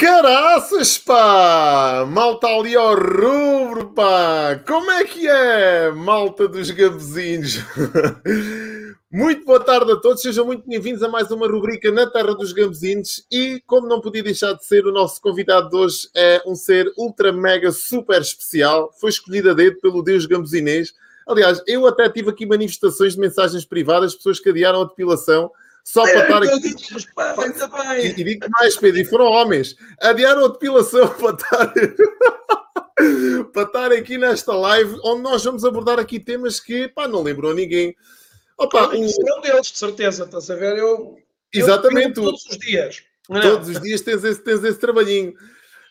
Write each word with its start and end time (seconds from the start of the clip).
Caraças, 0.00 0.96
pá! 0.96 2.06
Malta 2.10 2.46
ali 2.46 2.74
ao 2.74 2.94
rubro, 2.94 3.92
pá! 3.94 4.58
Como 4.66 4.90
é 4.90 5.04
que 5.04 5.28
é, 5.28 5.90
malta 5.90 6.48
dos 6.48 6.70
gambezinhos? 6.70 7.58
Muito 9.12 9.44
boa 9.44 9.60
tarde 9.60 9.92
a 9.92 9.96
todos, 9.96 10.22
sejam 10.22 10.46
muito 10.46 10.66
bem-vindos 10.66 11.02
a 11.02 11.08
mais 11.08 11.30
uma 11.30 11.46
rubrica 11.46 11.90
na 11.90 12.08
Terra 12.08 12.32
dos 12.32 12.52
Gambezinhos 12.52 13.26
e, 13.30 13.60
como 13.66 13.88
não 13.88 14.00
podia 14.00 14.22
deixar 14.22 14.52
de 14.52 14.64
ser, 14.64 14.86
o 14.86 14.92
nosso 14.92 15.20
convidado 15.20 15.68
de 15.68 15.76
hoje 15.76 16.08
é 16.14 16.40
um 16.46 16.54
ser 16.54 16.90
ultra 16.96 17.32
mega 17.32 17.72
super 17.72 18.20
especial, 18.20 18.92
foi 19.00 19.10
escolhido 19.10 19.50
a 19.50 19.52
dedo 19.52 19.80
pelo 19.80 20.00
Deus 20.00 20.26
Gambezinês. 20.26 20.94
Aliás, 21.26 21.60
eu 21.66 21.86
até 21.86 22.08
tive 22.08 22.30
aqui 22.30 22.46
manifestações 22.46 23.14
de 23.14 23.20
mensagens 23.20 23.64
privadas, 23.64 24.14
pessoas 24.14 24.38
que 24.38 24.48
adiaram 24.48 24.80
a 24.80 24.84
depilação 24.84 25.50
só 25.84 26.02
para 26.02 26.22
estar 26.22 26.42
aqui. 26.42 28.02
E, 28.02 28.06
e 28.06 28.24
digo 28.24 28.46
mais, 28.50 28.76
Pedro, 28.76 29.00
e 29.00 29.04
foram 29.04 29.26
homens. 29.26 29.76
Adiaram 30.00 30.44
a 30.44 30.48
depilação 30.48 31.08
para 31.14 31.34
estar. 31.34 31.72
para 33.52 33.62
estar 33.62 33.92
aqui 33.92 34.18
nesta 34.18 34.54
live, 34.54 34.98
onde 35.04 35.22
nós 35.22 35.44
vamos 35.44 35.64
abordar 35.64 35.98
aqui 35.98 36.20
temas 36.20 36.60
que, 36.60 36.88
pá, 36.88 37.08
não 37.08 37.22
lembrou 37.22 37.54
ninguém. 37.54 37.94
Opa, 38.58 38.88
um... 38.88 39.06
um 39.06 39.40
deles, 39.40 39.72
de 39.72 39.78
certeza, 39.78 40.24
estás 40.24 40.50
a 40.50 40.56
ver? 40.56 40.76
Eu, 40.76 41.16
Exatamente. 41.52 42.18
Eu 42.18 42.24
todos 42.24 42.44
os 42.46 42.58
dias. 42.58 43.02
Todos 43.26 43.68
os 43.68 43.80
dias 43.80 44.00
tens 44.00 44.24
esse, 44.24 44.42
tens 44.42 44.62
esse 44.64 44.78
trabalhinho. 44.78 45.34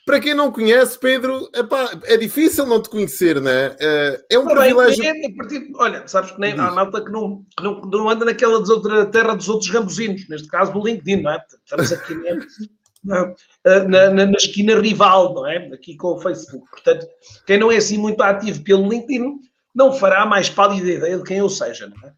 Para 0.09 0.19
quem 0.19 0.33
não 0.33 0.51
conhece, 0.51 0.97
Pedro, 0.97 1.47
epá, 1.53 1.87
é 2.05 2.17
difícil 2.17 2.65
não 2.65 2.81
te 2.81 2.89
conhecer, 2.89 3.39
não 3.39 3.51
é? 3.51 3.75
Eh, 3.79 4.25
é 4.31 4.39
um 4.39 4.45
Não, 4.45 4.55
privilégio. 4.55 5.03
bem, 5.03 5.23
é, 5.25 5.35
partir- 5.35 5.71
olha, 5.75 6.07
sabes 6.07 6.31
que 6.31 6.39
nem 6.39 6.53
há 6.53 6.71
malta 6.71 6.99
que 7.05 7.11
não, 7.11 7.45
que 7.55 7.63
não, 7.63 7.79
não 7.81 8.09
anda 8.09 8.25
naquela 8.25 8.57
outra, 8.57 9.05
terra 9.05 9.35
dos 9.35 9.47
outros 9.47 9.69
gambuzinos, 9.69 10.27
neste 10.27 10.47
caso 10.47 10.73
do 10.73 10.83
LinkedIn, 10.83 11.21
não 11.21 11.29
é? 11.31 11.45
Estamos 11.63 11.91
aqui 11.93 12.15
na, 12.15 13.35
na, 13.63 13.83
na- 13.83 14.09
na- 14.09 14.25
na 14.25 14.31
esquina 14.37 14.79
rival, 14.81 15.31
não 15.35 15.45
é? 15.45 15.57
Aqui 15.71 15.95
com 15.95 16.15
o 16.15 16.19
Facebook. 16.19 16.67
Portanto, 16.71 17.05
quem 17.45 17.59
não 17.59 17.71
é 17.71 17.77
assim 17.77 17.99
muito 17.99 18.19
ativo 18.23 18.63
pelo 18.63 18.89
LinkedIn 18.89 19.35
não 19.75 19.93
fará 19.93 20.25
mais 20.25 20.49
pálida 20.49 20.89
ideia 20.89 21.17
de 21.19 21.23
quem 21.23 21.37
eu 21.37 21.49
seja, 21.49 21.85
não 21.87 22.09
é? 22.09 22.11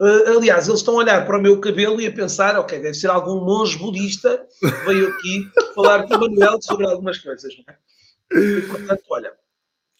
Eh, 0.00 0.28
aliás, 0.28 0.66
eles 0.66 0.80
estão 0.80 0.94
a 0.94 0.98
olhar 0.98 1.26
para 1.26 1.38
o 1.38 1.42
meu 1.42 1.60
cabelo 1.60 2.00
e 2.00 2.06
a 2.06 2.12
pensar, 2.12 2.58
ok, 2.58 2.78
deve 2.78 2.94
ser 2.94 3.08
algum 3.08 3.44
monge 3.44 3.76
budista 3.78 4.46
que 4.58 4.86
veio 4.86 5.08
aqui 5.08 5.50
falar 5.74 6.06
com 6.06 6.14
o 6.14 6.20
Manuel 6.20 6.60
sobre 6.62 6.86
algumas 6.86 7.18
coisas, 7.18 7.54
não 7.58 7.74
é? 7.74 7.78
E, 8.32 8.62
portanto, 8.62 9.02
olha. 9.10 9.32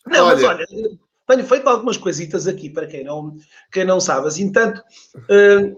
Não, 0.07 0.27
mas 0.27 0.43
Olha. 0.43 0.65
olha, 0.71 0.99
tenho 1.29 1.47
feito 1.47 1.69
algumas 1.69 1.99
coisitas 1.99 2.47
aqui 2.47 2.71
para 2.71 2.87
quem 2.87 3.05
não, 3.05 3.37
quem 3.71 3.85
não 3.85 4.01
sabe. 4.01 4.29
Assim, 4.29 4.51
tanto, 4.51 4.83
eh, 5.29 5.75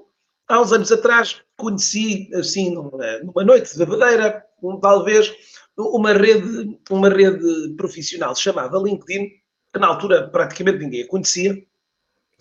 há 0.46 0.60
uns 0.60 0.72
anos 0.72 0.92
atrás, 0.92 1.42
conheci, 1.56 2.30
assim, 2.34 2.72
numa, 2.72 3.18
numa 3.24 3.44
noite 3.44 3.76
de 3.76 3.84
madeira, 3.84 4.44
um, 4.62 4.78
talvez, 4.78 5.34
uma 5.76 6.12
rede, 6.12 6.78
uma 6.88 7.08
rede 7.08 7.74
profissional 7.76 8.36
chamada 8.36 8.78
LinkedIn, 8.78 9.28
que 9.72 9.80
na 9.80 9.88
altura 9.88 10.28
praticamente 10.28 10.78
ninguém 10.78 11.02
a 11.02 11.08
conhecia. 11.08 11.56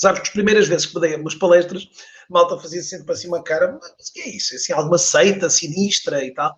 Sabes 0.01 0.21
que 0.21 0.27
as 0.29 0.33
primeiras 0.33 0.67
vezes 0.67 0.87
que 0.87 0.99
dei 0.99 1.15
umas 1.15 1.35
palestras, 1.35 1.87
malta 2.27 2.57
fazia 2.57 2.81
sempre 2.81 3.13
assim 3.13 3.27
uma 3.27 3.43
cara, 3.43 3.77
mas 3.79 4.09
o 4.09 4.13
que 4.13 4.21
é 4.21 4.35
isso? 4.35 4.55
Assim, 4.55 4.73
alguma 4.73 4.97
seita 4.97 5.47
sinistra 5.47 6.25
e 6.25 6.33
tal. 6.33 6.55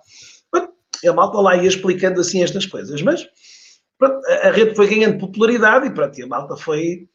E 1.04 1.10
a 1.10 1.12
malta 1.12 1.38
lá 1.42 1.58
ia 1.58 1.68
explicando 1.68 2.22
assim 2.22 2.42
estas 2.42 2.66
coisas, 2.66 3.02
mas 3.02 3.28
pronto, 3.98 4.26
a 4.28 4.48
a 4.48 4.52
rede 4.52 4.74
foi 4.74 4.88
ganhando 4.88 5.20
popularidade 5.20 5.88
e 5.88 5.94
pronto, 5.94 6.18
e 6.18 6.24
a 6.24 6.28
malta 6.28 6.56
foi, 6.56 7.10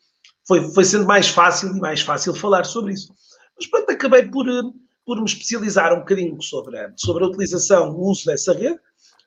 foi, 0.46 0.70
foi 0.74 0.84
sendo 0.84 1.06
mais 1.06 1.28
fácil 1.28 1.74
e 1.74 1.80
mais 1.80 2.02
fácil 2.02 2.34
falar 2.34 2.64
sobre 2.64 2.92
isso. 2.92 3.10
Mas 3.56 3.66
pronto, 3.66 3.90
acabei 3.90 4.28
por, 4.28 4.46
eh, 4.46 4.62
por 5.06 5.16
me 5.16 5.24
especializar 5.24 5.94
um 5.94 6.00
bocadinho 6.00 6.42
sobre 6.42 6.78
a, 6.78 6.92
sobre 6.94 7.24
a 7.24 7.28
utilização, 7.28 7.88
o 7.88 8.10
uso 8.10 8.26
dessa 8.26 8.52
rede, 8.52 8.78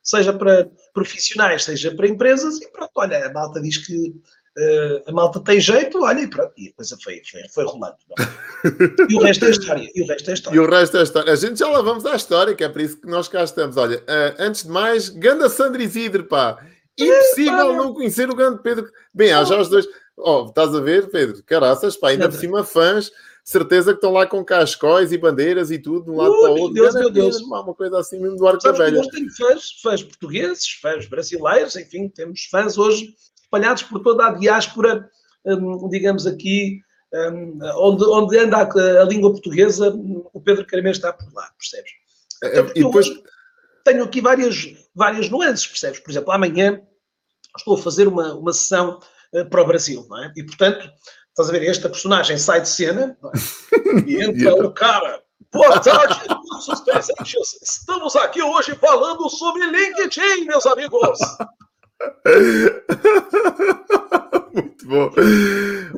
seja 0.03 0.31
para 0.31 0.69
profissionais, 0.93 1.63
seja 1.63 1.95
para 1.95 2.07
empresas, 2.07 2.61
e 2.61 2.71
pronto, 2.71 2.91
olha, 2.93 3.25
a 3.25 3.33
malta 3.33 3.59
diz 3.59 3.77
que 3.77 4.13
eh, 4.57 5.03
a 5.07 5.11
malta 5.11 5.39
tem 5.39 5.59
jeito, 5.59 6.01
olha, 6.03 6.19
e 6.21 6.27
pronto, 6.27 6.51
e 6.57 6.69
a 6.69 6.73
coisa 6.73 6.97
foi, 7.03 7.21
foi, 7.29 7.41
foi 7.53 7.63
rolando. 7.65 7.95
é? 8.19 8.23
E 9.09 9.15
o 9.15 9.19
resto 9.19 9.45
é 9.45 9.49
história, 9.49 9.89
e 9.95 10.01
o 10.01 10.07
resto 10.07 10.29
é 10.29 10.31
E 10.31 10.35
história. 10.35 10.61
o 10.61 10.69
resto 10.69 10.97
é 10.97 11.03
história. 11.03 11.33
A 11.33 11.35
gente 11.35 11.57
já 11.59 11.67
lá 11.67 11.81
vamos 11.81 12.05
à 12.05 12.15
história, 12.15 12.53
que 12.55 12.63
é 12.63 12.69
por 12.69 12.81
isso 12.81 12.99
que 12.99 13.07
nós 13.07 13.27
cá 13.27 13.43
estamos. 13.43 13.77
Olha, 13.77 14.03
eh, 14.07 14.35
antes 14.39 14.63
de 14.63 14.69
mais, 14.69 15.09
ganda 15.09 15.49
Sandra 15.49 15.81
Isidro, 15.81 16.25
pá. 16.25 16.57
Impossível 16.99 17.73
não 17.73 17.93
conhecer 17.93 18.29
o 18.29 18.35
grande 18.35 18.61
Pedro. 18.61 18.89
Bem, 19.13 19.31
há 19.31 19.43
já 19.43 19.59
os 19.59 19.69
dois. 19.69 19.87
Oh, 20.17 20.45
estás 20.49 20.75
a 20.75 20.79
ver, 20.81 21.09
Pedro? 21.09 21.41
Caraças, 21.43 21.95
pá, 21.97 22.09
ainda 22.09 22.29
por 22.29 22.37
cima 22.37 22.63
fãs. 22.63 23.09
Certeza 23.43 23.91
que 23.93 23.97
estão 23.97 24.11
lá 24.11 24.27
com 24.27 24.45
cascóis 24.45 25.11
e 25.11 25.17
bandeiras 25.17 25.71
e 25.71 25.79
tudo, 25.79 26.03
de 26.05 26.09
um 26.11 26.17
lado 26.17 26.31
para 26.31 26.51
o 26.51 26.59
outro. 26.59 26.73
Deus, 26.75 26.87
Ganda 26.93 26.99
meu 26.99 27.09
Deus. 27.09 27.41
Pá, 27.41 27.61
Uma 27.61 27.73
coisa 27.73 27.97
assim 27.99 28.19
mesmo 28.19 28.37
do 28.37 28.47
Arco 28.47 28.61
da 28.61 28.71
Velha. 28.71 28.99
hoje 28.99 29.09
tenho 29.09 29.31
fãs, 29.35 29.71
fãs 29.81 30.03
portugueses, 30.03 30.69
fãs 30.79 31.07
brasileiros, 31.07 31.75
enfim, 31.75 32.07
temos 32.07 32.47
fãs 32.51 32.77
hoje 32.77 33.15
espalhados 33.51 33.83
por 33.83 33.99
toda 33.99 34.27
a 34.27 34.33
diáspora, 34.33 35.09
hum, 35.45 35.89
digamos 35.89 36.25
aqui, 36.25 36.79
hum, 37.13 37.59
onde, 37.75 38.05
onde 38.05 38.39
anda 38.39 38.57
a, 38.57 39.01
a 39.01 39.03
língua 39.03 39.31
portuguesa, 39.31 39.93
o 40.33 40.39
Pedro 40.39 40.65
Caramês 40.65 40.97
está 40.97 41.11
por 41.11 41.31
lá, 41.33 41.51
percebes? 41.57 41.91
Eh, 42.43 42.63
porque 42.63 42.79
E 42.79 42.83
depois, 42.83 43.09
tenho 43.83 44.03
aqui 44.05 44.21
várias, 44.21 44.73
várias 44.95 45.29
nuances, 45.29 45.67
percebes? 45.67 45.99
Por 45.99 46.11
exemplo, 46.11 46.31
amanhã 46.31 46.81
estou 47.57 47.75
a 47.75 47.77
fazer 47.77 48.07
uma, 48.07 48.33
uma 48.35 48.53
sessão 48.53 48.99
eh, 49.33 49.43
para 49.43 49.61
o 49.61 49.67
Brasil, 49.67 50.05
não 50.09 50.23
é? 50.23 50.31
E, 50.37 50.43
portanto, 50.43 50.89
estás 51.29 51.49
a 51.49 51.51
ver, 51.51 51.67
esta 51.67 51.89
personagem 51.89 52.37
sai 52.37 52.61
de 52.61 52.69
cena 52.69 53.17
é? 53.25 53.99
e 54.07 54.23
entra 54.23 54.55
o 54.55 54.71
cara. 54.71 55.21
Boa 55.51 55.81
tarde, 55.81 56.15
nossos 56.49 56.79
presentes. 56.81 57.61
Estamos 57.61 58.15
aqui 58.15 58.41
hoje 58.41 58.73
falando 58.75 59.27
sobre 59.29 59.65
LinkedIn, 59.65 60.45
meus 60.45 60.65
amigos. 60.65 61.19
Muito 64.53 64.87
bom. 64.87 65.11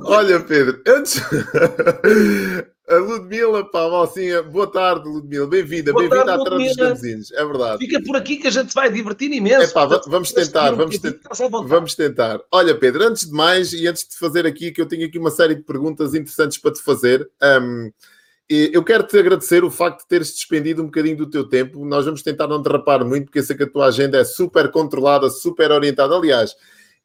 Olha, 0.05 0.39
Pedro, 0.41 0.81
antes. 0.87 1.21
A 2.85 2.97
Ludmila, 2.97 3.63
pá, 3.71 3.87
boa 4.41 4.67
tarde, 4.69 5.07
Ludmila, 5.07 5.47
bem-vinda, 5.47 5.93
bem-vinda 5.93 6.33
à 6.33 6.35
Ludmila. 6.35 6.75
Gambezinhos, 6.75 7.31
é 7.31 7.45
verdade. 7.45 7.77
Fica 7.85 8.03
por 8.03 8.17
aqui 8.17 8.35
que 8.35 8.47
a 8.47 8.51
gente 8.51 8.67
se 8.69 8.75
vai 8.75 8.91
divertir 8.91 9.31
imenso. 9.31 9.73
Va- 9.73 9.87
Portanto, 9.87 10.11
vamos 10.11 10.33
tentar, 10.33 10.73
um 10.73 10.77
vamos 10.77 10.95
à 11.45 11.47
vontade. 11.47 11.69
Vamos 11.69 11.95
tentar. 11.95 12.41
Olha, 12.51 12.77
Pedro, 12.77 13.03
antes 13.07 13.25
de 13.25 13.31
mais 13.31 13.71
e 13.71 13.87
antes 13.87 14.05
de 14.07 14.17
fazer 14.17 14.45
aqui, 14.45 14.69
que 14.69 14.81
eu 14.81 14.85
tenho 14.85 15.07
aqui 15.07 15.17
uma 15.17 15.31
série 15.31 15.55
de 15.55 15.61
perguntas 15.63 16.13
interessantes 16.13 16.57
para 16.57 16.73
te 16.73 16.81
fazer. 16.83 17.21
e 17.41 17.89
eu 18.49 18.83
quero 18.83 19.03
te 19.03 19.17
agradecer 19.17 19.63
o 19.63 19.71
facto 19.71 20.01
de 20.01 20.07
teres 20.07 20.33
despendido 20.33 20.81
um 20.81 20.85
bocadinho 20.85 21.17
do 21.17 21.29
teu 21.29 21.47
tempo. 21.47 21.85
Nós 21.85 22.05
vamos 22.05 22.21
tentar 22.21 22.47
não 22.47 22.61
derrapar 22.61 23.05
muito, 23.05 23.25
porque 23.25 23.39
eu 23.39 23.43
sei 23.43 23.55
que 23.55 23.63
a 23.63 23.69
tua 23.69 23.87
agenda 23.87 24.17
é 24.17 24.23
super 24.23 24.69
controlada, 24.69 25.29
super 25.29 25.71
orientada. 25.71 26.15
Aliás, 26.15 26.55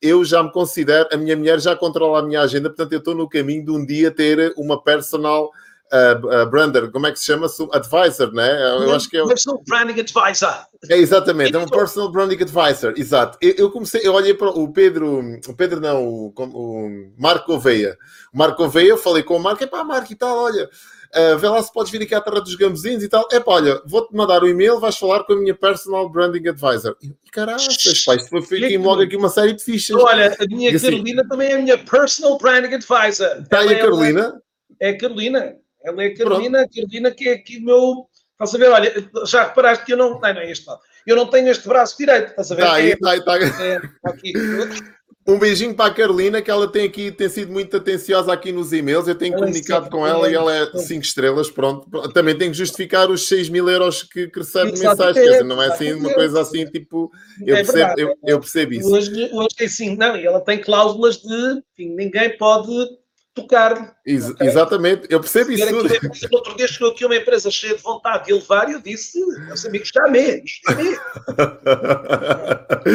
eu 0.00 0.25
já 0.25 0.43
me 0.43 0.53
considero, 0.53 1.09
a 1.12 1.16
minha 1.16 1.37
mulher 1.37 1.60
já 1.60 1.75
controla 1.75 2.21
a 2.21 2.22
minha 2.22 2.41
agenda, 2.41 2.69
portanto, 2.69 2.93
eu 2.93 2.99
estou 2.99 3.15
no 3.15 3.28
caminho 3.28 3.65
de 3.65 3.71
um 3.71 3.84
dia 3.84 4.10
ter 4.10 4.53
uma 4.56 4.82
personal 4.82 5.50
uh, 5.93 6.43
uh, 6.43 6.50
brander, 6.50 6.90
como 6.90 7.06
é 7.06 7.12
que 7.12 7.19
se 7.19 7.26
chama? 7.26 7.46
Advisor, 7.73 8.32
né? 8.32 8.50
Eu 8.82 8.94
acho 8.94 9.08
que 9.08 9.17
é. 9.17 9.26
Personal 9.26 9.62
Branding 9.67 10.00
Advisor. 10.00 10.67
é 10.88 10.96
exatamente, 10.96 11.56
é 11.56 11.58
um 11.58 11.67
personal 11.67 12.11
branding 12.11 12.43
advisor, 12.43 12.94
exato. 12.96 13.38
Eu, 13.40 13.55
eu 13.56 13.70
comecei, 13.70 14.00
eu 14.05 14.12
olhei 14.14 14.35
para 14.35 14.49
o 14.49 14.73
Pedro, 14.73 15.20
o 15.46 15.55
Pedro 15.55 15.81
não, 15.81 16.05
o, 16.05 16.32
o 16.37 17.12
Marco 17.19 17.52
Oveia. 17.52 17.96
O 18.32 18.38
Marco 18.38 18.62
Oveia, 18.64 18.88
eu 18.88 18.99
falei 18.99 19.23
com 19.23 19.37
o 19.37 19.40
Marco, 19.40 19.64
é 19.64 19.67
pá, 19.67 19.82
Marco 19.82 20.12
e 20.12 20.17
tal, 20.17 20.37
olha, 20.37 20.69
ah, 21.12 21.37
vê 21.37 21.49
lá 21.49 21.62
se 21.62 21.73
podes 21.73 21.91
vir 21.91 22.02
aqui 22.02 22.14
à 22.14 22.20
Terra 22.20 22.41
dos 22.41 22.55
Gambezinhos 22.55 23.02
e 23.02 23.08
tal. 23.08 23.26
É 23.32 23.41
pá, 23.41 23.52
olha, 23.52 23.81
vou-te 23.87 24.14
mandar 24.14 24.43
o 24.43 24.49
e-mail, 24.49 24.79
vais 24.79 24.96
falar 24.96 25.25
com 25.25 25.32
a 25.32 25.37
minha 25.37 25.55
personal 25.55 26.08
branding 26.08 26.49
advisor. 26.49 26.96
E 27.00 27.14
caralho, 27.31 27.58
pá, 28.06 28.14
isto 28.14 28.37
aqui 28.37 28.79
logo 28.79 29.02
aqui 29.02 29.17
uma 29.17 29.29
série 29.29 29.55
de 29.55 29.62
fichas. 29.62 29.96
Olha, 29.96 30.37
a 30.38 30.46
minha 30.46 30.70
E 30.70 30.76
assim- 30.76 30.91
Carolina 30.91 31.26
também 31.29 31.50
é 31.50 31.55
a 31.55 31.62
minha 31.62 31.79
Personal 31.79 32.38
Branding 32.38 32.75
Advisor. 32.75 33.43
Está 33.43 33.61
aí 33.61 33.69
a 33.69 33.73
é- 33.73 33.79
Carolina? 33.81 34.43
É 34.81 34.91
a 34.91 34.99
Carolina. 34.99 35.56
Ela 35.85 36.05
é 36.05 36.07
a 36.09 36.17
Carolina, 36.17 36.63
a 36.63 36.69
Carolina 36.69 37.11
que 37.11 37.29
é 37.29 37.33
aqui 37.35 37.59
o 37.59 37.63
meu. 37.65 38.07
Estás 38.33 38.55
a 38.55 38.59
ver? 38.59 38.71
Olha, 38.71 39.11
já 39.27 39.45
reparaste 39.49 39.85
que 39.85 39.93
eu 39.93 39.97
não. 39.97 40.11
Não, 40.11 40.21
não 40.21 40.41
é 40.41 40.51
este 40.51 40.67
lado. 40.67 40.81
Eu 41.07 41.17
não 41.17 41.27
tenho 41.27 41.49
este 41.49 41.67
braço 41.67 41.97
direito, 41.99 42.31
estás 42.31 42.53
a 42.53 42.55
ver? 42.55 42.63
Está 42.63 42.75
aí, 42.75 42.91
É- 42.91 42.95
está 42.95 43.11
aí, 43.11 43.19
está 43.19 43.33
aí. 43.35 43.43
é, 43.45 43.81
aqui. 44.05 44.33
Um 45.27 45.39
beijinho 45.39 45.75
para 45.75 45.91
a 45.91 45.95
Carolina, 45.95 46.41
que 46.41 46.51
ela 46.51 46.67
tem 46.67 46.87
aqui, 46.87 47.13
tem 47.13 47.29
sido 47.29 47.53
muito 47.53 47.77
atenciosa 47.77 48.33
aqui 48.33 48.51
nos 48.51 48.73
e-mails. 48.73 49.07
Eu 49.07 49.15
tenho 49.15 49.35
Ela 49.35 49.43
é 49.43 49.47
comunicado 49.47 49.85
sim, 49.85 49.91
com 49.91 50.07
ela 50.07 50.31
e 50.31 50.35
ela 50.35 50.57
é 50.57 50.65
sim. 50.71 50.79
5 50.79 51.03
estrelas. 51.05 51.51
Pronto, 51.51 51.87
também 52.15 52.35
tenho 52.39 52.51
que 52.51 52.57
justificar 52.57 53.11
os 53.11 53.29
6 53.29 53.51
mil 53.51 53.69
euros 53.69 54.03
que, 54.03 54.29
que 54.29 54.39
recebe 54.39 54.71
mensagem. 54.71 55.13
Quer 55.23 55.31
dizer, 55.33 55.45
não 55.45 55.63
é 55.63 55.67
assim 55.67 55.93
uma 55.93 56.15
coisa 56.15 56.41
assim, 56.41 56.65
tipo, 56.65 57.13
eu, 57.45 57.57
É 57.57 57.59
percebo, 57.59 57.77
verdade. 57.77 58.01
eu, 58.01 58.15
eu 58.25 58.41
percebo 58.41 58.73
isso. 58.73 58.91
Hoje, 58.91 59.29
hoje 59.31 59.49
é 59.61 59.65
assim, 59.67 59.97
não, 59.99 60.17
e 60.17 60.25
ela 60.25 60.41
tem 60.41 60.63
cláusulas 60.63 61.19
de 61.19 61.63
enfim, 61.75 61.95
ninguém 61.95 62.35
pode 62.39 62.71
tocar. 63.43 63.96
Ex- 64.05 64.31
ok. 64.31 64.46
Exatamente, 64.46 65.06
eu 65.11 65.20
percebo 65.20 65.52
isso 65.52 65.64
aqui 65.64 66.29
outro 66.32 66.56
dia 66.56 66.69
chegou 66.69 66.90
aqui 66.90 67.05
uma 67.05 67.17
empresa 67.17 67.50
cheia 67.50 67.76
de 67.76 67.82
vontade 67.82 68.26
de 68.26 68.32
elevar 68.32 68.69
e 68.69 68.73
eu 68.73 68.81
disse, 68.81 69.25
meus 69.46 69.64
amigos, 69.64 69.90
já 69.94 70.08
me, 70.08 70.43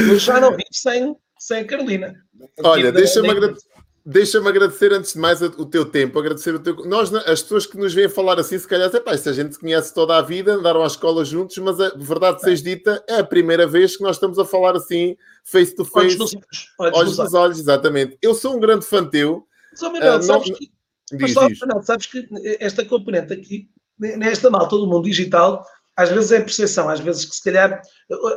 eu 0.10 0.20
já 0.20 0.40
não 0.40 0.52
vivo 0.52 0.68
sem, 0.72 1.16
sem 1.40 1.60
a 1.60 1.66
Carolina. 1.66 2.16
Olha, 2.64 2.92
deixa-me 2.92 3.30
agradecer. 3.30 3.74
Deixa-me 4.06 4.50
agradecer 4.50 4.92
antes 4.92 5.14
de 5.14 5.20
mais 5.20 5.42
o 5.42 5.66
teu 5.66 5.86
tempo, 5.86 6.20
agradecer 6.20 6.54
o 6.54 6.60
teu. 6.60 6.76
Nós, 6.86 7.14
as 7.14 7.42
pessoas 7.42 7.66
que 7.66 7.78
nos 7.78 7.94
vêm 7.94 8.10
falar 8.10 8.38
assim, 8.38 8.60
se 8.60 8.68
calhar, 8.68 8.92
pá, 9.02 9.14
esta 9.14 9.32
gente 9.32 9.58
conhece 9.58 9.94
toda 9.94 10.18
a 10.18 10.22
vida, 10.22 10.56
andaram 10.56 10.84
à 10.84 10.88
escola 10.88 11.24
juntos, 11.24 11.58
mas 11.60 11.80
a 11.80 11.94
verdade 11.96 12.42
seja 12.42 12.62
dita, 12.62 13.02
é 13.08 13.20
a 13.20 13.24
primeira 13.24 13.66
vez 13.66 13.96
que 13.96 14.04
nós 14.04 14.18
estamos 14.18 14.38
a 14.38 14.44
falar 14.44 14.76
assim, 14.76 15.16
face 15.46 15.74
to 15.74 15.86
face, 15.86 16.18
olhos 16.18 16.18
nos 16.18 16.34
olhos, 16.78 16.98
olhos, 16.98 17.18
nos 17.18 17.34
olhos, 17.34 17.60
exatamente. 17.60 18.18
Eu 18.22 18.36
sou 18.36 18.58
um 18.58 18.60
grande 18.60 18.86
fã 18.86 19.06
teu. 19.06 19.48
Mas, 19.74 19.82
oh, 19.82 19.92
Manuel, 19.92 20.20
uh, 20.20 20.24
sabes, 20.24 20.50
não... 20.50 20.56
que, 20.56 20.72
diz, 21.12 21.34
mas, 21.36 21.48
diz. 21.50 21.86
sabes 21.86 22.06
que 22.06 22.28
esta 22.60 22.86
componente 22.86 23.34
aqui, 23.34 23.70
nesta 24.00 24.50
malta 24.50 24.70
todo 24.70 24.88
mundo 24.88 25.04
digital, 25.04 25.66
às 25.96 26.10
vezes 26.10 26.32
é 26.32 26.40
percepção, 26.40 26.90
às 26.90 27.00
vezes 27.00 27.26
que 27.26 27.36
se 27.36 27.44
calhar 27.44 27.82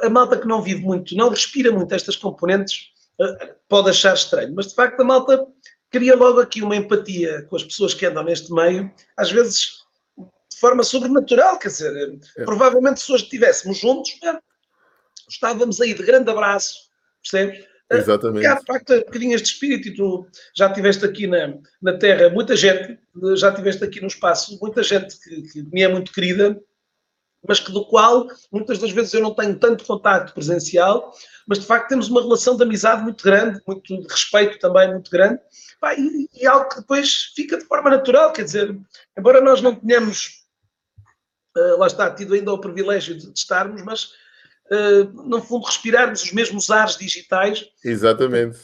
a 0.02 0.08
malta 0.08 0.38
que 0.38 0.46
não 0.46 0.62
vive 0.62 0.82
muito, 0.82 1.14
não 1.14 1.28
respira 1.28 1.70
muito 1.70 1.94
estas 1.94 2.16
componentes 2.16 2.90
pode 3.68 3.90
achar 3.90 4.14
estranho, 4.14 4.54
mas 4.54 4.68
de 4.68 4.74
facto 4.74 5.00
a 5.00 5.04
malta 5.04 5.46
cria 5.90 6.14
logo 6.14 6.40
aqui 6.40 6.62
uma 6.62 6.76
empatia 6.76 7.42
com 7.48 7.56
as 7.56 7.64
pessoas 7.64 7.94
que 7.94 8.04
andam 8.04 8.24
neste 8.24 8.52
meio, 8.52 8.92
às 9.16 9.30
vezes 9.30 9.86
de 10.18 10.60
forma 10.60 10.82
sobrenatural, 10.82 11.58
quer 11.58 11.68
dizer, 11.68 12.18
é. 12.36 12.44
provavelmente 12.44 13.00
se 13.00 13.12
hoje 13.12 13.24
estivéssemos 13.24 13.78
juntos, 13.78 14.18
é, 14.22 14.38
estávamos 15.28 15.80
aí 15.80 15.94
de 15.94 16.02
grande 16.02 16.30
abraço, 16.30 16.74
percebe? 17.22 17.66
Exatamente. 17.90 18.46
há 18.46 18.54
de 18.54 18.64
facto 18.64 18.92
um 18.92 19.00
bocadinho 19.00 19.34
este 19.34 19.52
espírito, 19.52 19.88
e 19.88 19.94
tu 19.94 20.26
já 20.56 20.72
tiveste 20.72 21.04
aqui 21.04 21.26
na, 21.26 21.54
na 21.80 21.96
Terra 21.96 22.28
muita 22.30 22.56
gente, 22.56 22.98
já 23.36 23.52
tiveste 23.52 23.84
aqui 23.84 24.00
no 24.00 24.08
espaço 24.08 24.58
muita 24.60 24.82
gente 24.82 25.18
que, 25.20 25.42
que 25.42 25.62
me 25.62 25.82
é 25.82 25.88
muito 25.88 26.12
querida, 26.12 26.60
mas 27.48 27.60
que 27.60 27.70
do 27.70 27.84
qual 27.84 28.26
muitas 28.50 28.78
das 28.78 28.90
vezes 28.90 29.14
eu 29.14 29.20
não 29.20 29.34
tenho 29.34 29.56
tanto 29.58 29.84
contato 29.84 30.34
presencial, 30.34 31.12
mas 31.46 31.60
de 31.60 31.66
facto 31.66 31.88
temos 31.88 32.08
uma 32.08 32.22
relação 32.22 32.56
de 32.56 32.62
amizade 32.62 33.02
muito 33.02 33.22
grande, 33.22 33.60
muito 33.66 33.82
de 33.82 34.06
respeito 34.08 34.58
também 34.58 34.90
muito 34.90 35.10
grande, 35.10 35.40
pá, 35.80 35.94
e, 35.94 36.28
e, 36.34 36.46
algo 36.46 36.68
que 36.68 36.80
depois 36.80 37.32
fica 37.36 37.56
de 37.56 37.64
forma 37.66 37.90
natural, 37.90 38.32
quer 38.32 38.42
dizer, 38.42 38.76
embora 39.16 39.40
nós 39.40 39.62
não 39.62 39.74
tenhamos, 39.74 40.44
uh, 41.56 41.78
lá 41.78 41.86
está, 41.86 42.10
tido 42.12 42.34
ainda 42.34 42.52
o 42.52 42.60
privilégio 42.60 43.16
de, 43.16 43.32
de 43.32 43.38
estarmos, 43.38 43.82
mas 43.82 44.10
no 45.24 45.40
fundo 45.40 45.66
respirarmos 45.66 46.22
os 46.22 46.32
mesmos 46.32 46.70
ares 46.70 46.96
digitais. 46.96 47.66
Exatamente 47.84 48.58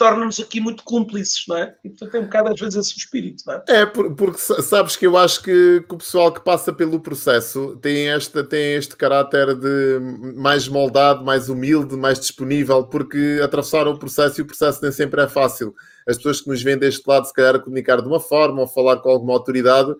torna-nos 0.00 0.40
aqui 0.40 0.62
muito 0.62 0.82
cúmplices, 0.82 1.44
não 1.46 1.58
é? 1.58 1.74
E 1.84 1.90
portanto 1.90 2.12
tem 2.12 2.20
um 2.22 2.24
bocado 2.24 2.48
às 2.48 2.58
vezes 2.58 2.74
esse 2.74 2.98
espírito, 2.98 3.44
não 3.46 3.52
é? 3.52 3.62
É, 3.68 3.84
porque 3.84 4.38
sabes 4.38 4.96
que 4.96 5.06
eu 5.06 5.14
acho 5.14 5.42
que, 5.42 5.84
que, 5.86 5.94
o 5.94 5.98
pessoal 5.98 6.32
que 6.32 6.40
passa 6.42 6.72
pelo 6.72 6.98
processo 7.00 7.76
tem, 7.82 8.08
esta, 8.08 8.42
tem 8.42 8.76
este 8.76 8.96
caráter 8.96 9.54
de 9.54 10.00
mais 10.36 10.66
moldado, 10.66 11.22
mais 11.22 11.50
humilde, 11.50 11.98
mais 11.98 12.18
disponível, 12.18 12.82
porque 12.84 13.40
atravessaram 13.44 13.92
o 13.92 13.98
processo 13.98 14.40
e 14.40 14.42
o 14.42 14.46
processo 14.46 14.82
nem 14.82 14.90
sempre 14.90 15.20
é 15.20 15.28
fácil. 15.28 15.74
As 16.08 16.16
pessoas 16.16 16.40
que 16.40 16.48
nos 16.48 16.62
vêm 16.62 16.78
deste 16.78 17.06
lado, 17.06 17.26
se 17.26 17.34
calhar, 17.34 17.56
a 17.56 17.58
comunicar 17.58 18.00
de 18.00 18.08
uma 18.08 18.20
forma 18.20 18.62
ou 18.62 18.66
falar 18.66 18.96
com 19.00 19.10
alguma 19.10 19.34
autoridade, 19.34 19.90
é, 19.90 19.96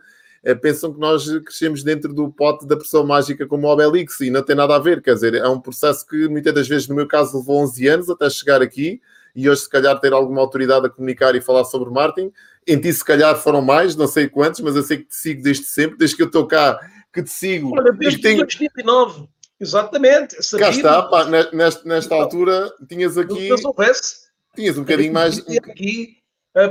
pensam 0.62 0.92
que 0.92 0.98
nós 0.98 1.28
crescemos 1.40 1.82
dentro 1.82 2.12
do 2.12 2.30
pote 2.30 2.66
da 2.66 2.76
pessoa 2.76 3.04
mágica 3.04 3.46
como 3.46 3.66
o 3.66 3.70
Obelix 3.70 4.20
e 4.20 4.30
não 4.30 4.42
tem 4.42 4.56
nada 4.56 4.74
a 4.74 4.78
ver, 4.78 5.02
quer 5.02 5.14
dizer, 5.14 5.34
é 5.34 5.48
um 5.48 5.60
processo 5.60 6.06
que 6.06 6.28
muitas 6.28 6.54
das 6.54 6.68
vezes, 6.68 6.88
no 6.88 6.94
meu 6.94 7.06
caso, 7.06 7.38
levou 7.38 7.62
11 7.62 7.88
anos 7.88 8.10
até 8.10 8.28
chegar 8.30 8.62
aqui 8.62 9.00
e 9.34 9.48
hoje, 9.48 9.62
se 9.62 9.68
calhar, 9.68 9.98
ter 10.00 10.12
alguma 10.12 10.40
autoridade 10.40 10.86
a 10.86 10.90
comunicar 10.90 11.34
e 11.34 11.40
falar 11.40 11.64
sobre 11.64 11.90
marketing. 11.90 12.32
Em 12.66 12.80
ti, 12.80 12.92
se 12.92 13.04
calhar, 13.04 13.36
foram 13.36 13.62
mais, 13.62 13.94
não 13.96 14.06
sei 14.06 14.28
quantos, 14.28 14.60
mas 14.60 14.76
eu 14.76 14.82
sei 14.82 14.98
que 14.98 15.04
te 15.04 15.14
sigo 15.14 15.42
desde 15.42 15.64
sempre, 15.64 15.96
desde 15.96 16.16
que 16.16 16.22
eu 16.22 16.26
estou 16.26 16.46
cá, 16.46 16.80
que 17.12 17.22
te 17.22 17.30
sigo. 17.30 17.72
Olha, 17.76 17.92
desde 17.92 18.20
tenho... 18.20 18.38
2009, 18.38 19.28
exatamente. 19.58 20.36
Cá 20.58 20.70
está, 20.70 21.02
pá, 21.02 21.26
nesta, 21.52 21.88
nesta 21.88 22.14
altura, 22.14 22.72
tinhas 22.88 23.16
aqui. 23.16 23.56
Soubesse, 23.58 24.28
tinhas 24.54 24.76
um 24.76 24.82
bocadinho 24.82 25.12
mais. 25.12 25.38
Aqui 25.38 26.16
eh, 26.16 26.19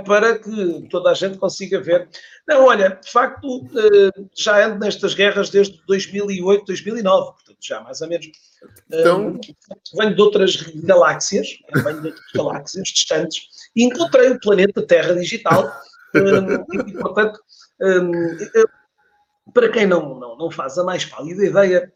para 0.05 0.37
que 0.37 0.87
toda 0.89 1.11
a 1.11 1.13
gente 1.13 1.37
consiga 1.37 1.79
ver. 1.79 2.09
Não, 2.47 2.65
olha, 2.65 2.99
de 3.01 3.11
facto, 3.11 3.65
eh, 3.77 4.21
já 4.37 4.65
ando 4.65 4.79
nestas 4.79 5.13
guerras 5.13 5.49
desde 5.49 5.81
2008, 5.87 6.65
2009, 6.65 7.31
portanto, 7.31 7.57
já 7.61 7.81
mais 7.81 8.01
ou 8.01 8.09
menos. 8.09 8.27
Então... 8.87 9.39
Venho 9.97 10.15
de 10.15 10.21
outras 10.21 10.55
galáxias, 10.55 11.47
venho 11.73 12.01
de 12.01 12.07
outras 12.07 12.31
galáxias 12.33 12.87
distantes, 12.89 13.47
e 13.75 13.83
encontrei 13.83 14.29
o 14.31 14.39
planeta 14.39 14.85
Terra 14.85 15.15
Digital, 15.15 15.71
e, 16.13 16.93
portanto, 16.93 17.39
para 19.53 19.69
quem 19.69 19.85
não, 19.85 20.19
não, 20.19 20.37
não 20.37 20.51
faz 20.51 20.77
a 20.77 20.83
mais 20.83 21.05
pálida 21.05 21.45
ideia, 21.45 21.91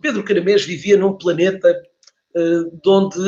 Pedro 0.00 0.24
Caramês 0.24 0.64
vivia 0.64 0.96
num 0.96 1.16
planeta 1.16 1.74
de 2.36 2.88
onde 2.88 3.18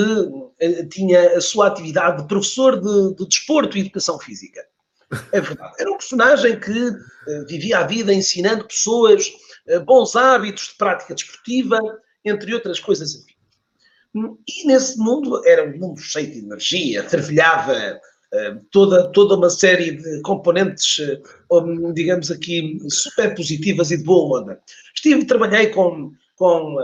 eh, 0.60 0.84
tinha 0.86 1.36
a 1.36 1.40
sua 1.40 1.68
atividade 1.68 2.22
de 2.22 2.28
professor 2.28 2.78
de, 2.80 3.14
de 3.14 3.26
desporto 3.26 3.76
e 3.76 3.80
educação 3.80 4.18
física. 4.18 4.64
É 5.32 5.40
verdade. 5.40 5.74
Era 5.78 5.90
um 5.90 5.96
personagem 5.96 6.60
que 6.60 6.88
uh, 6.88 7.46
vivia 7.48 7.78
a 7.78 7.86
vida 7.86 8.12
ensinando 8.12 8.66
pessoas 8.66 9.32
bons 9.86 10.14
hábitos 10.16 10.68
de 10.68 10.76
prática 10.76 11.14
desportiva, 11.14 11.78
entre 12.24 12.54
outras 12.54 12.78
coisas 12.78 13.14
assim. 13.14 13.24
E 14.46 14.66
nesse 14.66 14.98
mundo, 14.98 15.46
era 15.46 15.64
um 15.64 15.78
mundo 15.78 16.00
cheio 16.00 16.30
de 16.30 16.38
energia, 16.38 17.08
fervilhava 17.08 18.00
toda, 18.70 19.10
toda 19.12 19.36
uma 19.36 19.50
série 19.50 19.92
de 19.92 20.22
componentes, 20.22 20.96
digamos 21.94 22.30
aqui, 22.30 22.78
super 22.88 23.34
positivas 23.34 23.90
e 23.90 23.98
de 23.98 24.04
boa 24.04 24.40
onda. 24.40 24.60
Estive, 24.94 25.26
trabalhei 25.26 25.68
com, 25.68 26.12
com 26.36 26.76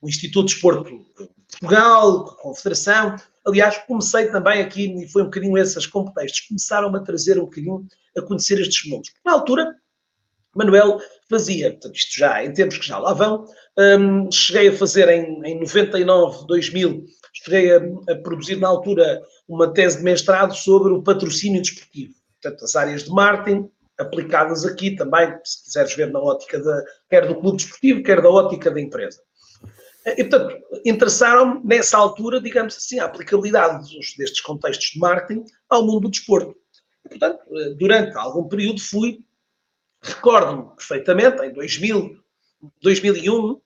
o 0.00 0.08
Instituto 0.08 0.48
de 0.48 0.54
Desporto 0.54 0.90
de 0.90 1.37
Portugal, 1.50 2.24
com 2.24 2.30
a 2.30 2.36
Confederação. 2.36 3.16
Aliás, 3.46 3.78
comecei 3.86 4.30
também 4.30 4.60
aqui, 4.60 4.86
e 5.02 5.08
foi 5.08 5.22
um 5.22 5.26
bocadinho 5.26 5.56
esses 5.58 5.86
contextos, 5.86 6.46
começaram-me 6.48 6.98
a 6.98 7.02
trazer 7.02 7.38
um 7.38 7.44
bocadinho 7.44 7.86
a 8.16 8.22
conhecer 8.22 8.60
estes 8.60 8.90
mundos. 8.90 9.10
Na 9.24 9.32
altura, 9.32 9.74
Manuel 10.54 11.00
fazia, 11.30 11.70
portanto, 11.70 11.94
isto 11.94 12.18
já 12.18 12.44
em 12.44 12.52
tempos 12.52 12.78
que 12.78 12.86
já 12.86 12.98
lá 12.98 13.12
vão, 13.12 13.46
um, 13.78 14.30
cheguei 14.30 14.68
a 14.68 14.76
fazer 14.76 15.08
em, 15.08 15.40
em 15.44 15.60
99, 15.60 16.46
2000, 16.46 17.04
cheguei 17.32 17.72
a, 17.72 17.80
a, 18.10 18.16
produzir 18.16 18.56
na 18.56 18.68
altura 18.68 19.22
uma 19.48 19.72
tese 19.72 19.98
de 19.98 20.04
mestrado 20.04 20.54
sobre 20.54 20.92
o 20.92 21.02
patrocínio 21.02 21.62
desportivo. 21.62 22.14
Portanto, 22.40 22.64
as 22.64 22.76
áreas 22.76 23.04
de 23.04 23.10
marketing 23.10 23.70
aplicadas 23.98 24.64
aqui 24.64 24.94
também, 24.96 25.32
se 25.44 25.64
quiseres 25.64 25.94
ver 25.94 26.10
na 26.10 26.20
ótica 26.20 26.60
da, 26.60 26.84
quer 27.10 27.26
do 27.26 27.34
clube 27.36 27.58
desportivo, 27.58 28.02
quer 28.02 28.20
da 28.22 28.30
ótica 28.30 28.70
da 28.70 28.80
empresa. 28.80 29.20
E, 30.16 30.24
portanto, 30.24 30.56
interessaram-me, 30.84 31.60
nessa 31.64 31.96
altura, 31.98 32.40
digamos 32.40 32.76
assim, 32.76 32.98
a 32.98 33.06
aplicabilidade 33.06 33.94
dos, 33.94 34.14
destes 34.16 34.40
contextos 34.40 34.90
de 34.90 34.98
marketing 34.98 35.44
ao 35.68 35.84
mundo 35.84 36.02
do 36.02 36.10
desporto. 36.10 36.54
E, 37.04 37.08
portanto, 37.08 37.40
eh, 37.56 37.70
durante 37.70 38.16
algum 38.16 38.48
período 38.48 38.80
fui, 38.80 39.20
recordo-me 40.02 40.74
perfeitamente, 40.76 41.42
em 41.42 41.52
2000, 41.52 42.16
2001, 42.82 43.60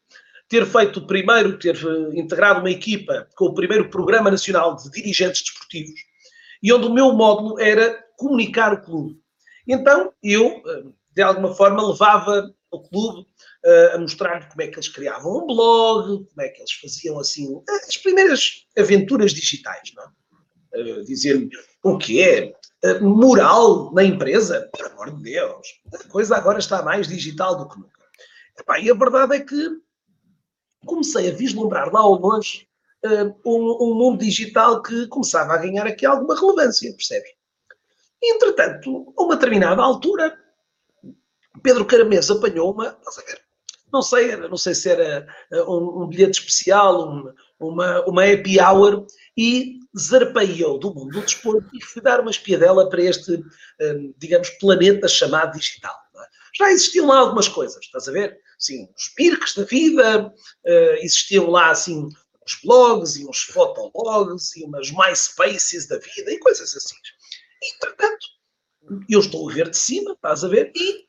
ter 0.49 0.67
feito 0.67 0.99
o 0.99 1.07
primeiro, 1.07 1.59
ter 1.59 1.77
eh, 1.77 2.19
integrado 2.19 2.61
uma 2.61 2.71
equipa 2.71 3.29
com 3.37 3.47
o 3.47 3.55
primeiro 3.55 3.89
Programa 3.89 4.31
Nacional 4.31 4.77
de 4.77 4.91
Dirigentes 4.91 5.43
Desportivos, 5.43 6.01
e 6.63 6.73
onde 6.73 6.87
o 6.87 6.93
meu 6.93 7.13
módulo 7.13 7.59
era 7.61 8.03
comunicar 8.17 8.73
o 8.73 8.81
clube. 8.81 9.21
Então, 9.67 10.13
eu, 10.23 10.63
eh, 10.67 10.85
de 11.15 11.23
alguma 11.23 11.55
forma, 11.55 11.87
levava 11.87 12.53
o 12.73 12.81
clube 12.81 13.21
uh, 13.21 13.95
a 13.95 13.99
mostrar 13.99 14.49
como 14.49 14.62
é 14.62 14.67
que 14.67 14.76
eles 14.76 14.88
criavam 14.88 15.45
um 15.45 15.47
blog, 15.47 16.26
como 16.26 16.41
é 16.41 16.49
que 16.49 16.61
eles 16.61 16.73
faziam 16.73 17.19
assim 17.19 17.62
as 17.87 17.97
primeiras 17.99 18.67
aventuras 18.76 19.33
digitais, 19.33 19.93
não 19.95 20.02
é? 20.02 20.09
Uh, 20.75 21.05
Dizer-me 21.05 21.50
o 21.85 21.99
que 21.99 22.23
é 22.23 22.55
uh, 22.85 23.05
moral 23.05 23.93
na 23.93 24.02
empresa, 24.02 24.71
por 24.75 24.87
amor 24.87 25.14
de 25.14 25.23
Deus, 25.23 25.69
a 25.93 26.09
coisa 26.09 26.35
agora 26.35 26.59
está 26.59 26.83
mais 26.83 27.07
digital 27.07 27.57
do 27.57 27.69
que 27.69 27.79
nunca. 27.79 27.93
Epá, 28.59 28.81
e 28.81 28.91
a 28.91 28.95
verdade 28.95 29.37
é 29.37 29.41
que 29.41 29.69
comecei 30.87 31.31
a 31.31 31.35
vislumbrar 31.35 31.93
lá 31.93 32.00
ao 32.00 32.19
longe 32.19 32.67
um, 33.45 33.91
um, 33.91 33.95
mundo 33.95 34.25
digital 34.25 34.81
que 34.81 35.07
começava 35.09 35.55
a 35.55 35.59
ganhar 35.59 35.87
aqui 35.87 36.07
alguma 36.07 36.38
relevância, 36.38 36.93
percebes? 36.93 37.31
Entretanto, 38.23 39.12
a 39.19 39.23
uma 39.23 39.35
determinada 39.35 39.83
altura, 39.83 40.38
Pedro 41.62 41.85
Caramês 41.85 42.31
apanhou 42.31 42.73
uma, 42.73 42.99
não 43.92 44.02
sei, 44.02 44.37
não 44.37 44.57
sei 44.57 44.75
se 44.75 44.88
era 44.88 45.26
eh, 45.52 45.62
um, 45.64 46.02
um 46.02 46.09
bilhete 46.09 46.40
especial, 46.40 47.09
um, 47.09 47.33
uma, 47.61 48.00
uma 48.07 48.25
happy 48.25 48.59
hour, 48.59 49.07
e 49.37 49.78
zarpei 49.99 50.62
eu 50.62 50.78
do 50.78 50.95
mundo 50.95 51.12
do 51.12 51.21
desporto 51.21 51.69
e 51.75 51.85
fui 51.85 52.00
dar 52.00 52.21
uma 52.21 52.31
espiadela 52.31 52.88
para 52.88 53.02
este, 53.02 53.42
eh, 53.81 53.95
digamos, 54.16 54.49
planeta 54.59 55.07
chamado 55.07 55.59
digital. 55.59 55.95
É? 56.16 56.26
Já 56.57 56.71
existiam 56.71 57.07
lá 57.07 57.19
algumas 57.19 57.49
coisas, 57.49 57.78
estás 57.85 58.09
a 58.09 58.12
ver? 58.12 58.38
Sim, 58.59 58.88
os 58.97 59.09
pirques 59.09 59.54
da 59.54 59.64
vida, 59.64 60.28
uh, 60.28 60.95
existiam 61.00 61.50
lá, 61.50 61.71
assim, 61.71 62.09
uns 62.45 62.61
blogs 62.62 63.16
e 63.16 63.26
uns 63.26 63.40
fotologs 63.42 64.54
e 64.57 64.64
umas 64.64 64.90
MySpaces 64.90 65.88
da 65.88 65.99
vida 65.99 66.31
e 66.31 66.38
coisas 66.38 66.76
assim. 66.76 66.95
Entretanto, 67.75 68.26
eu 69.09 69.21
estou 69.21 69.50
a 69.50 69.52
ver 69.52 69.69
de 69.69 69.76
cima, 69.76 70.12
estás 70.12 70.45
a 70.45 70.49
ver, 70.49 70.71
e 70.76 71.04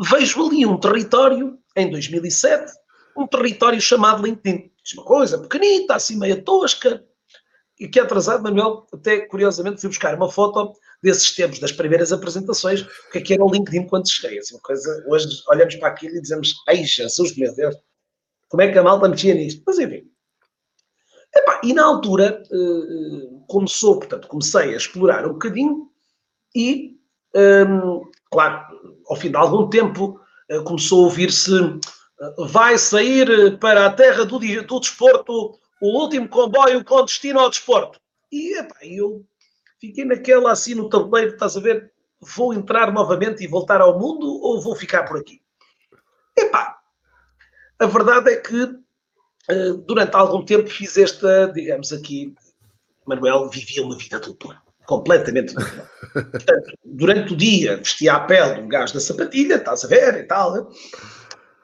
vejo 0.00 0.46
ali 0.46 0.66
um 0.66 0.78
território, 0.78 1.58
em 1.76 1.90
2007, 1.90 2.72
um 3.16 3.26
território 3.26 3.80
chamado 3.80 4.24
LinkedIn. 4.24 4.70
Uma 4.94 5.04
coisa 5.04 5.38
pequenita, 5.38 5.96
assim 5.96 6.16
meia 6.16 6.40
tosca, 6.40 7.04
e 7.78 7.88
que 7.88 7.98
é 7.98 8.02
atrasado, 8.02 8.42
Manuel, 8.42 8.86
até 8.92 9.20
curiosamente 9.20 9.80
fui 9.80 9.88
buscar 9.88 10.14
uma 10.14 10.30
foto 10.30 10.72
desses 11.02 11.34
tempos, 11.34 11.58
das 11.58 11.72
primeiras 11.72 12.12
apresentações, 12.12 12.82
o 12.82 13.10
que 13.10 13.18
é 13.18 13.20
que 13.20 13.34
era 13.34 13.44
o 13.44 13.50
LinkedIn 13.50 13.86
quando 13.86 14.10
cheguei. 14.10 14.38
Assim, 14.38 14.54
uma 14.54 14.62
coisa, 14.62 15.04
hoje 15.08 15.42
olhamos 15.48 15.74
para 15.76 15.88
aquilo 15.88 16.16
e 16.16 16.20
dizemos, 16.20 16.54
ai 16.68 16.84
Jesus, 16.84 17.36
meu 17.36 17.54
Deus, 17.54 17.76
como 18.48 18.62
é 18.62 18.72
que 18.72 18.78
a 18.78 18.82
malta 18.82 19.08
mexia 19.08 19.34
nisto? 19.34 19.62
Mas 19.66 19.78
enfim. 19.78 20.08
E 21.62 21.74
na 21.74 21.84
altura 21.84 22.42
uh, 22.50 23.44
começou, 23.46 23.98
portanto, 23.98 24.28
comecei 24.28 24.72
a 24.72 24.76
explorar 24.76 25.26
um 25.26 25.32
bocadinho 25.32 25.90
e, 26.54 26.98
um, 27.34 28.02
claro, 28.30 28.65
ao 29.08 29.16
fim 29.16 29.30
de 29.30 29.36
algum 29.36 29.68
tempo 29.68 30.20
uh, 30.50 30.62
começou 30.64 31.00
a 31.00 31.04
ouvir-se 31.04 31.52
uh, 31.52 32.46
vai 32.46 32.78
sair 32.78 33.58
para 33.58 33.86
a 33.86 33.92
terra 33.92 34.24
do, 34.24 34.38
do 34.38 34.80
desporto 34.80 35.58
o 35.80 36.02
último 36.02 36.28
comboio 36.28 36.84
com 36.84 37.04
destino 37.04 37.40
ao 37.40 37.50
desporto. 37.50 38.00
E 38.32 38.58
epá, 38.58 38.76
eu 38.82 39.24
fiquei 39.80 40.04
naquela 40.04 40.52
assim 40.52 40.74
no 40.74 40.88
tabuleiro, 40.88 41.34
estás 41.34 41.56
a 41.56 41.60
ver? 41.60 41.92
Vou 42.20 42.54
entrar 42.54 42.92
novamente 42.92 43.44
e 43.44 43.46
voltar 43.46 43.80
ao 43.80 43.98
mundo 43.98 44.26
ou 44.26 44.60
vou 44.60 44.74
ficar 44.74 45.04
por 45.04 45.18
aqui? 45.18 45.40
Epá, 46.36 46.78
a 47.78 47.86
verdade 47.86 48.30
é 48.30 48.36
que 48.36 48.74
durante 49.86 50.14
algum 50.16 50.44
tempo 50.44 50.68
fiz 50.68 50.96
esta, 50.96 51.46
digamos 51.52 51.92
aqui, 51.92 52.34
Manuel 53.06 53.48
vivia 53.48 53.84
uma 53.84 53.96
vida 53.96 54.18
dupla, 54.18 54.60
completamente 54.86 55.54
dupla. 55.54 55.90
Portanto, 56.12 56.72
durante 56.84 57.32
o 57.32 57.36
dia 57.36 57.76
vestia 57.76 58.14
a 58.14 58.20
pele 58.20 58.54
de 58.54 58.60
um 58.60 58.68
gajo 58.68 58.94
da 58.94 59.00
sapatilha, 59.00 59.56
estás 59.56 59.84
a 59.84 59.88
ver 59.88 60.14
e 60.20 60.24
tal. 60.24 60.70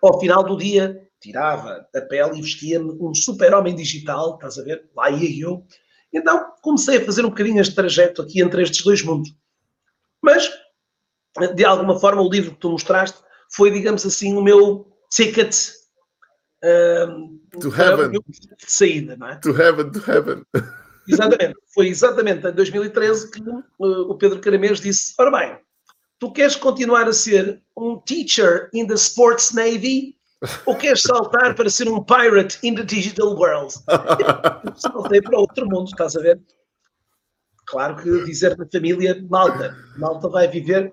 Ao 0.02 0.20
final 0.20 0.42
do 0.44 0.56
dia 0.56 1.00
tirava 1.20 1.86
a 1.94 2.00
pele 2.02 2.38
e 2.38 2.42
vestia-me 2.42 2.98
um 3.00 3.14
super-homem 3.14 3.74
digital, 3.74 4.34
estás 4.34 4.58
a 4.58 4.62
ver? 4.62 4.90
Lá 4.96 5.10
ia 5.10 5.44
eu. 5.44 5.64
Então 6.12 6.52
comecei 6.60 6.98
a 6.98 7.04
fazer 7.04 7.24
um 7.24 7.30
bocadinho 7.30 7.60
este 7.60 7.74
trajeto 7.74 8.22
aqui 8.22 8.42
entre 8.42 8.62
estes 8.62 8.84
dois 8.84 9.02
mundos. 9.02 9.34
Mas, 10.20 10.50
de 11.54 11.64
alguma 11.64 11.98
forma, 11.98 12.22
o 12.22 12.30
livro 12.30 12.52
que 12.52 12.60
tu 12.60 12.70
mostraste 12.70 13.18
foi, 13.54 13.70
digamos 13.70 14.04
assim, 14.04 14.36
o 14.36 14.42
meu 14.42 14.86
ticket 15.10 15.54
um, 16.62 17.40
to 17.60 17.68
heaven. 17.68 18.10
de 18.10 18.20
saída, 18.66 19.16
não 19.16 19.28
é? 19.28 19.36
To 19.36 19.50
heaven, 19.50 19.90
to 19.90 19.98
heaven. 20.10 20.44
Exatamente. 21.08 21.54
Foi 21.74 21.88
exatamente 21.88 22.46
em 22.46 22.52
2013 22.52 23.30
que 23.30 23.40
uh, 23.40 23.62
o 23.78 24.14
Pedro 24.16 24.40
Caramês 24.40 24.80
disse: 24.80 25.14
Ora 25.18 25.30
bem, 25.30 25.58
tu 26.18 26.32
queres 26.32 26.56
continuar 26.56 27.08
a 27.08 27.12
ser 27.12 27.60
um 27.76 27.98
teacher 27.98 28.68
in 28.72 28.86
the 28.86 28.94
sports 28.94 29.52
navy 29.52 30.16
ou 30.66 30.76
queres 30.76 31.02
saltar 31.02 31.54
para 31.54 31.70
ser 31.70 31.88
um 31.88 32.02
pirate 32.02 32.58
in 32.62 32.74
the 32.74 32.84
digital 32.84 33.36
world? 33.36 33.74
saltei 34.76 35.20
para 35.20 35.38
outro 35.38 35.66
mundo, 35.68 35.86
estás 35.86 36.16
a 36.16 36.20
ver? 36.20 36.40
Claro 37.66 37.96
que 37.96 38.24
dizer 38.24 38.56
na 38.56 38.66
família, 38.66 39.24
malta, 39.30 39.76
malta 39.96 40.28
vai 40.28 40.48
viver. 40.48 40.92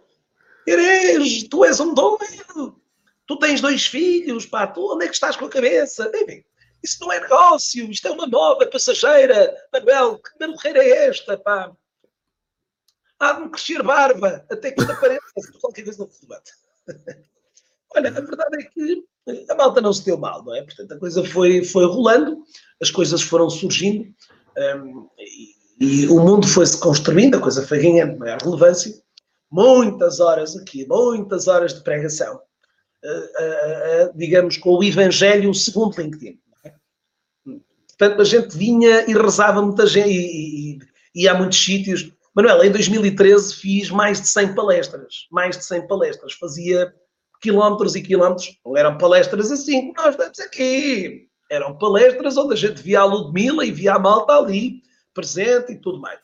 Eres, 0.66 1.48
tu 1.50 1.66
és 1.66 1.80
um 1.80 1.94
doido, 1.94 2.80
tu 3.26 3.38
tens 3.38 3.60
dois 3.60 3.86
filhos, 3.86 4.46
pá, 4.46 4.68
tu 4.68 4.94
onde 4.94 5.06
é 5.06 5.08
que 5.08 5.14
estás 5.14 5.36
com 5.36 5.46
a 5.46 5.50
cabeça? 5.50 6.12
Enfim, 6.14 6.44
isso 6.84 6.98
não 7.02 7.12
é 7.12 7.20
negócio, 7.20 7.90
isto 7.90 8.08
é 8.08 8.12
uma 8.12 8.28
moda 8.28 8.68
passageira. 8.68 9.56
Manuel, 9.74 10.20
que 10.20 10.32
maluqueira 10.40 10.84
é 10.84 11.08
esta, 11.08 11.38
pá? 11.38 11.72
Há 13.20 13.34
de 13.34 13.42
me 13.42 13.50
crescer 13.50 13.84
barba, 13.84 14.46
até 14.50 14.72
que 14.72 14.82
apareça 14.82 15.22
qualquer 15.60 15.84
coisa 15.84 16.00
no 16.00 16.10
relevante. 16.10 16.52
Olha, 17.96 18.10
a 18.10 18.22
verdade 18.22 18.64
é 18.64 18.64
que 18.64 19.04
a 19.50 19.56
malta 19.56 19.82
não 19.82 19.92
se 19.92 20.06
deu 20.06 20.18
mal, 20.18 20.44
não 20.44 20.56
é? 20.56 20.62
Portanto, 20.64 20.94
a 20.94 21.00
coisa 21.00 21.24
foi, 21.26 21.64
foi 21.64 21.86
rolando, 21.86 22.44
as 22.82 22.90
coisas 22.90 23.22
foram 23.22 23.50
surgindo 23.50 24.14
um, 24.78 25.10
e, 25.18 26.04
e, 26.04 26.08
o 26.08 26.20
mundo 26.20 26.48
foi-se 26.48 26.80
construindo, 26.80 27.36
a 27.36 27.42
coisa 27.42 27.66
foi 27.66 27.80
ganhando 27.80 28.18
maior 28.18 28.40
relevância. 28.42 28.94
Muitas 29.52 30.20
horas 30.20 30.56
aqui, 30.56 30.86
muitas 30.88 31.48
horas 31.48 31.74
de 31.74 31.84
pregação 31.84 32.40
uh, 33.04 34.10
uh, 34.10 34.18
digamos, 34.18 34.58
com 34.58 34.72
o 34.72 34.84
Evangelho 34.84 35.54
segundo 35.54 36.00
LinkedIn. 36.00 36.40
Portanto, 38.00 38.22
a 38.22 38.24
gente 38.24 38.58
vinha 38.58 39.04
e 39.10 39.14
rezava 39.14 39.62
muita 39.62 39.86
gente, 39.86 40.10
e, 40.10 40.78
e, 40.78 40.80
e 41.14 41.28
há 41.28 41.34
muitos 41.34 41.62
sítios. 41.62 42.10
Manuel, 42.34 42.64
em 42.64 42.72
2013 42.72 43.56
fiz 43.56 43.90
mais 43.90 44.22
de 44.22 44.28
100 44.30 44.56
palestras, 44.56 45.28
mais 45.30 45.58
de 45.58 45.66
100 45.66 45.86
palestras, 45.86 46.32
fazia 46.34 46.94
quilómetros 47.42 47.96
e 47.98 48.02
quilómetros, 48.02 48.58
não 48.66 48.78
eram 48.78 48.98
palestras 48.98 49.52
assim, 49.52 49.92
nós 49.98 50.12
estamos 50.12 50.40
aqui, 50.40 51.28
eram 51.52 51.78
palestras 51.78 52.38
onde 52.38 52.54
a 52.54 52.58
gente 52.58 52.82
via 52.82 53.02
a 53.02 53.06
Ludmilla 53.06 53.66
e 53.66 53.72
via 53.72 53.96
a 53.96 54.00
malta 54.00 54.34
ali, 54.34 54.82
presente 55.14 55.74
e 55.74 55.76
tudo 55.76 56.00
mais. 56.00 56.20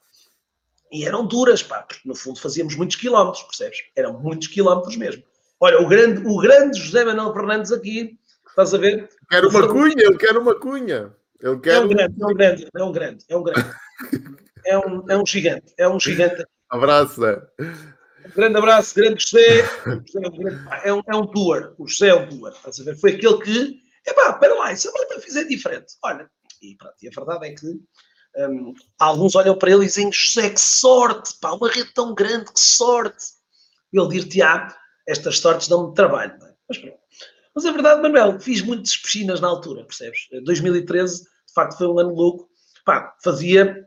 E 0.94 1.06
eram 1.06 1.26
duras, 1.26 1.62
pá, 1.62 1.82
porque 1.82 2.08
no 2.08 2.16
fundo 2.16 2.40
fazíamos 2.40 2.76
muitos 2.76 2.96
quilómetros, 2.96 3.44
percebes? 3.44 3.80
Eram 3.98 4.14
muitos 4.14 4.48
quilómetros 4.48 4.96
mesmo. 4.96 5.24
Olha, 5.60 5.82
o 5.82 5.88
grande, 5.90 6.26
o 6.26 6.38
grande 6.38 6.80
José 6.80 7.04
Manuel 7.04 7.34
Fernandes 7.34 7.74
aqui, 7.74 8.18
estás 8.48 8.74
a 8.74 8.78
ver? 8.78 9.10
Quero 9.30 9.50
uma 9.50 9.68
cunha, 9.68 9.96
ele 9.98 10.18
quer 10.18 10.38
uma 10.38 10.56
cunha. 10.56 11.14
Ele 11.46 11.60
quer 11.60 11.76
é 11.76 11.80
um 11.80 11.88
grande, 11.88 12.16
é 12.20 12.26
um 12.26 12.34
grande, 12.34 12.68
é 12.76 12.84
um 12.84 12.92
grande, 12.92 13.26
é 13.30 13.38
um 13.38 13.44
grande. 13.44 13.76
é, 14.66 14.78
um, 14.80 15.06
é 15.08 15.16
um 15.16 15.24
gigante, 15.24 15.74
é 15.78 15.88
um 15.88 16.00
gigante. 16.00 16.44
Abraço, 16.72 17.22
Zé. 17.22 17.40
Um 17.60 18.30
grande 18.36 18.58
abraço, 18.58 18.96
grande 18.96 19.22
José. 19.22 19.64
É 20.84 20.92
um, 20.92 21.02
é 21.08 21.16
um 21.16 21.28
tour, 21.28 21.76
o 21.78 21.88
José 21.88 22.08
é 22.08 22.16
um 22.16 22.28
tour, 22.28 22.50
estás 22.50 22.80
a 22.80 22.84
ver? 22.84 22.98
Foi 22.98 23.12
aquele 23.12 23.38
que, 23.44 23.80
epá, 24.08 24.32
espera 24.32 24.56
lá, 24.56 24.74
isso 24.74 24.90
a 24.90 25.22
fizer 25.22 25.44
diferente. 25.44 25.94
Olha, 26.04 26.28
e, 26.64 26.76
pronto, 26.78 26.96
e 27.00 27.08
a 27.08 27.12
verdade 27.12 27.48
é 27.48 27.54
que 27.54 27.68
um, 28.38 28.74
alguns 28.98 29.36
olham 29.36 29.56
para 29.56 29.70
ele 29.70 29.84
e 29.84 29.86
dizem, 29.86 30.12
José, 30.12 30.50
que 30.50 30.60
sorte, 30.60 31.36
pá, 31.40 31.52
uma 31.52 31.70
rede 31.70 31.94
tão 31.94 32.16
grande, 32.16 32.52
que 32.52 32.60
sorte. 32.60 33.24
Ele 33.94 34.08
dir-te-á, 34.10 34.76
estas 35.08 35.38
sortes 35.38 35.68
dão-me 35.68 35.94
trabalho. 35.94 36.34
É? 36.44 36.54
Mas 36.68 36.80
pronto. 36.80 36.98
Mas 37.54 37.66
a 37.66 37.72
verdade, 37.72 38.02
Manuel, 38.02 38.40
fiz 38.40 38.62
muitas 38.62 38.98
piscinas 38.98 39.40
na 39.40 39.48
altura, 39.48 39.86
percebes? 39.86 40.28
2013, 40.44 41.24
de 41.24 41.35
facto, 41.56 41.78
foi 41.78 41.88
um 41.88 42.00
ano 42.00 42.14
louco. 42.14 42.48
Pá, 42.86 43.16
fazia, 43.24 43.84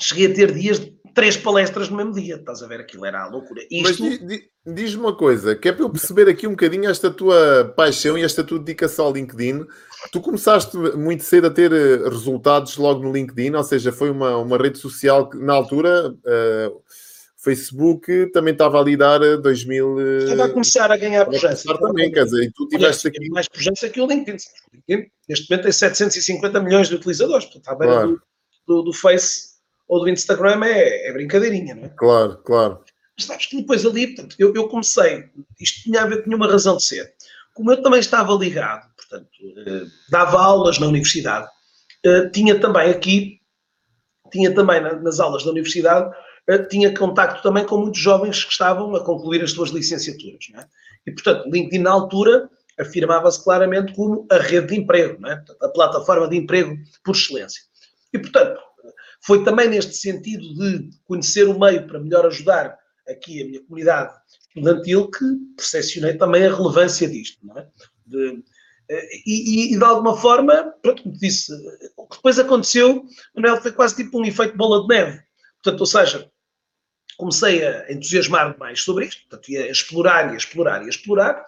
cheguei 0.00 0.32
a 0.32 0.34
ter 0.34 0.52
dias 0.52 0.80
de 0.80 0.92
três 1.14 1.36
palestras 1.36 1.88
no 1.88 1.96
mesmo 1.96 2.12
dia, 2.12 2.36
estás 2.36 2.62
a 2.62 2.66
ver? 2.66 2.80
Aquilo 2.80 3.04
era 3.04 3.22
a 3.22 3.28
loucura. 3.28 3.62
Isto... 3.70 4.02
Mas 4.02 4.74
diz-me 4.74 5.02
uma 5.02 5.16
coisa, 5.16 5.54
que 5.54 5.68
é 5.68 5.72
para 5.72 5.84
eu 5.84 5.90
perceber 5.90 6.28
aqui 6.28 6.46
um 6.46 6.52
bocadinho 6.52 6.88
esta 6.88 7.10
tua 7.10 7.72
paixão 7.76 8.16
e 8.16 8.22
esta 8.22 8.42
tua 8.42 8.58
dedicação 8.58 9.06
ao 9.06 9.12
LinkedIn. 9.12 9.66
Tu 10.10 10.20
começaste 10.20 10.76
muito 10.76 11.22
cedo 11.22 11.48
a 11.48 11.50
ter 11.50 11.72
eh, 11.72 12.08
resultados 12.08 12.76
logo 12.76 13.02
no 13.02 13.12
LinkedIn, 13.12 13.54
ou 13.54 13.62
seja, 13.62 13.92
foi 13.92 14.10
uma, 14.10 14.36
uma 14.38 14.56
rede 14.56 14.78
social 14.78 15.28
que 15.28 15.38
na 15.38 15.52
altura. 15.52 16.10
Uh, 16.10 16.82
Facebook 17.42 18.30
também 18.32 18.52
estava 18.52 18.80
a 18.80 18.84
lidar 18.84 19.18
2000. 19.18 20.00
Eh, 20.00 20.18
estava 20.18 20.44
a 20.44 20.48
começar 20.48 20.92
a 20.92 20.96
ganhar 20.96 21.26
pujança. 21.26 21.76
Também, 21.76 22.12
quer 22.12 22.24
dizer, 22.24 22.44
e 22.44 22.52
tu 22.52 22.68
tiveste 22.68 23.08
aqui. 23.08 23.28
mais 23.30 23.48
pujança 23.48 23.88
que 23.88 24.00
o 24.00 24.06
LinkedIn. 24.06 24.38
Neste 25.28 25.50
momento 25.50 25.64
tem 25.64 25.72
750 25.72 26.60
milhões 26.60 26.88
de 26.88 26.94
utilizadores. 26.94 27.46
Portanto, 27.46 27.68
à 27.68 27.74
beira 27.74 27.94
claro. 27.94 28.22
do, 28.66 28.76
do, 28.76 28.82
do, 28.84 28.92
Face 28.92 29.52
ou 29.88 30.00
do 30.00 30.08
Instagram 30.08 30.64
é, 30.64 31.08
é, 31.08 31.12
brincadeirinha, 31.12 31.74
não 31.74 31.84
é? 31.84 31.88
Claro, 31.88 32.38
claro. 32.44 32.84
Mas 33.18 33.26
sabes 33.26 33.46
que 33.46 33.56
depois 33.56 33.84
ali, 33.84 34.06
portanto, 34.06 34.36
eu, 34.38 34.54
eu 34.54 34.68
comecei, 34.68 35.24
isto 35.60 35.82
tinha 35.82 36.02
a 36.02 36.06
ver, 36.06 36.22
tinha 36.22 36.36
uma 36.36 36.46
razão 36.46 36.76
de 36.76 36.84
ser. 36.84 37.12
Como 37.54 37.72
eu 37.72 37.82
também 37.82 38.00
estava 38.00 38.32
ligado, 38.34 38.88
portanto, 38.96 39.28
eh, 39.66 39.86
dava 40.08 40.40
aulas 40.40 40.78
na 40.78 40.86
universidade, 40.86 41.46
eh, 42.04 42.28
tinha 42.30 42.58
também 42.58 42.90
aqui, 42.90 43.40
tinha 44.30 44.54
também 44.54 44.80
nas 44.80 45.20
aulas 45.20 45.44
da 45.44 45.50
universidade 45.50 46.10
eh, 46.10 46.31
tinha 46.68 46.96
contacto 46.96 47.42
também 47.42 47.64
com 47.64 47.78
muitos 47.78 48.00
jovens 48.00 48.44
que 48.44 48.52
estavam 48.52 48.94
a 48.96 49.04
concluir 49.04 49.42
as 49.42 49.52
suas 49.52 49.70
licenciaturas. 49.70 50.46
É? 50.54 50.66
E, 51.06 51.12
portanto, 51.12 51.48
LinkedIn, 51.48 51.82
na 51.82 51.90
altura, 51.90 52.50
afirmava-se 52.78 53.42
claramente 53.42 53.92
como 53.94 54.26
a 54.30 54.38
rede 54.38 54.68
de 54.68 54.76
emprego, 54.80 55.24
é? 55.26 55.42
a 55.60 55.68
plataforma 55.68 56.28
de 56.28 56.36
emprego 56.36 56.76
por 57.04 57.14
excelência. 57.14 57.62
E, 58.12 58.18
portanto, 58.18 58.60
foi 59.24 59.44
também 59.44 59.68
neste 59.68 59.94
sentido 59.94 60.42
de 60.54 60.90
conhecer 61.04 61.48
o 61.48 61.58
meio 61.58 61.86
para 61.86 62.00
melhor 62.00 62.26
ajudar 62.26 62.76
aqui 63.08 63.42
a 63.42 63.46
minha 63.46 63.62
comunidade 63.62 64.12
estudantil 64.48 65.10
que 65.10 65.24
percepcionei 65.56 66.14
também 66.14 66.44
a 66.44 66.54
relevância 66.54 67.08
disto. 67.08 67.38
É? 67.56 67.66
De, 68.06 68.42
eh, 68.90 69.08
e, 69.24 69.74
e, 69.74 69.78
de 69.78 69.84
alguma 69.84 70.16
forma, 70.16 70.74
pronto, 70.82 71.02
como 71.02 71.16
disse, 71.16 71.52
o 71.96 72.06
que 72.06 72.16
depois 72.16 72.38
aconteceu, 72.38 73.04
Manuel, 73.34 73.60
foi 73.62 73.72
quase 73.72 73.96
tipo 73.96 74.18
um 74.18 74.24
efeito 74.24 74.56
bola 74.56 74.82
de 74.82 74.88
neve. 74.88 75.22
Portanto, 75.62 75.80
ou 75.80 75.86
seja, 75.86 76.30
comecei 77.22 77.64
a 77.64 77.92
entusiasmar 77.92 78.58
mais 78.58 78.82
sobre 78.82 79.06
isto, 79.06 79.22
portanto, 79.28 79.48
ia 79.48 79.70
explorar 79.70 80.34
e 80.34 80.36
explorar 80.36 80.84
e 80.84 80.88
explorar, 80.88 81.46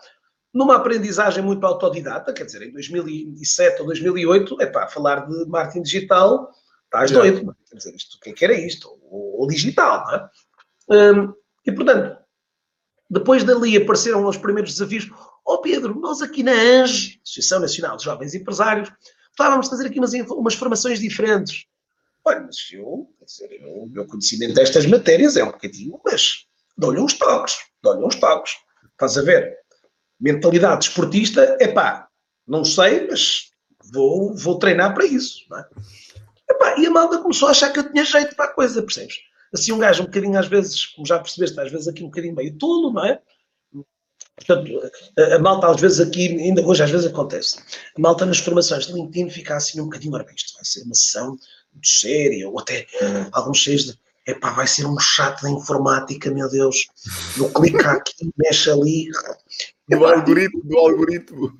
numa 0.53 0.77
aprendizagem 0.77 1.43
muito 1.43 1.67
autodidata, 1.67 2.33
quer 2.33 2.45
dizer, 2.45 2.63
em 2.63 2.73
2007 2.73 3.81
ou 3.81 3.87
2008, 3.89 4.63
é 4.63 4.67
pá, 4.67 4.87
falar 4.87 5.27
de 5.27 5.45
marketing 5.47 5.83
digital, 5.83 6.49
estás 6.85 7.11
yeah. 7.11 7.29
doido, 7.29 7.57
quer 7.69 7.77
dizer, 7.77 7.93
isto, 7.93 8.17
o 8.17 8.21
que 8.21 8.31
é 8.31 8.33
que 8.33 8.45
era 8.45 8.55
isto? 8.55 8.89
O, 9.03 9.45
o 9.45 9.49
digital, 9.49 10.05
não 10.07 10.15
é? 10.15 11.13
Um, 11.13 11.35
e, 11.67 11.73
portanto, 11.73 12.19
depois 13.11 13.43
dali 13.43 13.77
apareceram 13.77 14.25
os 14.29 14.37
primeiros 14.37 14.75
desafios. 14.75 15.11
Ó 15.45 15.55
oh, 15.55 15.59
Pedro, 15.59 15.99
nós 15.99 16.23
aqui 16.23 16.45
na 16.45 16.53
ANGE, 16.53 17.21
Associação 17.25 17.59
Nacional 17.59 17.97
de 17.97 18.05
Jovens 18.05 18.33
Empresários, 18.33 18.93
estávamos 19.29 19.67
a 19.67 19.71
fazer 19.71 19.89
aqui 19.89 19.99
umas, 19.99 20.13
umas 20.13 20.55
formações 20.55 21.01
diferentes. 21.01 21.67
Olha, 22.25 22.41
mas 22.41 22.57
eu, 22.73 23.09
quer 23.19 23.25
dizer, 23.25 23.61
o 23.67 23.87
meu 23.87 24.07
conhecimento 24.07 24.55
destas 24.55 24.87
matérias 24.87 25.37
é 25.37 25.45
um 25.45 25.53
bocadinho, 25.53 26.01
mas 26.05 26.47
dou-lhe 26.77 27.01
uns 27.01 27.15
toques, 27.15 27.57
dou-lhe 27.83 28.05
uns 28.05 28.17
toques. 28.17 28.53
Estás 28.93 29.19
a 29.19 29.23
ver? 29.23 29.59
Mentalidade 30.21 30.87
esportista, 30.87 31.57
é 31.61 31.69
pá, 31.69 32.09
não 32.47 32.65
sei, 32.65 33.07
mas 33.09 33.51
vou, 33.93 34.35
vou 34.35 34.59
treinar 34.59 34.95
para 34.95 35.05
isso. 35.05 35.45
Não 35.51 35.59
é? 35.59 35.69
Epá, 36.51 36.79
e 36.79 36.87
a 36.87 36.91
malda 36.91 37.19
começou 37.19 37.49
a 37.49 37.51
achar 37.51 37.73
que 37.73 37.79
eu 37.79 37.91
tinha 37.91 38.05
jeito 38.05 38.37
para 38.37 38.47
a 38.47 38.55
coisa, 38.55 38.83
percebes? 38.83 39.17
Assim, 39.53 39.73
um 39.73 39.79
gajo 39.79 40.03
um 40.03 40.07
bocadinho, 40.07 40.39
às 40.39 40.49
vezes, 40.49 40.87
como 40.87 41.07
já 41.07 41.19
percebeste, 41.19 41.59
às 41.61 41.71
vezes 41.71 41.89
aqui 41.89 42.03
um 42.03 42.07
bocadinho 42.07 42.35
meio 42.35 42.57
tolo, 42.59 42.93
não 42.93 43.05
é? 43.05 43.21
Portanto, 44.37 44.91
a, 45.17 45.37
a 45.37 45.39
malta, 45.39 45.69
às 45.69 45.81
vezes 45.81 46.01
aqui, 46.01 46.27
ainda 46.29 46.61
hoje, 46.67 46.83
às 46.83 46.91
vezes 46.91 47.07
acontece. 47.07 47.59
A 47.97 48.01
malta 48.01 48.27
nas 48.27 48.39
formações 48.39 48.87
de 48.87 48.93
LinkedIn 48.93 49.31
fica 49.31 49.57
assim 49.57 49.81
um 49.81 49.85
bocadinho, 49.85 50.15
ora 50.15 50.27
isto 50.35 50.55
vai 50.55 50.65
ser 50.65 50.83
uma 50.83 50.95
sessão 50.95 51.37
muito 51.75 51.89
séria, 51.89 52.49
ou 52.49 52.59
até 52.59 52.87
alguns 53.33 53.59
cheios 53.59 53.85
de 53.85 53.99
epá, 54.27 54.51
vai 54.51 54.67
ser 54.67 54.87
um 54.87 54.99
chato 54.99 55.43
da 55.43 55.51
informática, 55.51 56.31
meu 56.31 56.49
Deus. 56.49 56.87
Eu 57.37 57.53
clico 57.53 57.87
aqui, 57.87 58.31
mexe 58.37 58.71
ali. 58.71 59.09
Do 59.89 59.97
epá, 59.97 60.15
algoritmo, 60.15 60.63
do 60.65 60.79
algoritmo. 60.79 61.53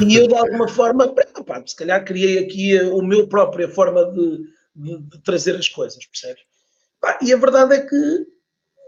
E 0.00 0.16
eu, 0.16 0.28
de 0.28 0.34
alguma 0.34 0.68
forma, 0.68 1.12
epá, 1.36 1.62
se 1.66 1.76
calhar 1.76 2.04
criei 2.04 2.38
aqui 2.38 2.78
a, 2.78 2.82
a 2.82 3.02
minha 3.02 3.26
própria 3.28 3.68
forma 3.68 4.04
de, 4.12 4.38
de, 4.74 4.98
de, 4.98 5.22
trazer 5.22 5.56
as 5.56 5.68
coisas, 5.68 6.04
percebes? 6.06 6.42
Epá, 6.98 7.18
e 7.22 7.32
a 7.32 7.36
verdade 7.36 7.74
é 7.74 7.80
que, 7.80 8.26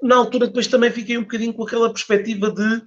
na 0.02 0.16
altura, 0.16 0.46
depois 0.46 0.66
também 0.66 0.90
fiquei 0.90 1.18
um 1.18 1.22
bocadinho 1.22 1.54
com 1.54 1.64
aquela 1.64 1.92
perspectiva 1.92 2.50
de 2.50 2.82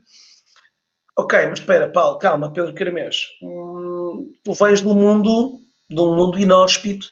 ok, 1.18 1.48
mas 1.48 1.60
espera, 1.60 1.90
Paulo, 1.90 2.20
calma, 2.20 2.52
Pedro 2.52 2.74
Caramês, 2.74 3.28
hum, 3.42 4.34
tu 4.44 4.54
vens 4.54 4.82
de 4.82 4.88
um 4.88 4.94
mundo, 4.94 5.60
de 5.94 6.02
um 6.02 6.16
mundo 6.16 6.40
inóspito, 6.40 7.08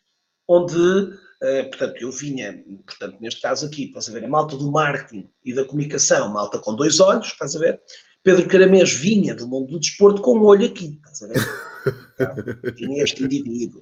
onde 0.47 1.19
Uh, 1.41 1.69
portanto, 1.69 2.01
eu 2.01 2.11
vinha, 2.11 2.61
portanto, 2.85 3.17
neste 3.21 3.41
caso 3.41 3.65
aqui, 3.65 3.85
estás 3.85 4.09
a 4.09 4.11
ver, 4.11 4.25
a 4.25 4.27
malta 4.27 4.57
do 4.57 4.69
marketing 4.69 5.29
e 5.45 5.53
da 5.53 5.63
comunicação, 5.63 6.27
malta 6.33 6.59
com 6.59 6.75
dois 6.75 6.99
olhos, 6.99 7.27
estás 7.27 7.55
a 7.55 7.59
ver? 7.59 7.79
Pedro 8.21 8.45
Caramês 8.49 8.91
vinha 8.91 9.33
do 9.33 9.47
mundo 9.47 9.67
do 9.67 9.79
desporto 9.79 10.21
com 10.21 10.37
um 10.37 10.43
olho 10.43 10.65
aqui, 10.65 10.99
estás 11.05 11.23
a 11.23 11.27
ver? 11.27 12.75
tinha 12.75 13.01
este 13.01 13.23
indivíduo. 13.23 13.81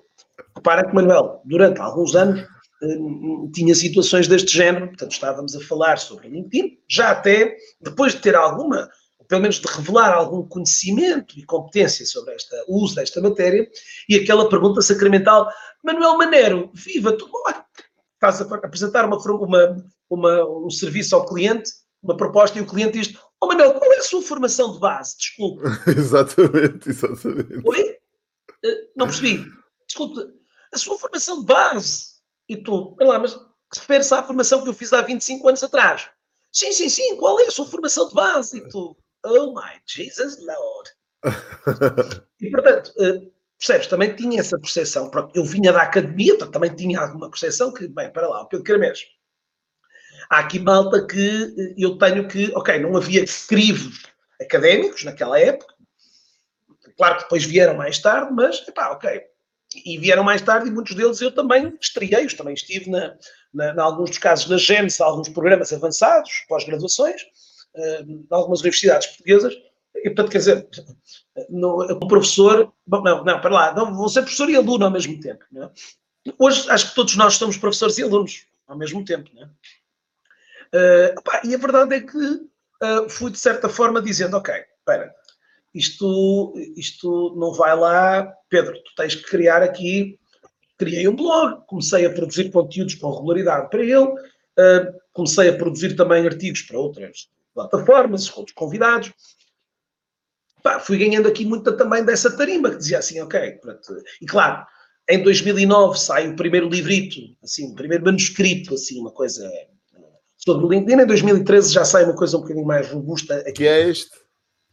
Repara 0.56 0.88
que, 0.88 0.94
Manuel, 0.94 1.42
durante 1.46 1.82
alguns 1.82 2.16
anos 2.16 2.42
uh, 2.84 3.52
tinha 3.52 3.74
situações 3.74 4.28
deste 4.28 4.56
género, 4.56 4.90
portanto, 4.90 5.14
estávamos 5.14 5.56
a 5.56 5.62
falar 5.62 5.98
sobre 5.98 6.30
LinkedIn, 6.30 6.78
já 6.88 7.10
até 7.10 7.58
depois 7.82 8.14
de 8.14 8.22
ter 8.22 8.36
alguma 8.36 8.88
pelo 9.28 9.42
menos 9.42 9.60
de 9.60 9.68
revelar 9.68 10.14
algum 10.14 10.48
conhecimento 10.48 11.38
e 11.38 11.46
competência 11.46 12.06
sobre 12.06 12.34
esta, 12.36 12.56
o 12.68 12.84
uso 12.84 12.96
desta 12.96 13.22
matéria, 13.22 13.70
e 14.08 14.16
aquela 14.16 14.50
pergunta 14.50 14.82
sacramental, 14.82 15.52
Manuel 15.84 16.18
Manero, 16.18 16.72
viva, 16.74 17.12
tu 17.14 17.30
estás 18.14 18.42
a 18.42 18.56
apresentar 18.56 19.06
uma, 19.06 19.18
uma, 19.18 19.86
uma, 20.10 20.66
um 20.66 20.70
serviço 20.70 21.16
ao 21.16 21.26
cliente, 21.26 21.72
uma 22.02 22.16
proposta, 22.16 22.58
e 22.58 22.62
o 22.62 22.68
cliente 22.68 23.00
diz, 23.00 23.18
oh 23.42 23.48
Manuel, 23.48 23.74
qual 23.74 23.94
é 23.94 23.98
a 23.98 24.04
sua 24.04 24.22
formação 24.22 24.74
de 24.74 24.80
base? 24.80 25.18
Desculpe. 25.18 25.64
exatamente, 25.96 26.90
exatamente. 26.90 27.62
Oi? 27.66 27.98
Eh, 28.64 28.88
não 28.96 29.08
percebi. 29.08 29.46
Desculpe, 29.86 30.22
a 30.74 30.78
sua 30.78 30.98
formação 30.98 31.40
de 31.40 31.46
base. 31.46 32.18
E 32.50 32.58
tu, 32.58 32.96
olha 33.00 33.10
lá, 33.10 33.20
mas 33.20 33.38
refere-se 33.74 34.14
à 34.14 34.24
formação 34.24 34.64
que 34.64 34.70
eu 34.70 34.74
fiz 34.74 34.94
há 34.94 35.02
25 35.02 35.48
anos 35.48 35.64
atrás. 35.64 36.10
Sim, 36.52 36.72
sim, 36.72 36.90
sim, 36.90 37.18
qual 37.18 37.40
é 37.40 37.46
a 37.46 37.52
sua 37.52 37.66
formação 37.66 38.08
de 38.08 38.16
base? 38.16 38.58
E 38.58 38.70
tu, 38.70 38.98
oh 39.28 39.54
my 39.54 39.80
Jesus 39.86 40.38
Lord. 40.46 40.90
e 42.42 42.50
portanto, 42.50 42.92
uh, 42.98 43.32
percebes, 43.58 43.88
também 43.88 44.16
tinha 44.16 44.40
essa 44.40 44.58
percepção. 44.60 45.12
Eu 45.34 45.44
vinha 45.44 45.74
da 45.74 45.82
academia, 45.82 46.38
também 46.38 46.74
tinha 46.74 47.00
alguma 47.00 47.30
percepção 47.30 47.74
que, 47.74 47.88
bem, 47.88 48.12
para 48.12 48.28
lá, 48.28 48.42
o 48.42 48.48
Pedro 48.48 48.66
Caramês. 48.66 49.00
Há 50.30 50.40
aqui 50.40 50.60
malta 50.60 51.06
que 51.06 51.56
eh, 51.58 51.74
eu 51.78 51.98
tenho 51.98 52.28
que, 52.28 52.52
ok, 52.56 52.80
não 52.80 52.96
havia 52.98 53.24
crivos 53.48 54.04
académicos 54.42 55.04
naquela 55.04 55.40
época, 55.40 55.74
claro 56.98 57.18
que 57.18 57.24
depois 57.24 57.46
vieram 57.46 57.76
mais 57.76 58.00
tarde, 58.00 58.34
mas, 58.34 58.68
epá, 58.68 58.92
ok. 58.92 59.22
E 59.86 59.98
vieram 59.98 60.24
mais 60.24 60.42
tarde 60.42 60.68
e 60.68 60.72
muitos 60.72 60.96
deles 60.96 61.22
eu 61.22 61.32
também 61.32 61.78
estreiei-os, 61.80 62.34
também 62.34 62.54
estive 62.54 62.90
na, 62.90 63.16
na, 63.54 63.74
na, 63.74 63.84
alguns 63.84 64.10
dos 64.10 64.20
casos 64.20 64.50
na 64.50 64.58
Gênesis, 64.58 65.00
alguns 65.00 65.30
programas 65.30 65.72
avançados, 65.72 66.46
pós-graduações, 66.48 67.22
em 67.78 68.26
algumas 68.30 68.60
universidades 68.62 69.08
portuguesas, 69.08 69.54
e 69.96 70.10
portanto, 70.10 70.32
quer 70.32 70.38
dizer, 70.38 70.68
no, 71.50 71.82
o 71.84 72.08
professor, 72.08 72.72
não, 72.88 73.24
não, 73.24 73.42
para 73.42 73.54
lá, 73.54 73.74
não, 73.74 73.94
vou 73.94 74.10
ser 74.10 74.22
professor 74.22 74.50
e 74.50 74.56
aluno 74.56 74.86
ao 74.86 74.92
mesmo 74.92 75.20
tempo. 75.20 75.44
É? 75.56 75.70
Hoje 76.38 76.70
acho 76.70 76.90
que 76.90 76.96
todos 76.96 77.16
nós 77.16 77.36
somos 77.36 77.58
professores 77.58 77.98
e 77.98 78.04
alunos 78.04 78.46
ao 78.68 78.78
mesmo 78.78 79.04
tempo. 79.04 79.30
É? 79.38 79.46
Uh, 80.68 81.48
e 81.48 81.56
a 81.56 81.58
verdade 81.58 81.96
é 81.96 82.02
que 82.02 82.18
uh, 82.18 83.10
fui 83.10 83.32
de 83.32 83.40
certa 83.40 83.70
forma 83.70 84.02
dizendo, 84.02 84.38
ok, 84.38 84.54
espera, 84.80 85.14
isto, 85.74 86.54
isto 86.76 87.36
não 87.38 87.54
vai 87.54 87.76
lá, 87.76 88.34
Pedro, 88.50 88.74
tu 88.84 88.96
tens 88.96 89.16
que 89.16 89.24
criar 89.24 89.62
aqui, 89.62 90.20
criei 90.78 91.08
um 91.08 91.16
blog, 91.16 91.64
comecei 91.68 92.06
a 92.06 92.14
produzir 92.14 92.52
conteúdos 92.52 92.96
com 92.96 93.12
regularidade 93.12 93.70
para 93.70 93.82
ele, 93.82 94.06
uh, 94.06 94.94
comecei 95.14 95.50
a 95.50 95.58
produzir 95.58 95.96
também 95.96 96.26
artigos 96.26 96.62
para 96.62 96.80
outras 96.80 97.30
plataformas, 97.58 98.32
outros 98.38 98.54
convidados. 98.54 99.12
Pá, 100.62 100.80
fui 100.80 100.98
ganhando 100.98 101.28
aqui 101.28 101.44
muita 101.46 101.76
também 101.76 102.04
dessa 102.04 102.36
tarimba, 102.36 102.72
que 102.72 102.78
dizia 102.78 103.00
assim, 103.00 103.20
ok, 103.20 103.52
pronto. 103.54 103.82
e 104.22 104.26
claro, 104.26 104.66
em 105.10 105.24
2009 105.24 105.98
sai 105.98 106.28
o 106.28 106.36
primeiro 106.36 106.70
livrito, 106.70 107.20
assim, 107.44 107.72
o 107.72 107.76
primeiro 107.76 108.04
manuscrito, 108.04 108.76
assim, 108.76 109.00
uma 109.00 109.12
coisa 109.12 109.50
sobre 110.38 110.66
o 110.66 110.70
LinkedIn, 110.70 111.02
em 111.02 111.08
2013 111.08 111.74
já 111.74 111.84
sai 111.84 112.04
uma 112.04 112.16
coisa 112.16 112.38
um 112.38 112.42
bocadinho 112.42 112.66
mais 112.66 112.88
robusta. 112.90 113.38
Aqui. 113.40 113.54
Que 113.54 113.68
é 113.68 113.90
este? 113.90 114.12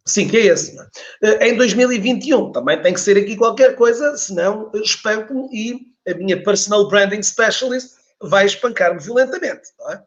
Sim, 0.07 0.29
que 0.29 0.37
é 0.37 0.47
esse. 0.47 0.77
É? 1.23 1.49
Em 1.49 1.57
2021 1.57 2.53
também 2.53 2.81
tem 2.83 2.93
que 2.93 3.01
ser 3.01 3.17
aqui 3.17 3.37
qualquer 3.37 3.75
coisa, 3.75 4.15
senão 4.19 4.71
espanco-me 4.75 5.49
e 5.51 6.11
a 6.11 6.15
minha 6.15 6.43
personal 6.43 6.87
branding 6.89 7.23
specialist 7.23 7.93
vai 8.21 8.45
espancar-me 8.45 9.01
violentamente. 9.01 9.71
Não 9.79 9.93
é? 9.93 10.03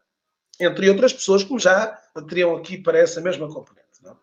entre 0.60 0.90
outras 0.90 1.12
pessoas 1.12 1.44
que 1.44 1.58
já 1.58 1.98
teriam 2.26 2.56
aqui 2.56 2.78
para 2.78 2.98
essa 2.98 3.20
mesma 3.20 3.48
componente. 3.48 4.02
Não? 4.02 4.16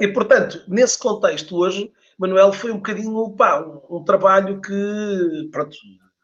E, 0.00 0.08
portanto, 0.08 0.62
nesse 0.68 0.98
contexto 0.98 1.56
hoje, 1.56 1.92
Manuel 2.18 2.52
foi 2.52 2.70
um 2.70 2.76
bocadinho 2.76 3.30
pá, 3.30 3.60
um, 3.60 3.98
um 3.98 4.04
trabalho 4.04 4.60
que, 4.60 5.48
pronto, 5.50 5.76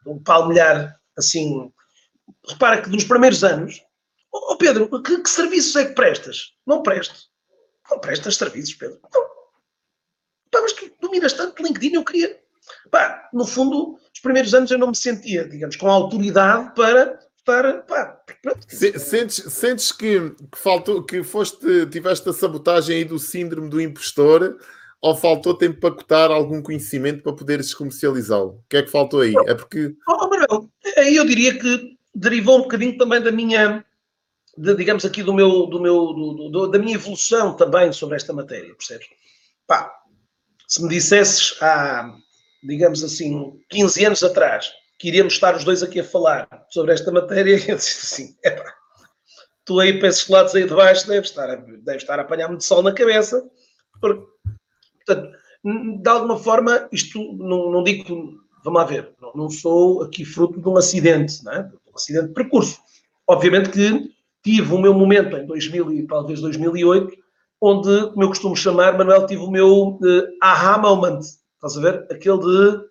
um 0.05 0.21
palmilhar, 0.21 0.99
assim, 1.17 1.71
repara 2.47 2.81
que 2.81 2.89
nos 2.89 3.03
primeiros 3.03 3.43
anos, 3.43 3.83
ó 4.31 4.53
oh 4.53 4.57
Pedro, 4.57 5.01
que, 5.01 5.21
que, 5.21 5.29
serviços 5.29 5.75
é 5.75 5.85
que 5.85 5.95
prestas? 5.95 6.53
Não 6.65 6.83
presto. 6.83 7.15
Não 7.89 7.99
prestas 7.99 8.35
serviços, 8.35 8.75
Pedro. 8.75 8.99
Não. 9.13 9.27
Pá, 10.51 10.61
mas 10.61 10.73
tu 10.73 10.91
dominas 11.01 11.33
tanto 11.33 11.63
LinkedIn, 11.63 11.95
eu 11.95 12.05
queria... 12.05 12.39
Pá, 12.91 13.29
no 13.33 13.45
fundo, 13.45 13.97
os 14.13 14.19
primeiros 14.19 14.53
anos 14.53 14.69
eu 14.69 14.77
não 14.77 14.89
me 14.89 14.95
sentia, 14.95 15.47
digamos, 15.47 15.75
com 15.75 15.89
autoridade 15.89 16.75
para 16.75 17.19
para. 17.47 17.81
Pá, 17.83 18.21
sentes, 18.67 19.53
sentes 19.53 19.91
que, 19.93 20.31
que, 20.51 20.57
faltou, 20.57 21.01
que 21.01 21.23
foste, 21.23 21.85
tiveste 21.85 22.27
a 22.27 22.33
sabotagem 22.33 22.97
aí 22.97 23.05
do 23.05 23.17
síndrome 23.17 23.69
do 23.69 23.79
impostor 23.79 24.59
ou 25.01 25.15
faltou 25.15 25.53
tempo 25.53 25.79
para 25.79 25.95
cotar 25.95 26.29
algum 26.29 26.61
conhecimento 26.61 27.23
para 27.23 27.31
poderes 27.31 27.73
comercializá-lo? 27.73 28.49
O 28.49 28.63
que 28.69 28.77
é 28.77 28.83
que 28.83 28.91
faltou 28.91 29.21
aí? 29.21 29.33
É 29.47 29.55
porque. 29.55 29.95
Oh, 30.05 30.27
Manuel, 30.27 30.69
aí 30.97 31.15
eu 31.15 31.25
diria 31.25 31.57
que 31.57 31.97
derivou 32.13 32.57
um 32.57 32.63
bocadinho 32.63 32.97
também 32.97 33.21
da 33.21 33.31
minha. 33.31 33.85
De, 34.57 34.75
digamos 34.75 35.05
aqui 35.05 35.23
do 35.23 35.33
meu, 35.33 35.67
do 35.67 35.79
meu 35.79 36.13
do, 36.13 36.49
do, 36.49 36.67
da 36.67 36.79
minha 36.79 36.95
evolução 36.95 37.55
também 37.55 37.93
sobre 37.93 38.17
esta 38.17 38.33
matéria, 38.33 38.75
percebes? 38.75 39.07
Pá, 39.65 39.93
se 40.67 40.83
me 40.83 40.89
dissesses 40.89 41.55
há, 41.61 42.13
digamos 42.63 43.03
assim, 43.03 43.53
15 43.69 44.05
anos 44.05 44.23
atrás, 44.23 44.71
que 44.97 45.09
iríamos 45.09 45.33
estar 45.33 45.55
os 45.55 45.63
dois 45.63 45.83
aqui 45.83 45.99
a 45.99 46.03
falar 46.03 46.47
sobre 46.69 46.93
esta 46.93 47.11
matéria, 47.11 47.55
eu 47.69 47.75
disse 47.75 48.23
assim: 48.23 48.35
epá, 48.43 48.73
tu 49.65 49.79
aí 49.79 49.99
para 49.99 50.09
esses 50.09 50.27
lados 50.27 50.55
aí 50.55 50.65
de 50.65 50.73
baixo 50.73 51.07
deves 51.07 51.29
estar, 51.29 51.55
deves 51.55 52.03
estar 52.03 52.19
a 52.19 52.23
apanhar 52.23 52.47
muito 52.47 52.63
sol 52.63 52.81
na 52.81 52.93
cabeça, 52.93 53.45
porque, 54.01 54.23
portanto, 55.05 55.37
de 56.01 56.09
alguma 56.09 56.37
forma, 56.37 56.87
isto 56.91 57.19
não, 57.33 57.71
não 57.71 57.83
digo, 57.83 58.39
vamos 58.63 58.79
lá 58.79 58.85
ver, 58.85 59.13
não, 59.21 59.33
não, 59.33 59.49
sou 59.49 60.03
aqui 60.03 60.23
fruto 60.23 60.61
de 60.61 60.67
um 60.67 60.77
acidente, 60.77 61.43
não 61.43 61.51
é? 61.51 61.63
de 61.63 61.75
um 61.91 61.95
acidente 61.95 62.27
de 62.27 62.33
percurso. 62.33 62.79
Obviamente 63.27 63.69
que 63.69 64.11
tive 64.43 64.73
o 64.73 64.79
meu 64.79 64.93
momento 64.93 65.35
em 65.35 65.45
2000 65.45 65.91
e 65.91 66.07
talvez 66.07 66.39
2008, 66.39 67.17
onde, 67.59 68.09
como 68.11 68.23
eu 68.23 68.29
costumo 68.29 68.55
chamar, 68.55 68.97
Manuel, 68.97 69.25
tive 69.25 69.41
o 69.41 69.51
meu 69.51 69.89
uh, 69.89 70.27
aha 70.41 70.77
moment, 70.77 71.19
estás 71.19 71.77
a 71.77 71.81
ver? 71.81 72.07
Aquele 72.09 72.39
de 72.39 72.87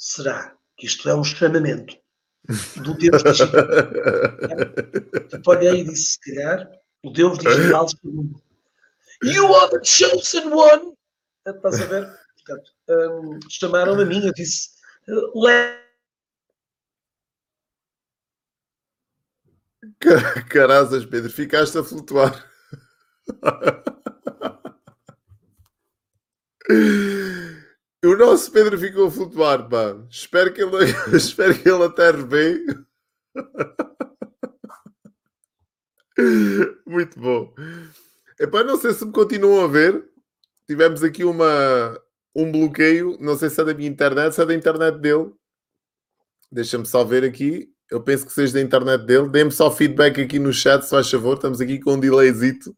será 0.00 0.56
que 0.76 0.86
isto 0.86 1.08
é 1.08 1.14
um 1.14 1.22
chamamento 1.22 1.96
do 2.76 2.94
Deus 2.94 3.22
digital? 3.22 3.50
tipo, 5.28 5.50
olhei 5.50 5.82
e 5.82 5.84
disse, 5.84 6.12
se 6.12 6.20
calhar, 6.20 6.68
o 7.04 7.12
Deus 7.12 7.38
digital 7.38 7.86
You 9.22 9.54
are 9.54 9.70
the 9.70 9.84
chosen 9.84 10.50
one! 10.50 10.94
Estás 11.46 11.82
a 11.82 11.86
ver? 11.86 12.18
Portanto, 12.36 12.72
um, 12.88 13.38
chamaram 13.50 14.00
a 14.00 14.04
mim, 14.06 14.26
eu 14.26 14.32
disse, 14.32 14.70
le 15.06 15.78
Carazas, 20.48 21.04
Pedro, 21.04 21.30
ficaste 21.30 21.76
a 21.76 21.84
flutuar. 21.84 22.48
O 28.02 28.16
nosso 28.16 28.50
Pedro 28.50 28.78
ficou 28.78 29.08
a 29.08 29.10
flutuar, 29.10 29.68
pá. 29.68 29.94
Espero 30.08 30.52
que 30.52 30.62
ele, 30.62 30.86
espero 31.14 31.54
que 31.54 31.68
ele 31.68 31.84
aterre 31.84 32.24
bem. 32.24 32.64
Muito 36.86 37.20
bom. 37.20 37.54
Epá, 38.38 38.64
não 38.64 38.78
sei 38.78 38.92
se 38.94 39.04
me 39.04 39.12
continuam 39.12 39.62
a 39.64 39.66
ver. 39.66 40.02
Tivemos 40.66 41.02
aqui 41.02 41.24
uma, 41.24 42.00
um 42.34 42.50
bloqueio. 42.50 43.18
Não 43.20 43.36
sei 43.36 43.50
se 43.50 43.60
é 43.60 43.64
da 43.64 43.74
minha 43.74 43.90
internet, 43.90 44.34
se 44.34 44.40
é 44.40 44.46
da 44.46 44.54
internet 44.54 44.98
dele. 44.98 45.30
Deixa-me 46.50 46.86
só 46.86 47.04
ver 47.04 47.22
aqui. 47.22 47.70
Eu 47.90 48.02
penso 48.02 48.24
que 48.24 48.32
seja 48.32 48.54
da 48.54 48.62
internet 48.62 49.04
dele. 49.04 49.28
Dê-me 49.28 49.52
só 49.52 49.70
feedback 49.70 50.22
aqui 50.22 50.38
no 50.38 50.54
chat, 50.54 50.82
se 50.84 50.90
faz 50.90 51.10
favor. 51.10 51.34
Estamos 51.34 51.60
aqui 51.60 51.78
com 51.78 51.94
um 51.94 52.00
delayzito. 52.00 52.74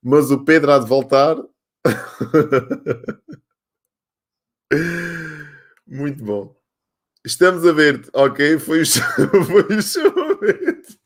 Mas 0.00 0.30
o 0.30 0.44
Pedro 0.44 0.70
há 0.70 0.78
de 0.78 0.86
voltar. 0.86 1.36
Muito 5.86 6.24
bom. 6.24 6.56
Estamos 7.24 7.66
a 7.66 7.72
ver, 7.72 8.08
ok? 8.12 8.58
Foi 8.58 8.80
o, 8.80 8.82
o 9.78 9.82
chamamento. 9.82 10.96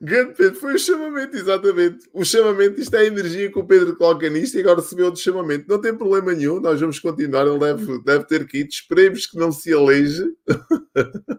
Grande 0.00 0.34
Pedro, 0.34 0.60
foi 0.60 0.74
o 0.74 0.78
chamamento, 0.78 1.36
exatamente. 1.36 2.08
O 2.12 2.24
chamamento, 2.24 2.80
isto 2.80 2.94
é 2.94 3.00
a 3.00 3.04
energia 3.06 3.50
que 3.50 3.58
o 3.58 3.64
Pedro 3.64 3.96
coloca 3.96 4.28
nisto 4.28 4.56
e 4.56 4.60
agora 4.60 4.80
recebeu 4.80 5.06
outro 5.06 5.20
chamamento. 5.20 5.66
Não 5.68 5.80
tem 5.80 5.96
problema 5.96 6.32
nenhum, 6.32 6.60
nós 6.60 6.80
vamos 6.80 6.98
continuar. 7.00 7.46
Ele 7.46 7.58
deve, 7.58 8.02
deve 8.02 8.24
ter 8.24 8.46
ir. 8.54 8.66
Esperemos 8.68 9.26
que 9.26 9.36
não 9.38 9.50
se 9.50 9.72
aleije. 9.72 10.24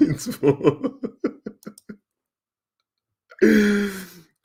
Muito 0.00 0.40
bom. 0.40 1.00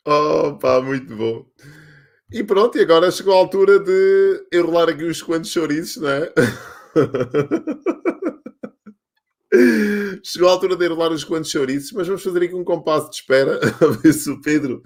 Oh, 0.06 0.58
pá, 0.58 0.82
muito 0.82 1.16
bom. 1.16 1.46
E 2.32 2.44
pronto, 2.44 2.78
e 2.78 2.82
agora 2.82 3.12
chegou 3.12 3.34
a 3.34 3.38
altura 3.38 3.80
de 3.80 4.48
enrolar 4.54 4.90
aqui 4.90 5.06
uns 5.06 5.22
quantos 5.22 5.52
chouriços, 5.52 6.02
não 6.02 6.10
é? 6.10 6.34
Chegou 10.24 10.48
a 10.48 10.54
altura 10.54 10.78
de 10.78 10.86
enrolar 10.86 11.12
uns 11.12 11.26
quantos 11.26 11.52
chouriços, 11.52 11.92
mas 11.92 12.08
vamos 12.08 12.24
fazer 12.24 12.44
aqui 12.44 12.56
um 12.56 12.64
compasso 12.64 13.10
de 13.10 13.18
espera 13.18 13.60
a 13.82 13.88
ver 13.88 14.14
se 14.14 14.30
o 14.30 14.40
Pedro. 14.40 14.82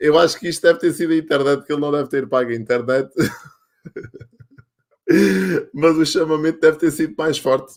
Eu 0.00 0.18
acho 0.18 0.38
que 0.38 0.48
isto 0.48 0.62
deve 0.62 0.80
ter 0.80 0.92
sido 0.92 1.12
a 1.12 1.16
internet, 1.16 1.64
que 1.64 1.72
ele 1.72 1.80
não 1.80 1.92
deve 1.92 2.08
ter 2.08 2.28
pago 2.28 2.50
a 2.50 2.54
internet. 2.54 3.08
mas 5.72 5.96
o 5.96 6.04
chamamento 6.04 6.58
deve 6.60 6.78
ter 6.78 6.90
sido 6.90 7.14
mais 7.16 7.38
forte. 7.38 7.74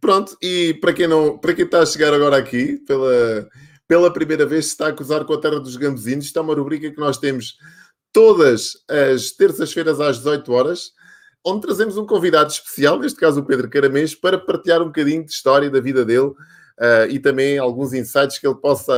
Pronto, 0.00 0.34
e 0.40 0.72
para 0.80 0.94
quem 0.94 1.06
não, 1.06 1.36
para 1.38 1.52
quem 1.52 1.66
está 1.66 1.82
a 1.82 1.86
chegar 1.86 2.14
agora 2.14 2.38
aqui, 2.38 2.78
pela, 2.86 3.46
pela 3.90 4.12
primeira 4.12 4.46
vez 4.46 4.66
se 4.66 4.70
está 4.70 4.86
a 4.86 4.92
cruzar 4.92 5.24
com 5.24 5.32
a 5.32 5.40
Terra 5.40 5.58
dos 5.58 5.74
Gambezinhos, 5.74 6.26
isto 6.26 6.38
é 6.38 6.42
uma 6.42 6.54
rubrica 6.54 6.92
que 6.92 7.00
nós 7.00 7.18
temos 7.18 7.56
todas 8.12 8.76
as 8.88 9.32
terças-feiras 9.32 10.00
às 10.00 10.18
18 10.18 10.52
horas 10.52 10.92
onde 11.44 11.62
trazemos 11.62 11.96
um 11.96 12.06
convidado 12.06 12.52
especial, 12.52 13.00
neste 13.00 13.18
caso 13.18 13.40
o 13.40 13.44
Pedro 13.44 13.68
Caramês, 13.68 14.14
para 14.14 14.38
partilhar 14.38 14.80
um 14.80 14.86
bocadinho 14.86 15.24
de 15.24 15.32
história 15.32 15.68
da 15.68 15.80
vida 15.80 16.04
dele 16.04 16.28
uh, 16.28 17.08
e 17.08 17.18
também 17.18 17.58
alguns 17.58 17.92
insights 17.92 18.38
que 18.38 18.46
ele 18.46 18.54
possa 18.54 18.94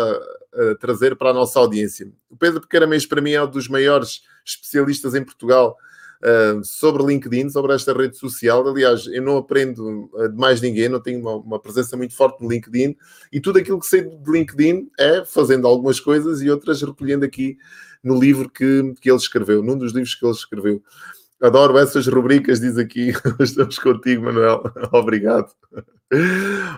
uh, 0.53 0.75
trazer 0.77 1.17
para 1.17 1.31
a 1.31 1.35
nossa 1.35 1.59
audiência. 1.59 2.13
O 2.29 2.37
Pedro 2.37 2.61
Caramês, 2.69 3.07
para 3.07 3.23
mim, 3.23 3.31
é 3.31 3.43
um 3.43 3.49
dos 3.51 3.69
maiores 3.69 4.21
especialistas 4.45 5.15
em 5.15 5.25
Portugal 5.25 5.75
uh, 6.23 6.65
sobre 6.65 7.05
LinkedIn, 7.05 7.51
sobre 7.51 7.75
esta 7.75 7.93
rede 7.93 8.17
social. 8.17 8.67
Aliás, 8.69 9.07
eu 9.07 9.23
não 9.23 9.37
aprendo 9.37 10.11
de 10.31 10.37
mais 10.37 10.61
ninguém, 10.61 10.89
não 10.89 11.01
tenho 11.01 11.21
uma, 11.21 11.37
uma, 11.37 11.61
presença 11.61 11.97
muito 11.97 12.15
forte 12.15 12.43
no 12.43 12.51
LinkedIn 12.51 12.97
e 13.33 13.41
tudo 13.41 13.59
aquilo 13.59 13.81
que 13.81 13.87
sei 13.87 14.03
de 14.03 14.31
LinkedIn 14.31 14.89
é 14.99 15.25
fazendo 15.25 15.67
algumas 15.67 16.01
coisas 16.01 16.41
e 16.41 16.51
outras 16.51 16.83
recolhendo 16.83 17.25
aqui 17.25 17.57
no 18.03 18.19
livro 18.19 18.49
que, 18.49 18.95
que 19.01 19.11
ele 19.11 19.19
escreveu, 19.19 19.63
num 19.63 19.79
dos 19.79 19.93
livros 19.93 20.15
que 20.15 20.25
ele 20.25 20.33
escreveu. 20.33 20.83
Adoro 21.41 21.77
essas 21.77 22.07
rubricas, 22.07 22.61
diz 22.61 22.79
aqui. 22.79 23.13
Estamos 23.41 23.79
contigo, 23.79 24.25
Manuel. 24.25 24.63
Obrigado. 24.93 25.51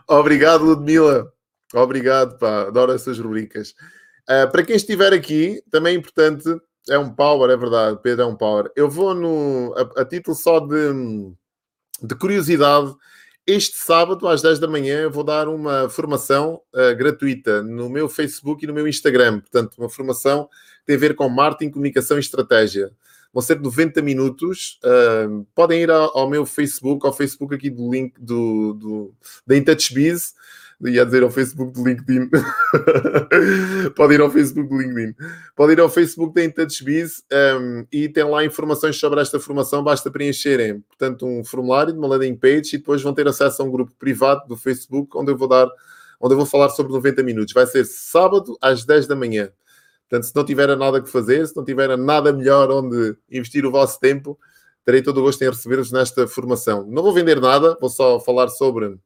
Obrigado, 0.08 0.64
Ludmila. 0.64 1.30
Obrigado, 1.74 2.38
pá. 2.38 2.62
Adoro 2.62 2.92
essas 2.92 3.18
rubricas. 3.18 3.74
Uh, 4.22 4.50
para 4.50 4.62
quem 4.62 4.76
estiver 4.76 5.12
aqui, 5.12 5.62
também 5.70 5.94
é 5.94 5.98
importante, 5.98 6.48
é 6.88 6.98
um 6.98 7.10
power, 7.10 7.50
é 7.50 7.56
verdade, 7.56 7.98
Pedro 8.02 8.22
é 8.22 8.26
um 8.26 8.36
power. 8.36 8.70
Eu 8.76 8.88
vou 8.88 9.14
no, 9.14 9.74
a, 9.76 10.02
a 10.02 10.04
título 10.04 10.36
só 10.36 10.60
de, 10.60 10.92
de 12.02 12.14
curiosidade, 12.14 12.94
este 13.46 13.76
sábado 13.76 14.26
às 14.26 14.40
10 14.40 14.58
da 14.58 14.66
manhã 14.66 15.10
vou 15.10 15.22
dar 15.22 15.48
uma 15.48 15.86
formação 15.90 16.62
uh, 16.74 16.96
gratuita 16.96 17.62
no 17.62 17.90
meu 17.90 18.08
Facebook 18.08 18.64
e 18.64 18.66
no 18.66 18.72
meu 18.72 18.88
Instagram. 18.88 19.40
Portanto, 19.40 19.74
uma 19.76 19.90
formação 19.90 20.46
que 20.46 20.86
tem 20.86 20.96
a 20.96 20.98
ver 20.98 21.14
com 21.14 21.28
marketing, 21.28 21.70
comunicação 21.70 22.16
e 22.16 22.20
estratégia 22.20 22.90
vão 23.34 23.42
ser 23.42 23.60
90 23.60 24.00
minutos. 24.00 24.78
Uh, 24.82 25.46
podem 25.54 25.82
ir 25.82 25.90
ao, 25.90 26.16
ao, 26.16 26.30
meu 26.30 26.46
Facebook, 26.46 27.04
ao 27.06 27.12
Facebook 27.12 27.54
aqui 27.54 27.68
do 27.68 27.92
link 27.92 28.14
do, 28.18 28.72
do, 28.72 29.14
da 29.46 29.54
IntouchBiz. 29.54 30.32
Ia 30.86 31.04
dizer 31.04 31.22
ao 31.22 31.30
Facebook 31.30 31.72
do 31.72 31.82
LinkedIn. 31.82 32.28
Pode 33.96 34.14
ir 34.14 34.20
ao 34.20 34.30
Facebook 34.30 34.68
do 34.68 34.76
LinkedIn. 34.76 35.14
Pode 35.56 35.72
ir 35.72 35.80
ao 35.80 35.88
Facebook 35.88 36.34
da 36.34 36.44
IntouchBiz 36.44 37.22
um, 37.32 37.86
e 37.90 38.08
tem 38.08 38.24
lá 38.24 38.44
informações 38.44 38.98
sobre 38.98 39.20
esta 39.20 39.40
formação. 39.40 39.82
Basta 39.82 40.10
preencherem, 40.10 40.80
portanto, 40.80 41.26
um 41.26 41.42
formulário 41.42 41.92
de 41.92 41.98
uma 41.98 42.08
landing 42.08 42.36
page 42.36 42.74
e 42.74 42.78
depois 42.78 43.00
vão 43.02 43.14
ter 43.14 43.26
acesso 43.26 43.62
a 43.62 43.64
um 43.64 43.70
grupo 43.70 43.92
privado 43.98 44.46
do 44.46 44.56
Facebook 44.56 45.16
onde 45.16 45.32
eu 45.32 45.36
vou 45.36 45.48
dar, 45.48 45.68
onde 46.20 46.34
eu 46.34 46.38
vou 46.38 46.46
falar 46.46 46.68
sobre 46.68 46.92
90 46.92 47.22
minutos. 47.22 47.54
Vai 47.54 47.66
ser 47.66 47.84
sábado 47.86 48.56
às 48.60 48.84
10 48.84 49.06
da 49.06 49.16
manhã. 49.16 49.50
Portanto, 50.08 50.28
se 50.28 50.36
não 50.36 50.44
tiverem 50.44 50.76
nada 50.76 51.00
que 51.00 51.08
fazer, 51.08 51.46
se 51.46 51.56
não 51.56 51.64
tiverem 51.64 51.96
nada 51.96 52.32
melhor 52.32 52.70
onde 52.70 53.16
investir 53.30 53.64
o 53.64 53.70
vosso 53.70 53.98
tempo, 53.98 54.38
terei 54.84 55.02
todo 55.02 55.18
o 55.18 55.22
gosto 55.22 55.42
em 55.42 55.48
receber-vos 55.48 55.90
nesta 55.90 56.26
formação. 56.28 56.86
Não 56.86 57.02
vou 57.02 57.12
vender 57.12 57.40
nada, 57.40 57.76
vou 57.80 57.88
só 57.88 58.20
falar 58.20 58.48
sobre 58.48 58.98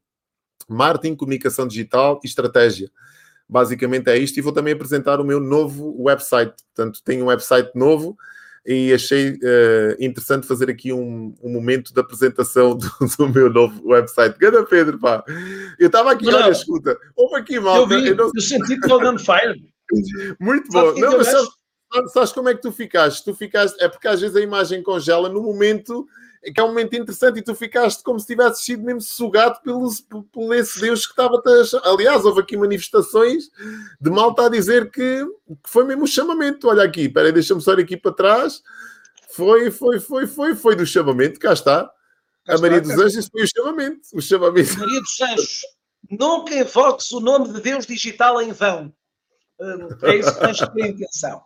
marketing, 0.68 1.16
comunicação 1.16 1.66
digital 1.66 2.21
e 2.25 2.27
estratégia. 2.27 2.90
Basicamente 3.49 4.09
é 4.11 4.18
isto 4.18 4.38
e 4.38 4.42
vou 4.42 4.53
também 4.53 4.75
apresentar 4.75 5.21
o 5.21 5.25
meu 5.25 5.40
novo 5.40 5.94
website. 6.03 6.55
Portanto, 6.75 7.01
tenho 7.05 7.25
um 7.25 7.29
website 7.29 7.71
novo 7.75 8.16
e 8.66 8.92
achei 8.92 9.31
uh, 9.31 9.97
interessante 9.99 10.47
fazer 10.47 10.68
aqui 10.68 10.92
um, 10.92 11.35
um, 11.42 11.51
momento 11.51 11.94
de 11.94 11.99
apresentação 11.99 12.77
do, 12.77 12.90
do, 13.16 13.29
meu 13.31 13.51
novo 13.51 13.88
website. 13.88 14.38
Ganda 14.38 14.62
Pedro, 14.66 14.99
pá. 14.99 15.25
Eu 15.79 15.87
estava 15.87 16.12
aqui, 16.12 16.27
não, 16.27 16.35
olha, 16.35 16.51
escuta, 16.51 16.99
houve 17.16 17.37
aqui 17.37 17.59
mal. 17.59 17.77
Eu, 17.79 17.87
vi, 17.87 18.09
eu, 18.09 18.16
não... 18.16 18.31
eu 18.35 18.40
senti 18.42 18.79
on 18.92 19.18
fire. 19.18 19.64
Muito 20.38 20.68
bom. 20.71 20.92
Não, 20.99 21.16
mas 21.16 21.29
sabes, 21.29 22.12
sabes, 22.12 22.33
como 22.33 22.51
é 22.51 22.55
que 22.55 22.61
tu 22.61 22.71
ficaste? 22.71 23.25
Tu 23.25 23.35
ficaste, 23.35 23.83
é 23.83 23.88
porque 23.88 24.07
às 24.07 24.21
vezes 24.21 24.37
a 24.37 24.40
imagem 24.42 24.83
congela 24.83 25.31
no 25.31 25.42
momento 25.42 26.07
que 26.42 26.61
é 26.61 26.62
um 26.62 26.68
momento 26.68 26.94
interessante 26.94 27.38
e 27.38 27.42
tu 27.42 27.55
ficaste 27.55 28.03
como 28.03 28.18
se 28.18 28.27
tivesse 28.27 28.62
sido 28.62 28.83
mesmo 28.83 29.01
sugado 29.01 29.61
pelo, 29.62 29.90
pelo 30.33 30.55
esse 30.55 30.81
Deus 30.81 31.05
que 31.07 31.12
estava 31.12 31.37
a 31.37 31.90
Aliás, 31.90 32.24
houve 32.24 32.40
aqui 32.40 32.57
manifestações 32.57 33.51
de 34.01 34.11
malta 34.11 34.46
a 34.46 34.48
dizer 34.48 34.90
que, 34.90 35.24
que 35.24 35.70
foi 35.70 35.85
mesmo 35.85 36.05
o 36.05 36.09
chamamento. 36.09 36.68
Olha 36.68 36.85
aqui, 36.85 37.09
peraí, 37.09 37.33
deixa-me 37.33 37.61
só 37.61 37.72
ir 37.74 37.81
aqui 37.81 37.96
para 37.96 38.12
trás. 38.12 38.62
Foi, 39.31 39.70
foi, 39.70 40.01
foi, 40.01 40.27
foi, 40.27 40.55
foi 40.55 40.77
do 40.77 40.87
chamamento, 40.87 41.40
cá 41.40 41.53
está. 41.53 41.90
Cá 42.46 42.55
a 42.55 42.59
Maria 42.59 42.79
está, 42.79 42.94
dos 42.94 43.05
Anjos 43.05 43.29
foi 43.29 43.42
o 43.42 43.48
chamamento. 43.48 44.01
O 44.14 44.22
chamamento. 44.22 44.79
Maria 44.79 45.01
dos 45.01 45.20
Anjos, 45.20 45.61
nunca 46.11 46.55
invoques 46.55 47.11
o 47.12 47.20
nome 47.20 47.53
de 47.53 47.61
Deus 47.61 47.87
digital 47.87 48.40
em 48.40 48.53
vão. 48.53 48.92
É 50.03 50.16
isso 50.16 50.35
que 50.35 50.40
tens 50.40 50.57
de 50.57 50.88
intenção. 50.88 51.42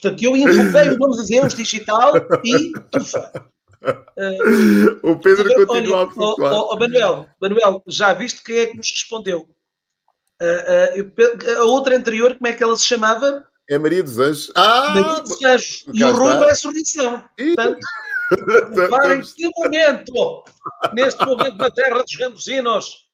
Portanto, 0.00 0.22
eu 0.22 0.36
invoquei 0.36 0.90
o 0.90 0.98
nome 0.98 1.16
de 1.22 1.26
Deus 1.26 1.54
digital 1.54 2.12
e 2.44 2.72
tufa. 2.90 3.50
Uh, 3.86 5.10
o 5.10 5.18
Pedro 5.18 5.44
olha, 5.44 5.66
continua 5.66 6.04
a 6.04 6.10
flutuar. 6.10 6.52
Oh, 6.52 6.70
oh, 6.72 6.78
Manuel, 6.78 7.28
Manuel, 7.40 7.82
já 7.86 8.12
viste 8.12 8.42
quem 8.42 8.58
é 8.58 8.66
que 8.66 8.76
nos 8.76 8.90
respondeu? 8.90 9.48
Uh, 10.42 11.02
uh, 11.02 11.60
a 11.60 11.64
outra 11.64 11.96
anterior, 11.96 12.34
como 12.34 12.48
é 12.48 12.52
que 12.52 12.62
ela 12.62 12.76
se 12.76 12.84
chamava? 12.84 13.46
É 13.68 13.78
Maria 13.78 14.02
dos 14.02 14.18
Anjos. 14.18 14.52
Ah! 14.54 14.94
Maria 14.94 15.22
dos 15.22 15.44
Anjos. 15.44 15.84
E 15.92 16.04
o 16.04 16.12
rumo 16.12 16.44
é 16.44 16.50
a 16.50 16.54
sorrição. 16.54 17.24
Portanto, 17.36 17.80
em 19.12 19.22
que 19.22 19.50
momento, 19.56 20.44
neste 20.92 21.24
momento 21.24 21.56
na 21.56 21.70
terra 21.70 22.02
dos 22.02 22.14
gambuzinos, 22.14 23.06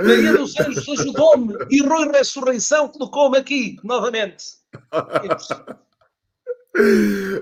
Maria 0.00 0.32
dos 0.34 0.58
Anjos 0.58 0.88
ajudou-me 0.88 1.54
e 1.70 1.82
Rui 1.82 2.10
Ressurreição 2.10 2.88
colocou-me 2.88 3.38
aqui 3.38 3.76
novamente. 3.84 4.44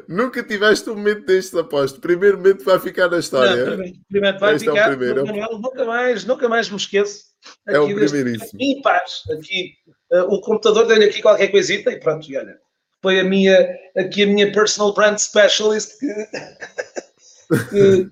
Nunca 0.08 0.42
tiveste 0.42 0.88
um 0.88 0.96
momento 0.96 1.26
destes, 1.26 1.54
aposto. 1.54 2.00
Primeiro 2.00 2.38
momento 2.38 2.64
vai 2.64 2.78
ficar 2.78 3.08
na 3.08 3.18
história. 3.18 3.56
Não, 3.56 3.76
primeiro, 3.76 3.98
primeiro 4.08 4.38
vai 4.38 4.54
este 4.54 4.68
ficar. 4.68 4.80
É 4.80 4.96
primeiro. 4.96 5.26
Manuel, 5.26 5.58
nunca, 5.58 5.84
mais, 5.84 6.24
nunca 6.24 6.48
mais 6.48 6.70
me 6.70 6.76
esqueço. 6.76 7.24
Aqui 7.66 7.76
é 7.76 7.80
o 7.80 7.94
primeiríssimo. 7.94 8.60
Em 8.60 8.80
paz. 8.82 9.22
Aqui, 9.30 9.74
uh, 10.12 10.34
o 10.34 10.40
computador 10.40 10.86
deu-lhe 10.86 11.04
aqui 11.04 11.20
qualquer 11.20 11.48
coisita 11.48 11.90
e 11.90 12.00
pronto, 12.00 12.30
e 12.30 12.36
olha. 12.36 12.58
foi 13.02 13.20
a 13.20 13.24
minha, 13.24 13.68
aqui 13.96 14.22
a 14.22 14.26
minha 14.26 14.50
personal 14.50 14.94
brand 14.94 15.18
specialist 15.18 15.98
que, 15.98 16.08
que, 17.70 18.10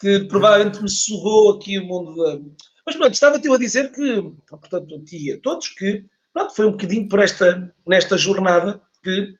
que 0.00 0.28
provavelmente 0.28 0.82
me 0.82 0.90
sugou 0.90 1.52
aqui 1.52 1.78
o 1.78 1.84
mundo 1.84 2.16
da. 2.16 2.40
Mas 2.84 2.96
pronto, 2.96 3.14
estava-te 3.14 3.48
a 3.48 3.56
dizer 3.56 3.90
que, 3.92 4.22
portanto, 4.48 4.94
a 4.94 5.04
ti 5.04 5.28
e 5.28 5.32
a 5.32 5.40
todos, 5.40 5.68
que 5.68 6.04
pronto, 6.32 6.54
foi 6.54 6.66
um 6.66 6.72
bocadinho 6.72 7.08
por 7.08 7.20
esta, 7.20 7.72
nesta 7.86 8.16
jornada 8.16 8.80
que, 9.02 9.34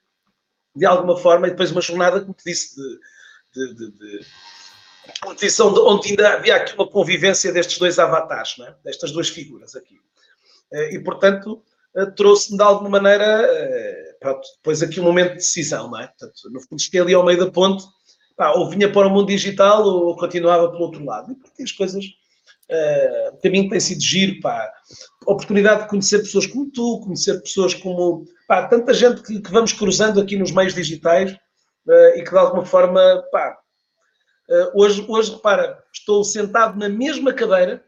de 0.76 0.86
alguma 0.86 1.16
forma, 1.16 1.46
e 1.46 1.50
depois 1.50 1.70
uma 1.70 1.80
jornada, 1.80 2.20
como 2.20 2.34
te 2.34 2.44
disse, 2.44 2.76
de, 3.54 3.74
de, 3.74 3.90
de, 3.92 4.20
competição, 5.20 5.72
onde 5.86 6.10
ainda 6.10 6.34
havia 6.34 6.56
aqui 6.56 6.74
uma 6.74 6.86
convivência 6.86 7.52
destes 7.52 7.78
dois 7.78 7.98
avatares, 7.98 8.56
é? 8.60 8.74
destas 8.84 9.12
duas 9.12 9.28
figuras 9.28 9.74
aqui. 9.74 9.98
Eh, 10.72 10.94
e, 10.94 10.98
portanto, 10.98 11.62
eh, 11.96 12.06
trouxe-me 12.06 12.58
de 12.58 12.64
alguma 12.64 12.90
maneira, 12.90 13.24
eh, 13.24 14.16
pronto, 14.20 14.46
depois 14.56 14.82
aqui 14.82 15.00
um 15.00 15.04
momento 15.04 15.30
de 15.30 15.36
decisão, 15.36 15.90
não 15.90 15.98
é? 15.98 16.08
Portanto, 16.08 16.50
no 16.50 16.60
fundo, 16.60 16.82
fiquei 16.82 17.00
ali 17.00 17.14
ao 17.14 17.24
meio 17.24 17.38
da 17.38 17.50
ponte, 17.50 17.84
pá, 18.36 18.52
ou 18.52 18.68
vinha 18.68 18.90
para 18.92 19.06
o 19.06 19.10
mundo 19.10 19.28
digital 19.28 19.84
ou 19.86 20.16
continuava 20.16 20.70
pelo 20.70 20.82
outro 20.82 21.04
lado. 21.04 21.32
E 21.32 21.34
porque 21.36 21.62
as 21.62 21.72
coisas, 21.72 22.04
uh, 22.04 23.34
o 23.34 23.40
caminho 23.40 23.70
tem 23.70 23.80
sido 23.80 24.02
giro, 24.02 24.40
pá, 24.40 24.70
oportunidade 25.26 25.82
de 25.84 25.88
conhecer 25.88 26.18
pessoas 26.18 26.46
como 26.46 26.70
tu, 26.70 27.00
conhecer 27.00 27.40
pessoas 27.40 27.74
como, 27.74 28.26
pá, 28.46 28.66
tanta 28.66 28.92
gente 28.94 29.22
que, 29.22 29.40
que 29.40 29.50
vamos 29.50 29.72
cruzando 29.72 30.20
aqui 30.20 30.36
nos 30.36 30.52
meios 30.52 30.74
digitais 30.74 31.32
uh, 31.32 32.16
e 32.16 32.22
que 32.22 32.30
de 32.30 32.38
alguma 32.38 32.64
forma, 32.64 33.24
pá, 33.30 33.56
uh, 34.48 34.80
hoje, 34.80 35.04
hoje, 35.08 35.32
repara, 35.32 35.82
estou 35.92 36.24
sentado 36.24 36.78
na 36.78 36.88
mesma 36.88 37.32
cadeira 37.32 37.84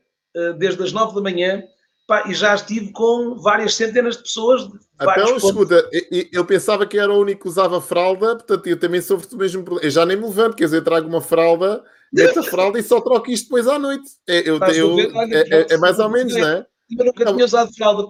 desde 0.57 0.85
as 0.85 0.93
nove 0.93 1.17
da 1.17 1.21
manhã 1.21 1.65
Pá, 2.09 2.25
e 2.27 2.33
já 2.33 2.55
estive 2.55 2.91
com 2.91 3.35
várias 3.35 3.75
centenas 3.75 4.17
de 4.17 4.23
pessoas. 4.23 4.67
De 4.67 4.79
então, 4.99 5.37
escuta, 5.37 5.87
eu, 5.93 6.25
eu, 6.33 6.45
pensava 6.47 6.87
que 6.87 6.99
era 6.99 7.13
o 7.13 7.21
único 7.21 7.43
que 7.43 7.49
usava 7.49 7.83
fralda, 7.83 8.35
portanto, 8.35 8.67
eu 8.67 8.81
também 8.81 9.03
sofro 9.03 9.29
do 9.29 9.37
mesmo 9.37 9.63
problema. 9.63 9.87
Eu 9.87 9.91
já 9.91 10.07
nem 10.07 10.17
me 10.17 10.23
levanto, 10.23 10.57
quer 10.57 10.65
dizer, 10.65 10.79
eu 10.79 10.85
trago 10.85 11.07
uma 11.07 11.21
fralda, 11.21 11.85
meto 12.11 12.41
a 12.41 12.43
fralda 12.43 12.79
e 12.79 12.83
só 12.83 12.99
troco 13.03 13.31
isto 13.31 13.45
depois 13.45 13.69
à 13.69 13.79
noite. 13.79 14.09
É, 14.27 14.39
eu, 14.49 14.59
eu, 14.59 14.97
ver, 14.97 15.15
olha, 15.15 15.37
é, 15.37 15.49
é, 15.51 15.67
é, 15.69 15.77
mais 15.77 15.99
ou 15.99 16.09
menos, 16.09 16.35
não 16.35 16.49
é? 16.49 16.67
Eu 16.99 17.05
nunca 17.05 17.27
tinha 17.27 17.45
usado 17.45 17.75
fralda. 17.75 18.09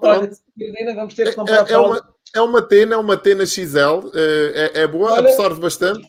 Vamos 0.94 1.14
ter 1.14 1.30
que 1.30 1.34
comprar 1.34 1.68
é, 1.68 1.72
é, 1.72 1.78
uma, 1.78 2.08
é 2.34 2.40
uma 2.40 2.62
tena, 2.62 2.94
é 2.94 2.98
uma 2.98 3.16
tena 3.16 3.46
XL, 3.46 4.10
é, 4.14 4.82
é 4.82 4.86
boa, 4.86 5.12
olha, 5.12 5.28
absorve 5.28 5.60
bastante. 5.60 6.08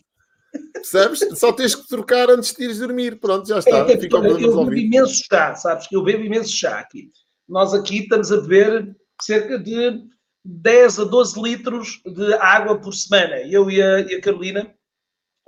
Percebes? 0.72 1.20
Só 1.38 1.52
tens 1.52 1.74
que 1.74 1.86
trocar 1.86 2.28
antes 2.30 2.52
de 2.54 2.64
ires 2.64 2.78
dormir. 2.78 3.20
Pronto, 3.20 3.46
já 3.46 3.58
está. 3.58 3.78
É, 3.88 3.96
Fica 3.96 4.16
eu 4.16 4.22
bebo 4.22 4.74
imenso 4.74 5.22
chá, 5.30 5.54
sabes? 5.54 5.86
Eu 5.92 6.02
bebo 6.02 6.24
imenso 6.24 6.50
chá 6.50 6.80
aqui 6.80 7.10
nós 7.50 7.74
aqui 7.74 8.02
estamos 8.02 8.30
a 8.30 8.40
beber 8.40 8.96
cerca 9.20 9.58
de 9.58 10.04
10 10.44 11.00
a 11.00 11.04
12 11.04 11.42
litros 11.42 12.00
de 12.06 12.32
água 12.34 12.80
por 12.80 12.94
semana. 12.94 13.38
Eu 13.40 13.68
e 13.68 13.82
a, 13.82 14.00
e 14.00 14.14
a 14.14 14.20
Carolina 14.20 14.72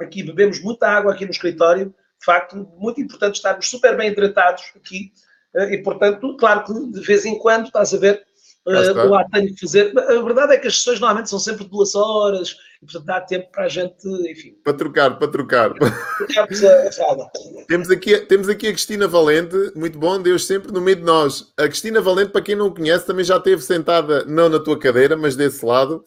aqui 0.01 0.25
bebemos 0.25 0.61
muita 0.61 0.89
água 0.89 1.13
aqui 1.13 1.25
no 1.25 1.31
escritório. 1.31 1.95
De 2.19 2.25
facto, 2.25 2.57
muito 2.77 3.01
importante 3.01 3.37
estarmos 3.37 3.71
super 3.71 3.97
bem 3.97 4.11
hidratados 4.11 4.65
aqui. 4.75 5.13
Eh, 5.55 5.75
e, 5.75 5.83
portanto, 5.83 6.37
claro 6.37 6.65
que 6.65 6.73
de 6.91 7.01
vez 7.01 7.25
em 7.25 7.39
quando, 7.39 7.67
estás 7.67 7.95
a 7.95 7.99
ver, 7.99 8.27
uh, 8.67 9.09
lá 9.09 9.25
tenho 9.33 9.55
que 9.55 9.61
fazer. 9.61 9.93
A 9.99 10.23
verdade 10.23 10.55
é 10.55 10.59
que 10.59 10.67
as 10.67 10.79
sessões 10.79 11.01
normalmente 11.01 11.31
são 11.31 11.39
sempre 11.39 11.65
duas 11.65 11.95
horas, 11.95 12.57
e 12.83 12.87
portanto 12.87 13.05
dá 13.05 13.21
tempo 13.21 13.51
para 13.51 13.65
a 13.65 13.69
gente, 13.69 14.07
enfim. 14.31 14.57
Para 14.63 14.75
trocar, 14.75 15.19
para 15.19 15.29
trocar. 15.29 15.73
temos, 17.69 17.91
aqui, 17.91 18.19
temos 18.19 18.49
aqui 18.49 18.69
a 18.69 18.73
Cristina 18.73 19.09
Valente, 19.09 19.73
muito 19.75 19.99
bom, 19.99 20.21
Deus 20.21 20.47
sempre 20.47 20.73
no 20.73 20.81
meio 20.81 20.97
de 20.97 21.03
nós. 21.03 21.53
A 21.57 21.69
Cristina 21.69 22.01
Valente, 22.01 22.33
para 22.33 22.43
quem 22.43 22.57
não 22.57 22.73
conhece, 22.73 23.07
também 23.07 23.25
já 23.25 23.37
esteve 23.37 23.63
sentada, 23.63 24.25
não 24.25 24.49
na 24.49 24.59
tua 24.59 24.79
cadeira, 24.79 25.17
mas 25.17 25.37
desse 25.37 25.65
lado. 25.65 26.05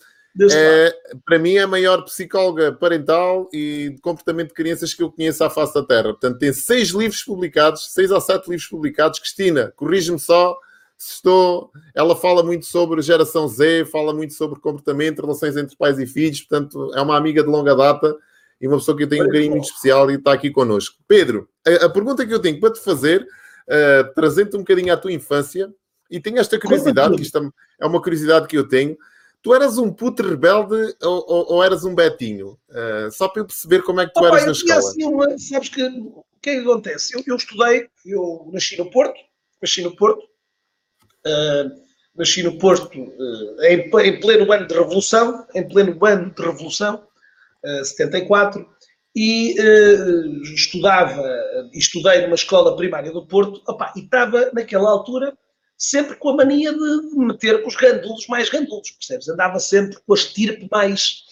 É, 0.51 0.93
para 1.25 1.39
mim 1.39 1.55
é 1.55 1.61
a 1.61 1.67
maior 1.67 2.03
psicóloga 2.03 2.73
parental 2.73 3.47
e 3.53 3.91
de 3.91 4.01
comportamento 4.01 4.49
de 4.49 4.53
crianças 4.53 4.93
que 4.93 5.01
eu 5.01 5.09
conheço 5.09 5.41
à 5.45 5.49
face 5.49 5.73
da 5.73 5.85
Terra. 5.85 6.09
Portanto, 6.09 6.37
tem 6.37 6.51
seis 6.51 6.89
livros 6.89 7.23
publicados, 7.23 7.93
seis 7.93 8.11
ou 8.11 8.19
sete 8.19 8.49
livros 8.49 8.67
publicados. 8.67 9.17
Cristina, 9.19 9.71
corrige-me 9.77 10.19
só 10.19 10.57
estou. 10.97 11.71
Ela 11.93 12.15
fala 12.15 12.43
muito 12.43 12.65
sobre 12.65 13.01
geração 13.01 13.47
Z, 13.47 13.85
fala 13.85 14.13
muito 14.13 14.33
sobre 14.33 14.59
comportamento, 14.59 15.21
relações 15.21 15.57
entre 15.57 15.75
pais 15.75 15.99
e 15.99 16.05
filhos, 16.05 16.41
portanto, 16.41 16.91
é 16.93 17.01
uma 17.01 17.17
amiga 17.17 17.43
de 17.43 17.49
longa 17.49 17.75
data 17.75 18.15
e 18.59 18.67
uma 18.67 18.77
pessoa 18.77 18.95
que 18.95 19.03
eu 19.03 19.09
tenho 19.09 19.25
um 19.25 19.29
carinho 19.29 19.51
muito 19.51 19.65
especial 19.65 20.09
e 20.09 20.15
está 20.15 20.33
aqui 20.33 20.49
connosco. 20.49 20.97
Pedro, 21.07 21.49
a, 21.65 21.85
a 21.85 21.89
pergunta 21.89 22.25
que 22.25 22.33
eu 22.33 22.39
tenho 22.39 22.59
para 22.59 22.73
te 22.73 22.79
fazer, 22.79 23.21
uh, 23.21 24.13
trazendo-te 24.13 24.55
um 24.55 24.59
bocadinho 24.59 24.93
à 24.93 24.97
tua 24.97 25.11
infância, 25.11 25.73
e 26.09 26.19
tenho 26.19 26.39
esta 26.39 26.59
curiosidade, 26.59 27.15
que 27.15 27.23
isto 27.23 27.53
é 27.79 27.85
uma 27.85 28.01
curiosidade 28.01 28.47
que 28.47 28.57
eu 28.57 28.67
tenho. 28.67 28.97
Tu 29.41 29.53
eras 29.53 29.77
um 29.77 29.91
puto 29.91 30.23
rebelde 30.23 30.95
ou, 31.03 31.25
ou, 31.27 31.53
ou 31.53 31.63
eras 31.63 31.83
um 31.83 31.93
betinho? 31.93 32.57
Uh, 32.69 33.11
só 33.11 33.27
para 33.27 33.41
eu 33.41 33.45
perceber 33.45 33.83
como 33.83 34.01
é 34.01 34.07
que 34.07 34.13
tu 34.13 34.19
Opa, 34.19 34.27
eras 34.27 34.45
na 34.45 34.51
escola. 34.51 34.79
Assim 34.79 35.37
sabes 35.37 35.69
que 35.69 35.83
o 35.83 36.23
que 36.41 36.49
é 36.49 36.55
que 36.55 36.61
acontece? 36.61 37.15
Eu, 37.15 37.23
eu 37.25 37.35
estudei, 37.35 37.87
eu 38.05 38.49
nasci 38.51 38.77
no 38.77 38.89
Porto, 38.89 39.19
nasci 39.61 39.81
no 39.83 39.95
Porto, 39.95 40.23
Uh, 41.25 41.85
nasci 42.15 42.43
no 42.43 42.57
Porto 42.57 42.99
uh, 42.99 43.63
em, 43.63 43.89
em, 43.89 44.19
pleno 44.19 44.51
ano 44.51 44.67
de 44.67 44.73
Revolução, 44.73 45.45
em 45.53 45.67
pleno 45.67 45.97
ano 46.05 46.33
de 46.33 46.41
Revolução, 46.41 47.03
uh, 47.63 47.85
74, 47.85 48.65
e 49.15 49.55
uh, 49.59 50.41
estudava, 50.43 51.23
estudei 51.73 52.21
numa 52.21 52.35
escola 52.35 52.75
primária 52.75 53.11
do 53.11 53.25
Porto, 53.25 53.61
opa, 53.67 53.93
e 53.95 54.01
estava 54.01 54.51
naquela 54.53 54.89
altura 54.89 55.35
sempre 55.77 56.15
com 56.15 56.29
a 56.29 56.35
mania 56.35 56.73
de 56.73 57.17
meter 57.17 57.61
com 57.61 57.67
os 57.67 57.75
gandulos 57.75 58.27
mais 58.27 58.49
gandulos, 58.49 58.91
percebes? 58.91 59.27
Andava 59.27 59.59
sempre 59.59 59.97
com 60.05 60.13
a 60.13 60.17
estirpe 60.17 60.67
mais, 60.71 61.23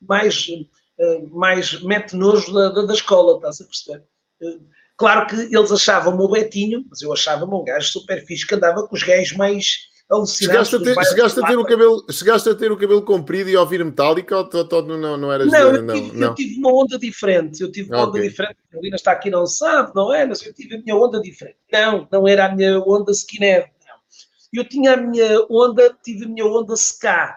mais, 0.00 0.46
uh, 0.48 1.28
mais 1.30 1.80
mete 1.82 2.16
nojo 2.16 2.52
da, 2.52 2.70
da, 2.70 2.82
da, 2.82 2.94
escola, 2.94 3.36
estás 3.36 3.60
a 3.60 3.64
perceber? 3.64 4.04
Uh, 4.40 4.60
Claro 4.96 5.26
que 5.26 5.34
eles 5.34 5.72
achavam-me 5.72 6.22
o 6.22 6.28
Betinho, 6.28 6.84
mas 6.88 7.02
eu 7.02 7.12
achava-me 7.12 7.52
um 7.52 7.64
gajo 7.64 7.88
super 7.88 8.24
fixe 8.24 8.46
que 8.46 8.54
andava 8.54 8.86
com 8.86 8.94
os 8.94 9.02
gajos 9.02 9.36
mais 9.36 9.88
alucinados. 10.08 10.68
Chegaste 10.68 10.76
a 10.76 10.78
ter, 10.78 11.04
chegaste 11.04 11.40
a 11.40 11.46
ter, 11.46 11.56
o, 11.56 11.64
cabelo, 11.64 12.04
chegaste 12.10 12.48
a 12.48 12.54
ter 12.54 12.70
o 12.70 12.76
cabelo 12.76 13.02
comprido 13.02 13.50
e 13.50 13.56
ouvir 13.56 13.84
metálica 13.84 14.36
ou 14.36 14.82
não, 14.82 15.16
não 15.16 15.32
eras... 15.32 15.50
Não, 15.50 15.74
eu, 15.74 15.86
tive, 15.86 16.16
não, 16.16 16.28
eu 16.28 16.34
tive 16.34 16.58
uma 16.58 16.72
onda 16.72 16.98
diferente. 16.98 17.60
Eu 17.60 17.72
tive 17.72 17.90
uma 17.90 18.04
okay. 18.04 18.20
onda 18.20 18.28
diferente. 18.28 18.56
A 18.68 18.70
Carolina 18.70 18.96
está 18.96 19.12
aqui 19.12 19.30
não 19.30 19.46
sabe, 19.46 19.92
não 19.94 20.12
é? 20.12 20.26
Mas 20.26 20.44
eu 20.46 20.52
tive 20.52 20.76
a 20.76 20.78
minha 20.80 20.96
onda 20.96 21.20
diferente. 21.20 21.58
Não, 21.72 22.08
não 22.10 22.28
era 22.28 22.46
a 22.46 22.54
minha 22.54 22.78
onda 22.80 23.10
skinhead. 23.12 23.70
Não. 23.86 24.60
Eu 24.60 24.68
tinha 24.68 24.94
a 24.94 24.96
minha 24.96 25.44
onda, 25.50 25.96
tive 26.04 26.24
a 26.26 26.28
minha 26.28 26.46
onda 26.46 26.74
ska. 26.74 27.36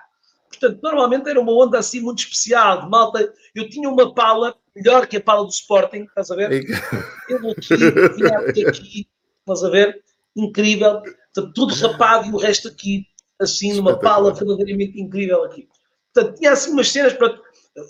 Portanto, 0.49 0.79
normalmente 0.81 1.29
era 1.29 1.39
uma 1.39 1.51
onda 1.51 1.79
assim 1.79 2.01
muito 2.01 2.19
especial, 2.19 2.83
de 2.83 2.89
malta. 2.89 3.33
Eu 3.55 3.69
tinha 3.69 3.89
uma 3.89 4.13
pala 4.13 4.55
melhor 4.77 5.07
que 5.07 5.17
a 5.17 5.21
pala 5.21 5.43
do 5.43 5.49
Sporting, 5.49 6.03
estás 6.03 6.31
a 6.31 6.35
ver? 6.35 6.65
Eu 7.29 7.51
aqui, 7.51 8.65
aqui, 8.65 9.07
estás 9.39 9.63
a 9.63 9.69
ver? 9.69 10.03
Incrível. 10.35 11.01
Tudo 11.53 11.73
rapado 11.73 12.27
e 12.27 12.31
o 12.31 12.37
resto 12.37 12.67
aqui, 12.67 13.05
assim, 13.39 13.73
numa 13.73 13.99
pala 13.99 14.33
verdadeiramente 14.33 14.99
incrível 14.99 15.43
aqui. 15.43 15.67
Portanto, 16.13 16.37
tinha 16.37 16.51
assim 16.51 16.71
umas 16.71 16.91
cenas, 16.91 17.13
para 17.13 17.39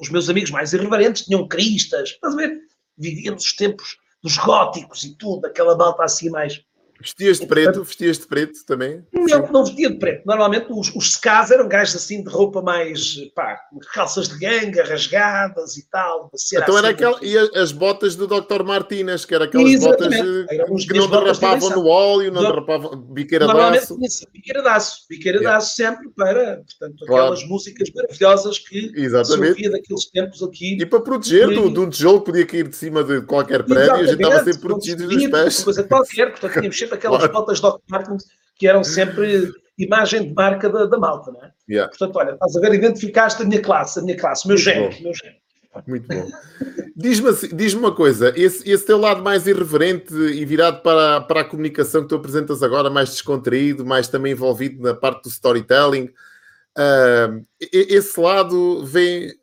os 0.02 0.10
meus 0.10 0.30
amigos 0.30 0.52
mais 0.52 0.74
irreverentes 0.74 1.26
tinham 1.26 1.48
cristas, 1.48 2.10
estás 2.10 2.34
a 2.34 2.38
ver? 2.38 2.60
Vivíamos 2.98 3.46
os 3.46 3.54
tempos 3.54 3.98
dos 4.22 4.38
góticos 4.38 5.04
e 5.04 5.16
tudo, 5.16 5.46
aquela 5.46 5.78
malta 5.78 6.04
assim 6.04 6.30
mais 6.30 6.62
Vestias 7.00 7.40
de 7.40 7.48
preto? 7.48 7.84
Vestias 7.84 8.18
de 8.18 8.28
preto 8.28 8.66
também? 8.66 9.04
Não, 9.14 9.52
não 9.52 9.66
vestia 9.66 9.90
de 9.90 9.98
preto. 9.98 10.24
Normalmente 10.26 10.68
os, 10.70 10.94
os 10.96 11.14
secas 11.14 11.52
eram 11.52 11.68
gajos 11.68 11.96
assim 11.96 12.24
de 12.24 12.30
roupa 12.30 12.62
mais, 12.62 13.18
pá, 13.36 13.60
calças 13.94 14.28
de 14.28 14.38
ganga, 14.40 14.84
rasgadas 14.84 15.78
e 15.78 15.88
tal. 15.90 16.32
Então 16.54 16.78
era 16.78 16.88
assim, 16.88 16.96
aquela, 16.96 17.20
e 17.22 17.38
as 17.38 17.72
botas 17.72 18.16
do 18.16 18.28
Dr. 18.28 18.64
Martínez, 18.64 19.26
que 19.26 19.36
era 19.36 19.46
aquelas 19.46 19.72
Exatamente. 19.72 20.24
botas 20.24 20.86
que 20.86 20.94
não 20.94 21.10
derrapavam 21.10 21.70
no 21.70 21.88
óleo, 21.88 22.32
não 22.32 22.42
derrapavam 22.42 22.96
biqueira 22.96 23.46
de 23.48 23.52
aço. 23.52 23.98
Biqueira 24.34 24.62
de 24.62 24.68
aço, 24.70 25.06
biqueira 25.10 25.40
de 25.40 25.46
aço 25.46 25.76
sempre 25.76 26.10
para, 26.16 26.58
portanto, 26.58 27.04
aquelas 27.04 27.40
claro. 27.40 27.50
músicas 27.50 27.90
maravilhosas 27.94 28.60
que 28.60 28.92
Exatamente. 28.96 29.46
se 29.46 29.50
ouvia 29.50 29.72
daqueles 29.72 30.06
tempos 30.06 30.44
aqui. 30.44 30.78
E 30.80 30.86
para 30.86 31.02
proteger 31.02 31.48
de, 31.50 31.70
de 31.70 31.80
um 31.80 31.90
tijolo 31.90 32.20
que 32.20 32.26
podia 32.26 32.46
cair 32.46 32.68
de 32.68 32.76
cima 32.76 33.04
de 33.04 33.22
qualquer 33.22 33.64
prédio, 33.64 33.94
a 33.94 34.04
gente 34.04 34.22
estava 34.22 34.44
sempre 34.44 34.60
protegido 34.60 35.08
dos 35.08 35.28
pés. 35.28 35.64
Coisa 35.64 35.84
qualquer, 35.84 36.32
portanto 36.32 36.54
tínhamos 36.54 36.78
sempre 36.88 36.98
aquelas 36.98 37.20
claro. 37.20 37.34
botas 37.34 37.60
Doc 37.60 37.82
Martens 37.90 38.26
que 38.58 38.68
eram 38.68 38.84
sempre 38.84 39.54
imagem 39.78 40.28
de 40.28 40.34
marca 40.34 40.70
da, 40.70 40.86
da 40.86 40.98
malta, 40.98 41.32
não 41.32 41.44
é? 41.44 41.52
Yeah. 41.70 41.90
Portanto, 41.90 42.16
olha, 42.16 42.32
estás 42.32 42.56
a 42.56 42.60
ver, 42.60 42.74
identificaste 42.74 43.44
a 43.44 43.46
minha 43.46 43.62
classe, 43.62 44.00
a 44.00 44.02
minha 44.02 44.18
classe, 44.18 44.46
o 44.46 44.48
meu 44.48 44.58
género, 44.58 44.96
meu 45.02 45.14
género. 45.14 45.38
Muito 45.86 46.08
bom. 46.08 46.28
Diz-me 46.96 47.30
assim, 47.30 47.56
diz 47.56 47.76
uma 47.76 47.94
coisa, 47.94 48.34
esse, 48.36 48.68
esse 48.68 48.84
teu 48.84 48.98
lado 48.98 49.22
mais 49.22 49.46
irreverente 49.46 50.12
e 50.12 50.44
virado 50.44 50.82
para, 50.82 51.22
para 51.22 51.42
a 51.42 51.44
comunicação 51.44 52.02
que 52.02 52.08
tu 52.08 52.16
apresentas 52.16 52.64
agora, 52.64 52.90
mais 52.90 53.10
descontraído, 53.10 53.86
mais 53.86 54.08
também 54.08 54.32
envolvido 54.32 54.82
na 54.82 54.96
parte 54.96 55.24
do 55.24 55.30
storytelling, 55.30 56.10
Uh, 56.78 57.44
esse 57.60 58.20
lado 58.20 58.86
vem. 58.86 59.34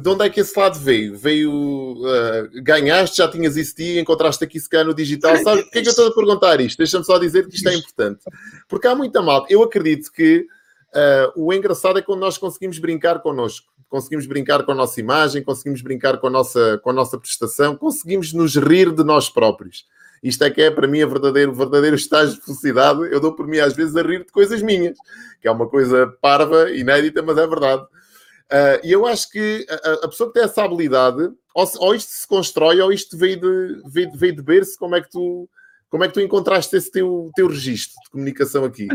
De 0.00 0.08
onde 0.08 0.24
é 0.24 0.30
que 0.30 0.38
esse 0.38 0.56
lado 0.56 0.78
veio? 0.78 1.16
Veio. 1.16 1.50
Uh, 1.50 2.62
ganhaste, 2.62 3.16
já 3.16 3.28
tinhas 3.28 3.56
isso 3.56 3.74
dia, 3.76 4.00
encontraste 4.00 4.44
aqui 4.44 4.60
se 4.60 4.68
calhar 4.68 4.86
no 4.86 4.94
digital. 4.94 5.36
Sabe 5.42 5.62
porquê 5.62 5.80
é 5.80 5.82
que 5.82 5.88
eu 5.88 5.90
estou 5.90 6.06
a 6.06 6.14
perguntar 6.14 6.60
isto? 6.60 6.78
Deixa-me 6.78 7.04
só 7.04 7.18
dizer 7.18 7.48
que 7.48 7.56
isto 7.56 7.68
é 7.68 7.74
importante. 7.74 8.20
Porque 8.68 8.86
há 8.86 8.94
muita 8.94 9.20
malta. 9.20 9.52
Eu 9.52 9.64
acredito 9.64 10.12
que 10.12 10.46
uh, 10.94 11.32
o 11.34 11.52
engraçado 11.52 11.98
é 11.98 12.02
quando 12.02 12.20
nós 12.20 12.38
conseguimos 12.38 12.78
brincar 12.78 13.18
connosco. 13.20 13.66
conseguimos 13.88 14.26
brincar 14.26 14.62
com 14.64 14.70
a 14.70 14.74
nossa 14.74 15.00
imagem, 15.00 15.42
conseguimos 15.42 15.82
brincar 15.82 16.18
com 16.18 16.28
a 16.28 16.30
nossa, 16.30 16.78
com 16.84 16.90
a 16.90 16.92
nossa 16.92 17.18
prestação, 17.18 17.76
conseguimos 17.76 18.32
nos 18.32 18.54
rir 18.54 18.92
de 18.92 19.02
nós 19.02 19.28
próprios. 19.28 19.84
Isto 20.22 20.44
é 20.44 20.50
que 20.50 20.62
é 20.62 20.70
para 20.70 20.88
mim 20.88 21.02
a 21.02 21.06
verdadeiro, 21.06 21.52
verdadeiro 21.54 21.96
estágio 21.96 22.34
de 22.34 22.44
felicidade. 22.44 23.00
Eu 23.12 23.20
dou 23.20 23.34
por 23.34 23.46
mim 23.46 23.58
às 23.58 23.74
vezes 23.74 23.96
a 23.96 24.02
rir 24.02 24.24
de 24.24 24.32
coisas 24.32 24.62
minhas, 24.62 24.96
que 25.40 25.48
é 25.48 25.50
uma 25.50 25.68
coisa 25.68 26.06
parva, 26.20 26.70
inédita, 26.70 27.22
mas 27.22 27.38
é 27.38 27.46
verdade. 27.46 27.82
Uh, 27.82 28.78
e 28.84 28.92
eu 28.92 29.06
acho 29.06 29.30
que 29.30 29.66
a, 29.68 30.04
a, 30.04 30.08
pessoa 30.08 30.28
que 30.28 30.34
tem 30.34 30.44
essa 30.44 30.62
habilidade, 30.62 31.30
ou, 31.54 31.70
ou 31.78 31.94
isto 31.94 32.10
se 32.10 32.26
constrói, 32.28 32.80
ou 32.80 32.92
isto 32.92 33.16
veio 33.16 33.40
de, 33.40 33.82
veio, 33.88 34.12
veio 34.14 34.36
de 34.36 34.42
berço, 34.42 34.78
como 34.78 34.94
é 34.94 35.00
que 35.00 35.10
tu, 35.10 35.48
como 35.90 36.04
é 36.04 36.08
que 36.08 36.14
tu 36.14 36.20
encontraste 36.20 36.76
esse 36.76 36.90
teu, 36.90 37.30
teu 37.34 37.48
registro 37.48 37.96
de 38.04 38.10
comunicação 38.10 38.64
aqui? 38.64 38.86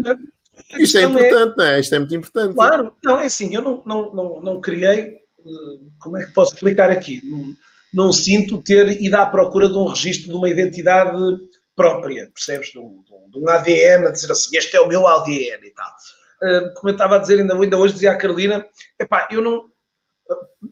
Isto 0.80 0.98
é 1.00 1.04
importante, 1.04 1.54
é... 1.54 1.58
não 1.58 1.66
é? 1.66 1.80
Isto 1.80 1.96
é 1.96 2.00
muito 2.00 2.16
importante. 2.16 2.56
Claro, 2.56 2.96
não, 3.04 3.20
é 3.20 3.26
assim, 3.26 3.54
eu 3.54 3.62
não, 3.62 3.84
não, 3.86 4.14
não, 4.14 4.42
não 4.42 4.62
criei, 4.62 5.18
como 6.00 6.18
é 6.18 6.26
que 6.26 6.34
posso 6.34 6.54
explicar 6.54 6.90
aqui? 6.90 7.22
Não, 7.26 7.54
não 7.94 8.12
sinto 8.12 8.62
ter 8.62 9.02
ido 9.02 9.16
à 9.16 9.26
procura 9.26 9.68
de 9.68 9.78
um 9.78 9.86
registro 9.86 10.30
de 10.30 10.36
uma 10.36 10.50
identidade 10.50 11.18
própria, 11.76 12.30
percebes? 12.34 12.70
De 12.72 12.80
um, 12.80 13.04
de 13.30 13.40
um 13.40 13.50
ADN, 13.50 14.08
a 14.08 14.12
dizer 14.12 14.32
assim, 14.32 14.58
este 14.58 14.76
é 14.76 14.82
o 14.82 14.88
meu 14.88 15.08
ADN 15.08 15.66
e 15.66 15.72
tal. 15.72 15.92
Uh, 16.44 16.74
como 16.76 16.90
eu 16.90 16.94
estava 16.94 17.16
a 17.16 17.20
dizer 17.20 17.40
ainda, 17.40 17.54
ainda 17.54 17.78
hoje, 17.78 17.94
dizia 17.94 18.12
a 18.12 18.18
Carolina, 18.18 18.66
epá, 19.00 19.28
eu 19.32 19.42
não, 19.42 19.70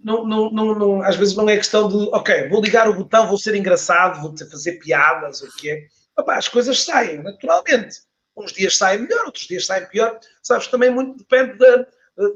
não, 0.04 0.26
não, 0.26 0.52
não, 0.52 0.76
não, 0.76 1.02
às 1.04 1.16
vezes 1.16 1.36
não 1.36 1.50
é 1.50 1.58
questão 1.58 1.88
de, 1.88 2.10
ok, 2.12 2.48
vou 2.50 2.62
ligar 2.62 2.90
o 2.90 2.94
botão, 2.94 3.28
vou 3.28 3.38
ser 3.38 3.56
engraçado, 3.56 4.22
vou 4.22 4.36
fazer 4.50 4.74
piadas, 4.74 5.42
o 5.42 5.56
que 5.58 5.70
é. 5.70 5.88
Epá, 6.18 6.38
as 6.38 6.48
coisas 6.48 6.84
saem, 6.84 7.22
naturalmente. 7.22 7.98
Uns 8.36 8.54
dias 8.54 8.78
saem 8.78 9.02
melhor, 9.02 9.26
outros 9.26 9.48
dias 9.48 9.66
saem 9.66 9.86
pior. 9.88 10.18
Sabes, 10.42 10.68
também 10.68 10.90
muito 10.90 11.18
depende 11.18 11.58
da, 11.58 11.86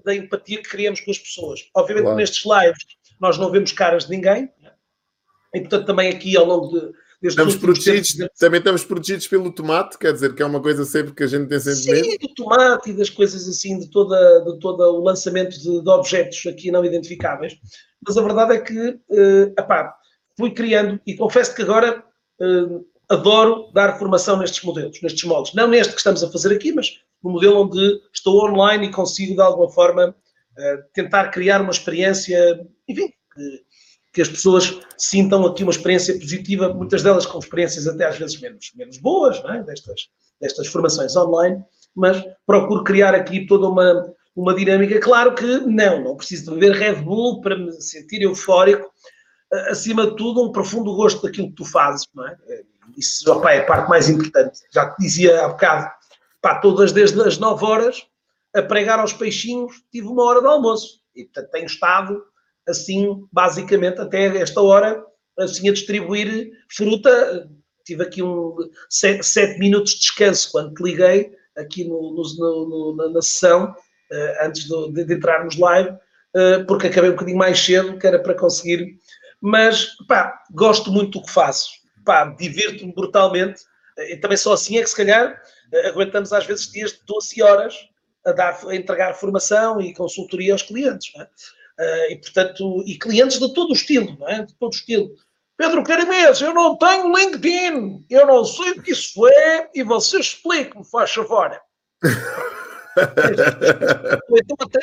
da 0.04 0.15
empatia 0.15 0.62
que 0.62 0.69
criamos 0.69 1.00
com 1.02 1.12
as 1.12 1.17
pessoas. 1.17 1.69
Obviamente, 1.76 2.04
claro. 2.04 2.17
nestes 2.17 2.43
lives, 2.46 2.86
nós 3.19 3.38
não 3.38 3.52
vemos 3.52 3.72
caras 3.72 4.06
de 4.06 4.12
ninguém, 4.12 4.52
e 5.54 5.60
portanto, 5.62 5.86
também 5.86 6.10
aqui 6.10 6.36
ao 6.36 6.46
longo 6.46 6.68
de, 6.68 6.94
Estamos 7.30 7.56
protegidos, 7.56 8.16
tempos, 8.16 8.38
também 8.38 8.58
estamos 8.58 8.84
protegidos 8.84 9.28
pelo 9.28 9.50
tomate, 9.50 9.98
quer 9.98 10.12
dizer, 10.12 10.36
que 10.36 10.44
é 10.44 10.46
uma 10.46 10.62
coisa 10.62 10.84
sempre 10.84 11.13
que 11.13 11.24
a 11.24 11.28
gente 11.28 11.48
tem 11.48 11.60
sempre 11.60 11.80
Sim, 11.80 12.10
medo. 12.10 12.28
do 12.28 12.34
tomate 12.34 12.89
e 12.89 12.94
das 12.94 13.10
coisas 13.10 13.48
assim, 13.48 13.80
de 13.80 13.89
toda, 13.89 14.42
de 14.42 14.60
todo 14.60 14.82
o 14.82 15.02
lançamento 15.02 15.58
de, 15.58 15.82
de, 15.82 15.89
objetos 15.89 16.46
aqui 16.46 16.70
não 16.70 16.84
identificáveis. 16.84 17.58
Mas 18.06 18.18
a 18.18 18.22
verdade 18.22 18.56
é 18.56 18.60
que, 18.60 18.89
uh, 18.89 19.54
epá, 19.58 19.96
fui 20.38 20.52
criando 20.52 21.00
e 21.08 21.16
confesso 21.16 21.56
que 21.56 21.62
agora 21.62 22.04
uh, 22.42 22.86
adoro 23.10 23.72
dar 23.74 23.98
formação 23.98 24.38
nestes 24.38 24.62
modelos, 24.62 25.02
nestes 25.02 25.24
moldes. 25.24 25.54
Não 25.54 25.68
neste 25.68 25.94
que 25.94 26.00
estamos 26.00 26.22
a 26.24 26.30
fazer 26.30 26.54
aqui, 26.54 26.74
mas 26.74 27.00
no 27.24 27.32
modelo 27.32 27.62
onde 27.62 28.02
estou 28.13 28.46
online 28.46 28.88
e 28.88 28.92
consigo, 28.92 29.36
de 29.36 29.42
alguma 29.42 29.70
forma, 29.70 30.10
uh, 30.10 30.84
tentar 30.94 31.30
criar 31.30 31.62
uma 31.62 31.72
experiência, 31.72 32.68
enfim, 32.86 33.08
que, 33.34 33.63
que 34.13 34.21
as 34.21 34.30
pessoas 34.30 34.80
sintam 34.95 35.45
aqui 35.45 35.63
uma 35.63 35.71
experiência 35.71 36.13
positiva, 36.13 36.71
muitas 36.71 37.02
delas 37.02 37.26
com 37.26 37.39
experiências 37.39 37.88
até 37.88 38.06
às 38.06 38.17
vezes 38.17 38.39
menos, 38.39 38.71
menos 38.76 38.97
boas, 38.99 39.43
é? 39.45 39.63
destas, 39.63 40.08
destas 40.39 40.67
formações 40.67 41.15
online, 41.15 41.63
mas 41.95 42.23
procuro 42.45 42.84
criar 42.84 43.15
aqui 43.15 43.47
toda 43.47 43.67
uma, 43.67 44.13
uma 44.36 44.54
dinâmica. 44.54 44.99
Claro 44.99 45.34
que 45.34 45.58
não, 45.62 46.04
não 46.04 46.15
preciso 46.15 46.45
de 46.45 46.60
beber 46.60 46.78
Red 46.78 47.02
Bull 47.02 47.41
para 47.41 47.58
me 47.58 47.71
sentir 47.82 48.21
eufórico. 48.21 48.88
Acima 49.69 50.08
de 50.08 50.15
tudo, 50.15 50.43
um 50.43 50.52
profundo 50.52 50.95
gosto 50.95 51.23
daquilo 51.23 51.49
que 51.49 51.56
tu 51.56 51.65
fazes, 51.65 52.08
não 52.13 52.28
é? 52.28 52.38
Isso 52.95 53.32
opa, 53.32 53.52
é 53.52 53.62
a 53.62 53.65
parte 53.65 53.89
mais 53.89 54.10
importante. 54.10 54.60
Já 54.71 54.91
te 54.91 55.02
dizia 55.02 55.43
há 55.43 55.49
bocado, 55.49 55.91
pá, 56.39 56.60
todas 56.60 56.91
desde 56.91 57.19
as 57.21 57.39
9 57.39 57.65
horas 57.65 58.06
a 58.54 58.62
pregar 58.62 58.99
aos 58.99 59.13
peixinhos, 59.13 59.84
tive 59.91 60.08
uma 60.08 60.23
hora 60.23 60.39
de 60.39 60.47
almoço. 60.47 61.02
E 61.15 61.23
portanto 61.23 61.52
tenho 61.52 61.65
estado 61.65 62.23
assim, 62.67 63.26
basicamente, 63.32 63.99
até 63.99 64.26
esta 64.38 64.62
hora, 64.62 65.04
assim, 65.38 65.69
a 65.69 65.73
distribuir 65.73 66.52
fruta. 66.69 67.49
Tive 67.86 68.04
aqui 68.04 68.23
um 68.23 68.56
sete, 68.89 69.26
sete 69.26 69.60
minutos 69.60 69.93
de 69.93 69.99
descanso 69.99 70.52
quando 70.52 70.73
te 70.73 70.84
liguei, 70.84 71.32
aqui 71.58 71.84
no, 71.84 72.13
no, 72.13 72.95
no, 72.95 73.12
na, 73.12 73.21
sessão, 73.21 73.65
uh, 73.65 74.45
antes 74.45 74.63
de, 74.63 75.06
de, 75.06 75.13
entrarmos 75.13 75.58
live, 75.58 75.89
uh, 75.89 76.65
porque 76.65 76.88
acabei 76.88 77.10
um 77.10 77.13
bocadinho 77.13 77.38
mais 77.38 77.60
cedo, 77.60 77.99
que 77.99 78.08
era 78.08 78.19
para 78.19 78.34
conseguir. 78.36 78.97
Mas, 79.41 79.89
pá, 80.08 80.41
gosto 80.52 80.91
muito 80.91 81.19
do 81.19 81.26
que 81.26 81.32
faço. 81.32 81.71
Pá, 82.06 82.26
divirto-me 82.26 82.93
brutalmente. 82.93 83.62
E 83.97 84.15
também 84.15 84.38
só 84.38 84.54
assim 84.54 84.78
é 84.78 84.82
que, 84.82 84.89
se 84.89 84.95
calhar, 84.95 85.39
aguentamos 85.86 86.32
às 86.32 86.45
vezes 86.45 86.71
dias 86.71 86.93
de 86.93 86.99
12 87.06 87.41
horas 87.43 87.76
a, 88.26 88.32
dar, 88.32 88.60
a 88.65 88.76
entregar 88.76 89.13
formação 89.15 89.82
e 89.82 89.93
consultoria 89.93 90.54
aos 90.54 90.62
clientes. 90.62 91.12
É? 91.19 91.28
Uh, 91.79 92.12
e, 92.12 92.17
portanto, 92.17 92.83
e 92.86 92.97
clientes 92.99 93.39
de 93.39 93.53
todo 93.53 93.71
o 93.71 93.73
estilo, 93.73 94.15
não 94.19 94.29
é? 94.29 94.45
De 94.45 94.53
todo 94.55 94.71
o 94.71 94.75
estilo. 94.75 95.15
Pedro 95.57 95.83
Carimês, 95.83 96.41
eu 96.41 96.53
não 96.53 96.77
tenho 96.77 97.15
LinkedIn, 97.15 98.05
eu 98.09 98.27
não 98.27 98.43
sei 98.43 98.71
o 98.71 98.81
que 98.81 98.91
isso 98.91 99.27
é, 99.27 99.69
e 99.73 99.83
você 99.83 100.19
explique-me, 100.19 100.83
faz 100.83 101.12
favor. 101.12 101.59
então 104.36 104.57
até, 104.59 104.79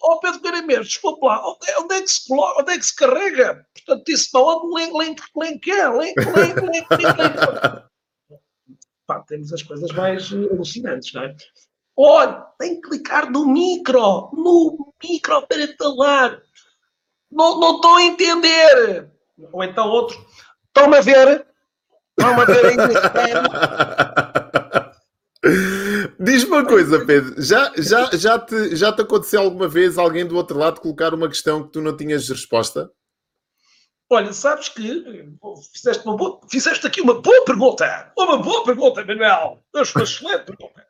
oh 0.00 0.18
Pedro 0.20 0.40
Carimês, 0.40 0.86
desculpa 0.86 1.26
lá, 1.26 1.50
onde, 1.50 1.70
é, 1.70 1.78
onde, 1.78 1.94
é 1.94 2.00
que 2.00 2.10
se, 2.10 2.32
onde 2.32 2.72
é 2.72 2.78
que 2.78 2.86
se 2.86 2.94
carrega? 2.94 3.66
Portanto, 3.74 4.04
não 4.34 4.50
é 4.50 4.56
um 4.56 4.78
link, 4.78 4.94
link, 5.02 5.22
link, 5.36 5.70
é, 5.70 5.88
link, 5.88 6.16
link, 6.16 6.60
link, 6.60 6.86
link, 6.90 7.16
link. 7.18 7.36
Pá, 9.06 9.20
temos 9.20 9.52
as 9.52 9.62
coisas 9.62 9.90
mais 9.92 10.32
alucinantes, 10.32 11.12
não 11.12 11.24
é? 11.24 11.36
Olha, 11.96 12.46
tem 12.58 12.80
que 12.80 12.88
clicar 12.88 13.30
no 13.30 13.46
micro, 13.46 14.30
no 14.32 14.94
micro 15.02 15.46
para 15.46 15.76
falar. 15.76 16.40
Não, 17.30 17.60
não 17.60 17.76
estou 17.76 17.96
a 17.96 18.02
entender. 18.02 19.10
Ou 19.52 19.62
então 19.64 19.88
outros, 19.88 20.18
estão-me 20.68 20.96
a 20.96 21.00
ver? 21.00 21.46
Estão-me 22.18 22.42
a 22.42 22.44
ver 22.44 22.66
ainda. 22.66 22.88
Diz-me 26.18 26.50
uma 26.50 26.64
coisa, 26.64 27.04
Pedro. 27.04 27.34
Já, 27.42 27.72
já, 27.76 28.08
já, 28.12 28.38
te, 28.38 28.76
já 28.76 28.92
te 28.92 29.02
aconteceu 29.02 29.40
alguma 29.40 29.66
vez 29.68 29.98
alguém 29.98 30.24
do 30.26 30.36
outro 30.36 30.56
lado 30.58 30.80
colocar 30.80 31.12
uma 31.12 31.28
questão 31.28 31.64
que 31.64 31.72
tu 31.72 31.82
não 31.82 31.96
tinhas 31.96 32.28
resposta? 32.28 32.90
Olha, 34.08 34.32
sabes 34.32 34.68
que 34.68 35.02
fizeste, 35.72 36.04
uma 36.04 36.16
boa, 36.16 36.40
fizeste 36.48 36.86
aqui 36.86 37.00
uma 37.00 37.20
boa 37.20 37.44
pergunta. 37.44 38.12
Uma 38.16 38.38
boa 38.38 38.62
pergunta, 38.64 39.04
Manuel. 39.04 39.58
Uma 39.74 39.82
excelente 39.82 40.44
pergunta 40.44 40.81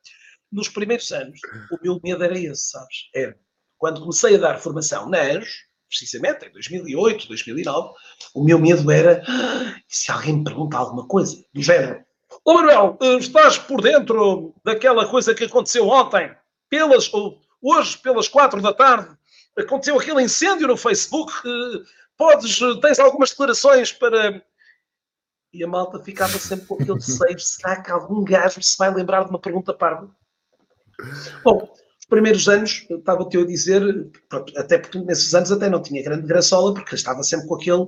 nos 0.52 0.68
primeiros 0.68 1.10
anos, 1.12 1.40
o 1.70 1.78
meu 1.82 2.00
medo 2.04 2.22
era 2.22 2.38
esse, 2.38 2.70
sabes? 2.70 3.08
Era 3.14 3.36
quando 3.82 4.00
comecei 4.00 4.36
a 4.36 4.38
dar 4.38 4.60
formação 4.60 5.08
na 5.08 5.20
Anjos, 5.20 5.64
precisamente 5.88 6.46
em 6.46 6.52
2008, 6.52 7.26
2009, 7.26 7.94
o 8.32 8.44
meu 8.44 8.56
medo 8.56 8.88
era 8.92 9.24
ah, 9.26 9.76
se 9.88 10.12
alguém 10.12 10.36
me 10.36 10.44
pergunta 10.44 10.76
alguma 10.76 11.04
coisa, 11.08 11.44
do 11.52 11.60
género. 11.60 12.00
Ô 12.44 12.54
Manuel, 12.54 12.96
estás 13.18 13.58
por 13.58 13.82
dentro 13.82 14.54
daquela 14.64 15.08
coisa 15.08 15.34
que 15.34 15.42
aconteceu 15.42 15.88
ontem, 15.88 16.32
pelas, 16.70 17.10
hoje, 17.60 17.98
pelas 17.98 18.28
quatro 18.28 18.62
da 18.62 18.72
tarde, 18.72 19.16
aconteceu 19.58 19.98
aquele 19.98 20.22
incêndio 20.22 20.68
no 20.68 20.76
Facebook, 20.76 21.32
podes, 22.16 22.60
tens 22.80 23.00
algumas 23.00 23.30
declarações 23.30 23.90
para... 23.92 24.40
E 25.52 25.64
a 25.64 25.66
malta 25.66 25.98
ficava 25.98 26.38
sempre 26.38 26.66
com 26.66 26.74
aquele 26.76 26.98
desejo, 26.98 27.40
será 27.40 27.82
que 27.82 27.90
algum 27.90 28.22
gajo 28.22 28.62
se 28.62 28.78
vai 28.78 28.94
lembrar 28.94 29.24
de 29.24 29.30
uma 29.30 29.40
pergunta 29.40 29.74
parva? 29.74 30.08
Bom, 31.44 31.72
os 31.98 32.06
primeiros 32.06 32.48
anos, 32.48 32.86
estava-te 32.88 33.38
a 33.38 33.46
dizer, 33.46 34.10
até 34.56 34.78
porque 34.78 34.98
nesses 35.00 35.34
anos 35.34 35.52
até 35.52 35.68
não 35.68 35.82
tinha 35.82 36.02
grande 36.02 36.26
graçola, 36.26 36.74
porque 36.74 36.94
estava 36.94 37.22
sempre 37.22 37.46
com 37.46 37.54
aquele. 37.54 37.86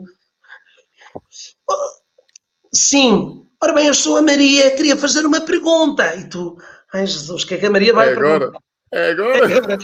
Sim, 2.73 3.47
ora 3.63 3.73
bem, 3.73 3.87
eu 3.87 3.95
sou 3.95 4.17
a 4.17 4.23
Maria, 4.23 4.75
queria 4.75 4.97
fazer 4.97 5.25
uma 5.25 5.41
pergunta. 5.41 6.17
E 6.17 6.29
tu, 6.29 6.57
ai 6.93 7.07
Jesus, 7.07 7.45
o 7.45 7.47
que 7.47 7.55
é 7.55 7.59
que 7.59 7.67
a 7.67 7.71
Maria 7.71 7.93
vai 7.93 8.09
é 8.09 8.13
agora. 8.13 8.53
É 8.93 9.11
agora. 9.11 9.53
É 9.53 9.57
agora. 9.57 9.79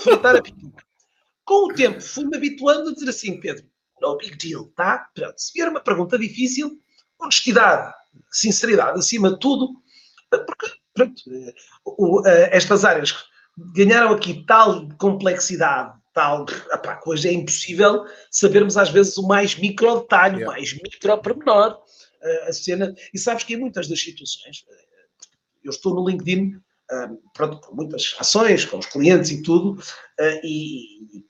Fritar 0.00 0.36
a 0.36 0.42
pipoca. 0.42 0.84
Com 1.44 1.66
o 1.66 1.74
tempo, 1.74 2.00
fui-me 2.00 2.36
habituando 2.36 2.90
a 2.90 2.94
dizer 2.94 3.10
assim, 3.10 3.40
Pedro, 3.40 3.64
no 4.00 4.16
big 4.16 4.36
deal, 4.36 4.66
tá? 4.76 5.08
Pronto, 5.14 5.34
se 5.36 5.52
vier 5.52 5.68
uma 5.68 5.80
pergunta 5.80 6.16
difícil, 6.18 6.78
honestidade, 7.18 7.92
sinceridade, 8.30 8.98
acima 8.98 9.30
de 9.30 9.40
tudo, 9.40 9.74
porque 10.30 10.70
pronto, 10.94 11.22
o, 11.84 12.22
estas 12.26 12.84
áreas 12.84 13.14
ganharam 13.74 14.12
aqui 14.12 14.44
tal 14.46 14.88
complexidade, 14.98 15.94
tal, 16.12 16.44
que 16.44 16.56
hoje 17.06 17.28
é 17.28 17.32
impossível 17.32 18.04
sabermos 18.30 18.76
às 18.76 18.90
vezes 18.90 19.16
o 19.16 19.26
mais 19.26 19.56
micro 19.56 20.00
detalhe, 20.00 20.36
yeah. 20.36 20.50
o 20.50 20.52
mais 20.52 20.72
micro 20.74 21.18
pormenor, 21.18 21.78
a 22.46 22.52
cena, 22.52 22.94
e 23.12 23.18
sabes 23.18 23.44
que 23.44 23.54
em 23.54 23.58
muitas 23.58 23.88
das 23.88 24.00
situações, 24.00 24.64
eu 25.64 25.70
estou 25.70 25.94
no 25.94 26.08
LinkedIn, 26.08 26.60
pronto, 27.34 27.60
com 27.60 27.74
muitas 27.74 28.14
ações, 28.18 28.64
com 28.64 28.78
os 28.78 28.86
clientes 28.86 29.30
e 29.30 29.42
tudo, 29.42 29.82
e 30.44 31.24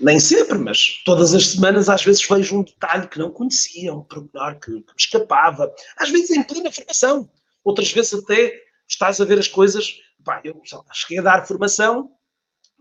nem 0.00 0.18
sempre, 0.18 0.58
mas 0.58 1.02
todas 1.04 1.34
as 1.34 1.48
semanas 1.48 1.88
às 1.88 2.04
vezes 2.04 2.26
vejo 2.26 2.58
um 2.58 2.64
detalhe 2.64 3.08
que 3.08 3.18
não 3.18 3.30
conhecia, 3.30 3.94
um 3.94 4.02
pormenor 4.02 4.58
que, 4.58 4.72
que 4.72 4.72
me 4.72 4.84
escapava, 4.98 5.72
às 5.96 6.10
vezes 6.10 6.30
em 6.30 6.42
plena 6.42 6.70
formação, 6.72 7.30
outras 7.62 7.90
vezes 7.92 8.14
até 8.14 8.60
estás 8.94 9.20
a 9.20 9.24
ver 9.24 9.38
as 9.38 9.48
coisas. 9.48 10.00
Pá, 10.24 10.40
eu 10.44 10.60
cheguei 10.92 11.18
a 11.18 11.22
dar 11.22 11.46
formação, 11.46 12.10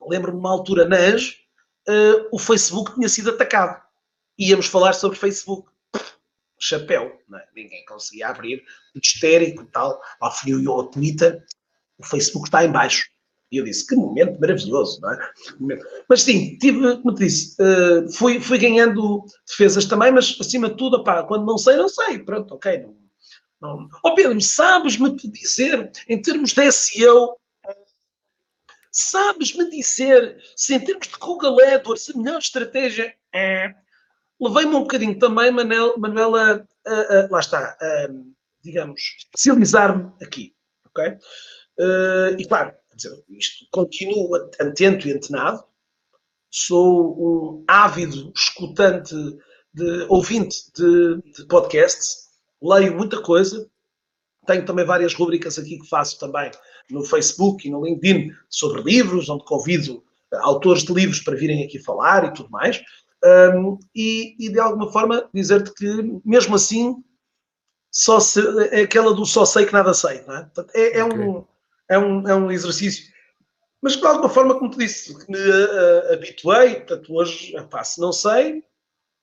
lembro-me 0.08 0.38
de 0.38 0.40
uma 0.40 0.52
altura 0.52 0.88
na 0.88 0.98
Anjo, 0.98 1.34
uh, 1.88 2.28
o 2.32 2.40
Facebook 2.40 2.94
tinha 2.96 3.10
sido 3.10 3.32
atacado. 3.32 3.82
Íamos 4.38 4.68
falar 4.68 4.94
sobre 4.94 5.18
Facebook. 5.18 5.72
Chapéu, 6.60 7.20
é? 7.36 7.48
ninguém 7.54 7.84
conseguia 7.86 8.30
abrir, 8.30 8.64
muito 8.96 9.06
histérico 9.06 9.66
tal. 9.66 10.02
Lá 10.22 10.32
fui 10.32 10.54
eu 10.54 10.72
ao 10.72 10.88
Twitter, 10.88 11.44
o 11.98 12.06
Facebook 12.06 12.48
está 12.48 12.64
em 12.64 12.72
baixo. 12.72 13.06
E 13.52 13.58
eu 13.58 13.66
disse, 13.66 13.86
que 13.86 13.96
momento 13.96 14.40
maravilhoso, 14.40 15.00
não 15.02 15.12
é? 15.12 15.32
Mas 16.10 16.24
sim, 16.24 16.58
tive, 16.58 16.98
como 16.98 17.14
te 17.14 17.26
disse, 17.26 17.56
uh, 17.62 18.12
fui, 18.14 18.40
fui 18.40 18.58
ganhando 18.58 19.26
defesas 19.46 19.86
também, 19.86 20.12
mas 20.12 20.36
acima 20.40 20.70
de 20.70 20.78
tudo, 20.78 20.98
opá, 20.98 21.22
quando 21.24 21.46
não 21.46 21.58
sei, 21.58 21.76
não 21.76 21.90
sei. 21.90 22.18
Pronto, 22.20 22.56
ok. 22.56 22.80
Não, 22.80 22.96
não. 23.64 23.90
Oh 24.04 24.14
Pedro, 24.14 24.40
sabes-me 24.42 25.16
dizer, 25.16 25.92
em 26.10 26.22
termos 26.22 26.52
de 26.52 26.72
SEO, 26.72 27.38
sabes-me 28.92 29.70
dizer 29.70 30.38
se 30.56 30.76
em 30.76 30.80
termos 30.80 31.08
de 31.08 31.18
Google 31.18 31.58
AdWords 31.62 32.10
a 32.10 32.18
melhor 32.18 32.40
estratégia 32.40 33.16
é. 33.34 33.74
Levei-me 34.40 34.76
um 34.76 34.82
bocadinho 34.82 35.18
também, 35.18 35.52
Manel, 35.52 35.98
Manuela, 35.98 36.68
a, 36.86 36.92
a, 36.92 37.28
lá 37.32 37.40
está, 37.40 37.78
a, 37.80 38.08
digamos, 38.62 39.02
especializar-me 39.20 40.12
aqui, 40.22 40.54
ok? 40.88 41.18
Uh, 41.80 42.36
e 42.38 42.46
claro, 42.46 42.74
dizer, 42.94 43.24
isto 43.30 43.66
continuo 43.72 44.36
atento 44.60 45.08
e 45.08 45.14
antenado, 45.14 45.64
sou 46.52 47.16
um 47.18 47.64
ávido 47.68 48.34
escutante, 48.36 49.16
de, 49.74 50.06
ouvinte 50.08 50.72
de, 50.76 51.22
de 51.32 51.46
podcasts, 51.48 52.23
leio 52.64 52.96
muita 52.96 53.22
coisa, 53.22 53.70
tenho 54.46 54.66
também 54.66 54.86
várias 54.86 55.14
rubricas 55.14 55.60
aqui 55.60 55.80
que 55.80 55.88
faço 55.88 56.20
também 56.20 56.52
no 56.90 57.04
Facebook 57.04 57.68
e 57.68 57.72
no 57.72 57.84
LinkedIn 57.84 58.32
sobre 58.50 58.82
livros, 58.82 59.30
onde 59.30 59.46
convido 59.46 60.04
eh, 60.32 60.38
autores 60.42 60.84
de 60.84 60.94
livros 60.94 61.20
para 61.20 61.36
virem 61.36 61.64
aqui 61.64 61.80
falar 61.80 62.26
e 62.26 62.34
tudo 62.34 62.50
mais. 62.50 62.82
Um, 63.56 63.80
e, 63.96 64.36
e, 64.38 64.50
de 64.50 64.60
alguma 64.60 64.92
forma 64.92 65.30
dizer-te 65.34 65.74
que, 65.74 66.22
mesmo 66.26 66.56
assim, 66.56 67.02
só 67.90 68.20
se, 68.20 68.42
é 68.72 68.82
aquela 68.82 69.14
do 69.14 69.26
só 69.26 69.46
sei 69.46 69.66
que 69.66 69.72
nada 69.72 69.94
sei, 69.94 70.22
não 70.24 70.36
é? 70.36 70.52
É, 70.74 71.00
é 71.00 71.04
okay. 71.06 71.20
um, 71.20 71.46
é, 71.90 71.98
um, 71.98 72.28
é 72.28 72.36
um 72.36 72.52
exercício. 72.52 73.14
Mas 73.82 73.96
de 73.96 74.06
alguma 74.06 74.30
forma, 74.30 74.60
como 74.60 74.72
te 74.72 74.78
disse, 74.78 75.14
me 75.30 75.38
uh, 75.38 76.14
habituei, 76.14 76.76
portanto, 76.76 77.14
hoje, 77.14 77.56
epá, 77.56 77.84
se 77.84 78.02
não 78.02 78.12
sei, 78.12 78.64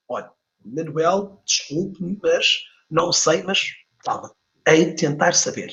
olha, 0.09 0.31
Manuel, 0.65 1.43
desculpe-me, 1.45 2.19
mas 2.23 2.63
não 2.91 3.13
sei, 3.13 3.43
mas 3.43 3.69
hei 4.67 4.87
de 4.87 4.97
tentar 4.97 5.33
saber. 5.35 5.73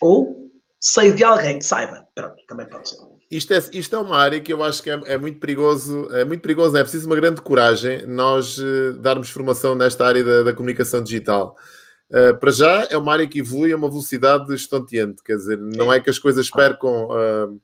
Ou 0.00 0.50
sei 0.80 1.12
de 1.12 1.24
alguém 1.24 1.58
que 1.58 1.64
saiba. 1.64 2.06
Pronto, 2.14 2.36
também 2.46 2.68
pode 2.68 2.88
ser. 2.88 2.96
Isto 3.30 3.52
é, 3.52 3.62
isto 3.74 3.94
é 3.94 3.98
uma 3.98 4.16
área 4.16 4.40
que 4.40 4.52
eu 4.52 4.64
acho 4.64 4.82
que 4.82 4.90
é, 4.90 5.00
é 5.04 5.18
muito 5.18 5.38
perigoso, 5.38 6.08
é 6.14 6.24
muito 6.24 6.40
perigoso, 6.40 6.76
é 6.76 6.82
preciso 6.82 7.06
uma 7.06 7.16
grande 7.16 7.42
coragem 7.42 8.06
nós 8.06 8.56
uh, 8.58 8.94
darmos 8.94 9.28
formação 9.28 9.74
nesta 9.74 10.06
área 10.06 10.24
da, 10.24 10.42
da 10.44 10.52
comunicação 10.54 11.02
digital. 11.02 11.54
Uh, 12.10 12.34
para 12.38 12.50
já 12.50 12.88
é 12.88 12.96
uma 12.96 13.12
área 13.12 13.26
que 13.26 13.40
evolui 13.40 13.70
a 13.70 13.76
uma 13.76 13.90
velocidade 13.90 14.54
estonteante, 14.54 15.22
quer 15.22 15.36
dizer, 15.36 15.58
não 15.58 15.92
é 15.92 16.00
que 16.00 16.08
as 16.08 16.18
coisas 16.18 16.50
percam, 16.50 17.08
uh, 17.08 17.60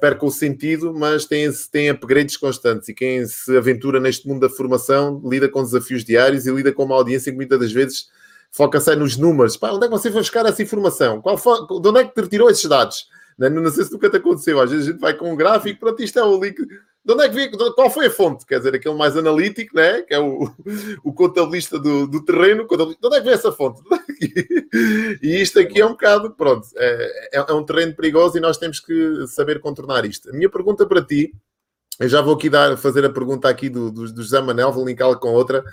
percam 0.00 0.28
o 0.28 0.30
sentido, 0.30 0.94
mas 0.94 1.24
têm, 1.24 1.50
têm 1.70 1.90
upgrades 1.90 2.36
constantes 2.36 2.88
e 2.88 2.94
quem 2.94 3.26
se 3.26 3.56
aventura 3.56 3.98
neste 3.98 4.26
mundo 4.26 4.40
da 4.40 4.48
formação 4.48 5.20
lida 5.24 5.48
com 5.48 5.62
desafios 5.62 6.04
diários 6.04 6.46
e 6.46 6.52
lida 6.52 6.72
com 6.72 6.84
uma 6.84 6.94
audiência 6.94 7.32
que 7.32 7.36
muitas 7.36 7.58
das 7.58 7.72
vezes 7.72 8.08
foca-se 8.50 8.94
nos 8.94 9.16
números. 9.16 9.56
Pá, 9.56 9.72
onde 9.72 9.86
é 9.86 9.88
que 9.88 9.94
você 9.94 10.10
foi 10.10 10.20
buscar 10.20 10.46
essa 10.46 10.62
informação? 10.62 11.20
Qual 11.20 11.36
foi, 11.36 11.66
de 11.66 11.88
onde 11.88 12.00
é 12.00 12.04
que 12.04 12.14
te 12.14 12.20
retirou 12.20 12.48
esses 12.50 12.64
dados? 12.64 13.08
Não, 13.36 13.50
não 13.50 13.70
sei 13.70 13.84
se 13.84 13.92
nunca 13.92 14.08
te 14.08 14.16
aconteceu. 14.16 14.60
Às 14.60 14.70
vezes 14.70 14.86
a 14.86 14.90
gente 14.92 15.00
vai 15.00 15.14
com 15.14 15.32
um 15.32 15.36
gráfico, 15.36 15.80
pronto, 15.80 16.02
isto 16.02 16.18
é 16.18 16.24
o 16.24 16.42
link. 16.42 16.56
De 17.04 17.12
onde 17.12 17.24
é 17.24 17.28
que 17.28 17.34
veio? 17.34 17.74
Qual 17.74 17.90
foi 17.90 18.06
a 18.06 18.10
fonte? 18.10 18.46
Quer 18.46 18.58
dizer, 18.58 18.74
aquele 18.76 18.94
mais 18.94 19.16
analítico, 19.16 19.74
né? 19.74 20.02
que 20.02 20.14
é 20.14 20.20
o, 20.20 20.48
o 21.02 21.12
contabilista 21.12 21.78
do, 21.78 22.06
do 22.06 22.24
terreno. 22.24 22.66
De 22.66 22.74
onde 22.82 23.16
é 23.16 23.18
que 23.18 23.24
veio 23.24 23.34
essa 23.34 23.50
fonte? 23.50 23.82
e 25.20 25.42
isto 25.42 25.58
aqui 25.58 25.80
é 25.80 25.86
um 25.86 25.90
bocado, 25.90 26.30
pronto, 26.30 26.66
é, 26.76 27.38
é, 27.38 27.44
é 27.48 27.52
um 27.52 27.64
terreno 27.64 27.94
perigoso 27.94 28.38
e 28.38 28.40
nós 28.40 28.56
temos 28.56 28.78
que 28.78 29.26
saber 29.26 29.60
contornar 29.60 30.04
isto. 30.04 30.30
A 30.30 30.32
minha 30.32 30.48
pergunta 30.48 30.86
para 30.86 31.04
ti, 31.04 31.34
eu 31.98 32.08
já 32.08 32.22
vou 32.22 32.34
aqui 32.34 32.48
dar, 32.48 32.76
fazer 32.76 33.04
a 33.04 33.10
pergunta 33.10 33.48
aqui 33.48 33.68
do, 33.68 33.90
do, 33.90 34.12
do 34.12 34.22
José 34.22 34.40
Manel, 34.40 34.72
vou 34.72 34.86
linká-la 34.86 35.16
com 35.16 35.32
outra. 35.32 35.64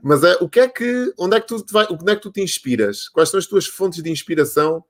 Mas 0.00 0.22
é, 0.22 0.36
o 0.40 0.48
que 0.48 0.60
é 0.60 0.68
que, 0.68 1.12
onde 1.18 1.36
é 1.36 1.40
que 1.40 1.48
tu 1.48 1.64
vai, 1.72 1.88
onde 1.90 2.12
é 2.12 2.14
que 2.14 2.22
tu 2.22 2.30
te 2.30 2.40
inspiras? 2.40 3.08
Quais 3.08 3.30
são 3.30 3.38
as 3.38 3.46
tuas 3.46 3.66
fontes 3.66 4.00
de 4.00 4.10
inspiração 4.10 4.84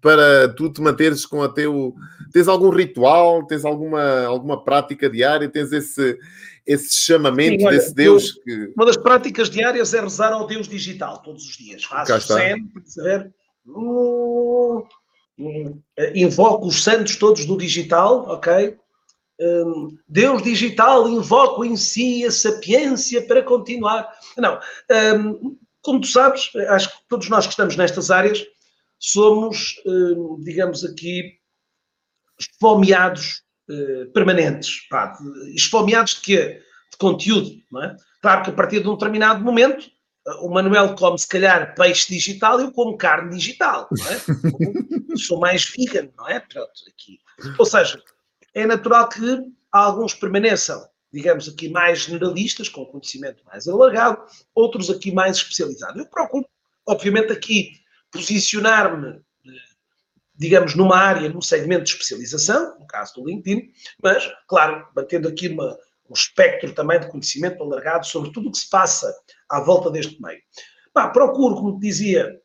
para 0.00 0.48
tu 0.54 0.70
te 0.70 0.80
manteres 0.80 1.24
com 1.24 1.42
a 1.42 1.48
teu. 1.48 1.94
Tens 2.32 2.48
algum 2.48 2.70
ritual? 2.70 3.46
Tens 3.46 3.64
alguma, 3.64 4.24
alguma 4.24 4.62
prática 4.62 5.08
diária? 5.08 5.48
Tens 5.48 5.72
esse, 5.72 6.18
esse 6.66 7.04
chamamento 7.04 7.60
Sim, 7.60 7.66
olha, 7.66 7.76
desse 7.76 7.94
Deus 7.94 8.36
eu, 8.36 8.42
que. 8.42 8.72
Uma 8.76 8.86
das 8.86 8.96
práticas 8.96 9.48
diárias 9.50 9.94
é 9.94 10.00
rezar 10.00 10.32
ao 10.32 10.46
Deus 10.46 10.68
digital 10.68 11.22
todos 11.22 11.44
os 11.44 11.56
dias. 11.56 11.84
Faço 11.84 12.20
sempre, 12.20 12.82
saber. 12.84 13.32
Uh, 13.66 14.78
uh, 15.38 15.82
invoco 16.14 16.68
os 16.68 16.82
santos 16.82 17.16
todos 17.16 17.44
do 17.46 17.56
digital, 17.56 18.26
ok? 18.28 18.76
um, 19.40 19.96
Deus 20.08 20.42
digital 20.42 21.08
invoca 21.08 21.66
em 21.66 21.76
si 21.76 22.24
a 22.24 22.30
sapiência 22.30 23.22
para 23.26 23.42
continuar. 23.42 24.10
Não, 24.36 24.58
um, 25.18 25.56
como 25.82 26.00
tu 26.00 26.06
sabes, 26.06 26.50
acho 26.68 26.90
que 26.90 26.96
todos 27.08 27.28
nós 27.28 27.46
que 27.46 27.52
estamos 27.52 27.76
nestas 27.76 28.10
áreas 28.10 28.44
somos, 28.98 29.76
um, 29.86 30.40
digamos 30.42 30.84
aqui, 30.84 31.38
esfomeados 32.38 33.42
uh, 33.68 34.12
permanentes. 34.12 34.86
Pá, 34.88 35.16
esfomeados 35.54 36.14
de 36.16 36.20
quê? 36.20 36.62
De 36.90 36.96
conteúdo, 36.98 37.50
não 37.70 37.82
é? 37.82 37.96
Claro 38.22 38.44
que 38.44 38.50
a 38.50 38.54
partir 38.54 38.80
de 38.80 38.88
um 38.88 38.94
determinado 38.94 39.42
momento 39.42 39.90
o 40.40 40.48
Manuel 40.48 40.94
come 40.96 41.18
se 41.18 41.28
calhar 41.28 41.74
peixe 41.74 42.12
digital, 42.12 42.60
eu 42.60 42.72
como 42.72 42.96
carne 42.96 43.36
digital, 43.36 43.88
não 43.90 44.06
é? 44.06 44.18
sou 45.16 45.38
mais 45.38 45.64
vegan, 45.64 46.08
não 46.16 46.28
é? 46.28 46.40
Pronto, 46.40 46.72
aqui. 46.88 47.20
Ou 47.58 47.64
seja, 47.64 48.02
é 48.54 48.66
natural 48.66 49.08
que 49.08 49.40
alguns 49.70 50.14
permaneçam, 50.14 50.84
digamos 51.12 51.48
aqui, 51.48 51.68
mais 51.68 52.00
generalistas, 52.00 52.68
com 52.68 52.84
conhecimento 52.86 53.44
mais 53.44 53.68
alargado, 53.68 54.20
outros 54.54 54.90
aqui 54.90 55.12
mais 55.12 55.36
especializados. 55.36 55.96
Eu 55.96 56.06
procuro, 56.08 56.46
obviamente, 56.86 57.32
aqui 57.32 57.72
posicionar-me, 58.16 59.20
digamos, 60.34 60.74
numa 60.74 60.96
área, 60.96 61.28
num 61.28 61.40
segmento 61.40 61.84
de 61.84 61.90
especialização, 61.90 62.78
no 62.78 62.86
caso 62.86 63.14
do 63.14 63.26
LinkedIn, 63.26 63.70
mas, 64.02 64.30
claro, 64.48 64.86
mantendo 64.94 65.28
aqui 65.28 65.48
uma, 65.48 65.76
um 66.10 66.14
espectro 66.14 66.72
também 66.72 67.00
de 67.00 67.08
conhecimento 67.08 67.62
alargado 67.62 68.06
sobre 68.06 68.32
tudo 68.32 68.48
o 68.48 68.52
que 68.52 68.58
se 68.58 68.68
passa 68.68 69.14
à 69.48 69.60
volta 69.60 69.90
deste 69.90 70.20
meio. 70.20 70.40
Bah, 70.94 71.08
procuro, 71.08 71.56
como 71.56 71.78
te 71.78 71.80
dizia, 71.80 72.40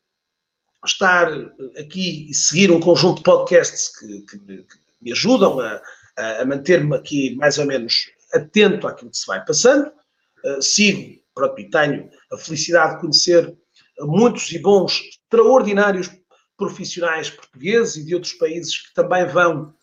estar 0.86 1.32
aqui 1.78 2.30
e 2.30 2.34
seguir 2.34 2.72
um 2.72 2.80
conjunto 2.80 3.17
de 3.17 3.24
podcasts 3.24 3.97
que, 3.97 4.22
que, 4.22 4.38
que 4.39 4.78
me 5.01 5.11
ajudam 5.11 5.59
a, 5.59 5.82
a 6.17 6.45
manter-me 6.45 6.95
aqui 6.95 7.36
mais 7.36 7.57
ou 7.57 7.65
menos 7.65 8.11
atento 8.34 8.88
àquilo 8.88 9.11
que 9.11 9.17
se 9.17 9.28
vai 9.28 9.43
passando. 9.45 9.91
Uh, 10.43 10.61
sigo, 10.61 11.22
pronto, 11.36 11.59
e 11.59 11.69
tenho 11.69 12.09
a 12.32 12.38
felicidade 12.38 12.95
de 12.95 13.01
conhecer 13.01 13.55
muitos 14.06 14.52
e 14.52 14.60
bons, 14.60 15.02
extraordinários 15.10 16.10
profissionais 16.58 17.30
portugueses 17.30 17.95
e 17.95 18.06
de 18.06 18.14
outros 18.14 18.34
países 18.34 18.78
que 18.78 18.93
também 18.93 19.26
vão, 19.26 19.74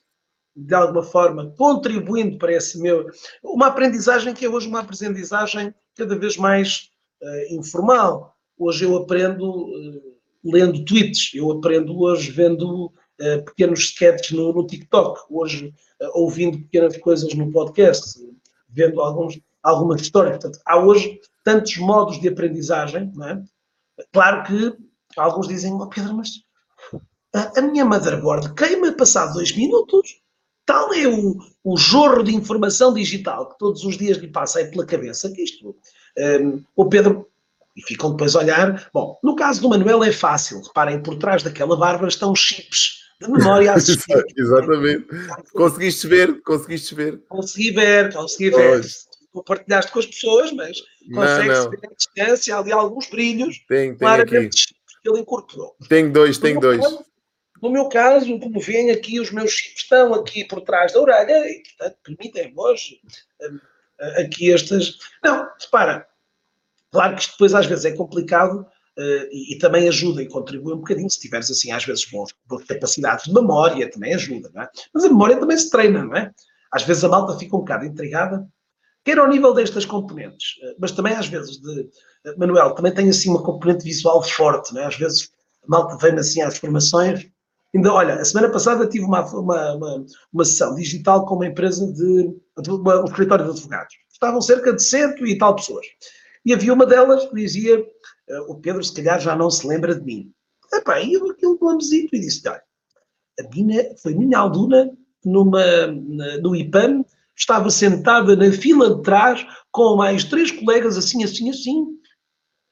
de 0.54 0.74
alguma 0.74 1.02
forma, 1.02 1.52
contribuindo 1.56 2.38
para 2.38 2.52
esse 2.52 2.80
meu. 2.80 3.06
Uma 3.42 3.66
aprendizagem 3.66 4.32
que 4.32 4.44
é 4.44 4.48
hoje 4.48 4.68
uma 4.68 4.80
aprendizagem 4.80 5.74
cada 5.96 6.16
vez 6.16 6.36
mais 6.36 6.90
uh, 7.20 7.54
informal. 7.54 8.36
Hoje 8.56 8.84
eu 8.84 8.96
aprendo 8.96 9.44
uh, 9.44 10.02
lendo 10.44 10.84
tweets, 10.84 11.32
eu 11.34 11.50
aprendo 11.50 11.98
hoje 12.00 12.30
vendo 12.30 12.86
uh, 12.86 13.44
pequenos 13.44 13.80
sketches 13.80 14.30
no, 14.30 14.52
no 14.52 14.66
TikTok, 14.66 15.20
hoje 15.28 15.74
ouvindo 16.14 16.58
pequenas 16.58 16.96
coisas 16.98 17.34
no 17.34 17.50
podcast, 17.50 18.20
vendo 18.68 19.00
alguns, 19.00 19.40
algumas 19.64 20.00
histórias. 20.00 20.36
Portanto, 20.36 20.60
há 20.64 20.78
hoje 20.78 21.20
tantos 21.42 21.76
modos 21.78 22.20
de 22.20 22.28
aprendizagem, 22.28 23.10
não 23.16 23.28
é? 23.28 23.42
Claro 24.12 24.44
que 24.44 24.76
alguns 25.16 25.48
dizem, 25.48 25.72
oh 25.74 25.86
Pedro, 25.88 26.14
mas 26.14 26.28
a, 27.34 27.58
a 27.58 27.62
minha 27.62 27.84
motherboard 27.84 28.54
queima 28.54 28.92
passado 28.92 29.34
dois 29.34 29.54
minutos. 29.54 30.20
Tal 30.64 30.92
é 30.92 31.08
o, 31.08 31.38
o 31.64 31.76
jorro 31.78 32.22
de 32.22 32.34
informação 32.34 32.92
digital 32.92 33.48
que 33.48 33.58
todos 33.58 33.84
os 33.84 33.96
dias 33.96 34.18
lhe 34.18 34.28
passa 34.28 34.58
aí 34.58 34.70
pela 34.70 34.84
cabeça 34.84 35.30
que 35.30 35.42
isto. 35.42 35.74
Um, 36.18 36.62
o 36.76 36.88
Pedro, 36.88 37.26
e 37.74 37.82
ficam 37.82 38.10
depois 38.10 38.34
a 38.34 38.40
olhar. 38.40 38.90
Bom, 38.92 39.18
no 39.22 39.34
caso 39.34 39.62
do 39.62 39.68
Manuel 39.70 40.04
é 40.04 40.12
fácil. 40.12 40.60
Reparem, 40.60 41.02
por 41.02 41.16
trás 41.16 41.42
daquela 41.42 41.76
barba 41.76 42.08
estão 42.08 42.34
chips 42.34 42.98
de 43.20 43.30
memória 43.30 43.72
assistida. 43.74 44.24
Exatamente. 44.36 45.06
Conseguiste 45.54 46.06
ver, 46.06 46.42
conseguiste 46.42 46.94
ver. 46.94 47.22
Consegui 47.28 47.70
ver, 47.70 48.12
consegui 48.12 48.50
ver. 48.50 48.84
Tu 49.32 49.42
partilhaste 49.42 49.92
com 49.92 49.98
as 49.98 50.06
pessoas, 50.06 50.52
mas 50.52 50.80
consegue-se 51.14 51.68
ver 51.68 51.80
a 51.84 51.94
distância, 51.94 52.56
ali 52.56 52.72
alguns 52.72 53.08
brilhos. 53.08 53.58
Tem, 53.68 53.96
tem 53.96 54.08
aqui. 54.08 54.48
que 55.02 55.08
ele 55.08 55.20
incorporou. 55.20 55.76
Tenho 55.88 56.12
dois, 56.12 56.38
tenho 56.38 56.60
dois. 56.60 56.80
no 57.62 57.70
meu 57.70 57.88
caso, 57.88 58.38
como 58.38 58.60
veem 58.60 58.90
aqui, 58.90 59.20
os 59.20 59.30
meus 59.30 59.50
chips 59.50 59.82
estão 59.82 60.14
aqui 60.14 60.44
por 60.44 60.62
trás 60.62 60.92
da 60.92 61.00
orelha 61.00 61.46
e, 61.46 61.62
portanto, 61.62 61.98
permitem-vos 62.04 62.80
uh, 63.42 64.20
aqui 64.22 64.52
estas. 64.52 64.98
Não, 65.22 65.46
repara, 65.60 66.06
claro 66.90 67.14
que 67.14 67.22
isto 67.22 67.32
depois 67.32 67.54
às 67.54 67.66
vezes 67.66 67.84
é 67.84 67.92
complicado 67.92 68.66
Uh, 68.98 69.30
e, 69.30 69.54
e, 69.54 69.58
também 69.58 69.88
ajuda 69.88 70.20
e 70.20 70.28
contribui 70.28 70.74
um 70.74 70.78
bocadinho 70.78 71.08
se 71.08 71.20
tiveres 71.20 71.48
assim 71.48 71.70
às 71.70 71.84
vezes 71.84 72.04
boas, 72.06 72.32
boas 72.48 72.64
capacidades 72.64 73.26
de 73.26 73.32
memória, 73.32 73.88
também 73.88 74.12
ajuda, 74.12 74.50
não 74.52 74.62
é? 74.62 74.68
Mas 74.92 75.04
a 75.04 75.08
memória 75.08 75.38
também 75.38 75.56
se 75.56 75.70
treina, 75.70 76.02
não 76.02 76.16
é? 76.16 76.34
Às 76.72 76.82
vezes 76.82 77.04
a 77.04 77.08
malta 77.08 77.38
fica 77.38 77.54
um 77.54 77.60
bocado 77.60 77.84
intrigada, 77.84 78.44
quer 79.08 79.18
ao 79.18 79.28
nível 79.28 79.54
destas 79.54 79.86
componentes, 79.86 80.58
uh, 80.62 80.76
mas 80.78 80.92
também 80.92 81.14
às 81.14 81.26
vezes 81.26 81.56
de, 81.58 81.80
uh, 81.80 82.38
Manuel, 82.38 82.74
também 82.74 82.92
tem 82.92 83.08
assim 83.08 83.30
uma 83.30 83.42
componente 83.42 83.82
visual 83.84 84.22
forte, 84.22 84.76
é? 84.76 84.84
Às 84.84 84.96
vezes 84.96 85.30
a 85.64 85.66
malta 85.66 85.96
vem 85.96 86.18
assim 86.18 86.42
às 86.42 86.58
formações, 86.58 87.26
ainda, 87.74 87.92
olha, 87.92 88.14
a 88.14 88.24
semana 88.24 88.50
passada 88.50 88.86
tive 88.86 89.06
uma, 89.06 89.24
uma, 89.34 89.72
uma, 89.72 90.06
uma 90.30 90.44
sessão 90.44 90.74
digital 90.74 91.24
com 91.24 91.36
uma 91.36 91.46
empresa 91.46 91.90
de, 91.90 92.34
uma, 92.68 93.00
um 93.00 93.04
escritório 93.06 93.46
de 93.46 93.50
advogados, 93.52 93.94
estavam 94.12 94.42
cerca 94.42 94.74
de 94.74 94.82
cento 94.82 95.26
e 95.26 95.38
tal 95.38 95.56
pessoas, 95.56 95.86
e 96.44 96.52
havia 96.52 96.74
uma 96.74 96.84
delas 96.84 97.24
que 97.26 97.34
dizia 97.34 97.82
o 98.46 98.56
Pedro 98.56 98.84
se 98.84 98.92
calhar 98.92 99.18
já 99.18 99.34
não 99.34 99.50
se 99.50 99.66
lembra 99.66 99.94
de 99.94 100.04
mim. 100.04 100.30
Epá, 100.72 101.00
e 101.00 101.14
eu 101.14 101.30
aquilo 101.30 101.58
blamezito 101.58 102.14
e 102.14 102.20
disse, 102.20 102.46
olha, 102.46 102.62
a 103.40 103.42
Bina 103.44 103.82
foi 104.02 104.14
minha 104.14 104.38
aluna 104.38 104.90
numa, 105.24 105.86
no 106.42 106.54
IPAM, 106.54 107.04
estava 107.38 107.70
sentada 107.70 108.34
na 108.36 108.52
fila 108.52 108.96
de 108.96 109.02
trás 109.02 109.46
com 109.70 109.96
mais 109.96 110.24
três 110.24 110.50
colegas 110.50 110.96
assim, 110.98 111.22
assim, 111.24 111.50
assim. 111.50 111.86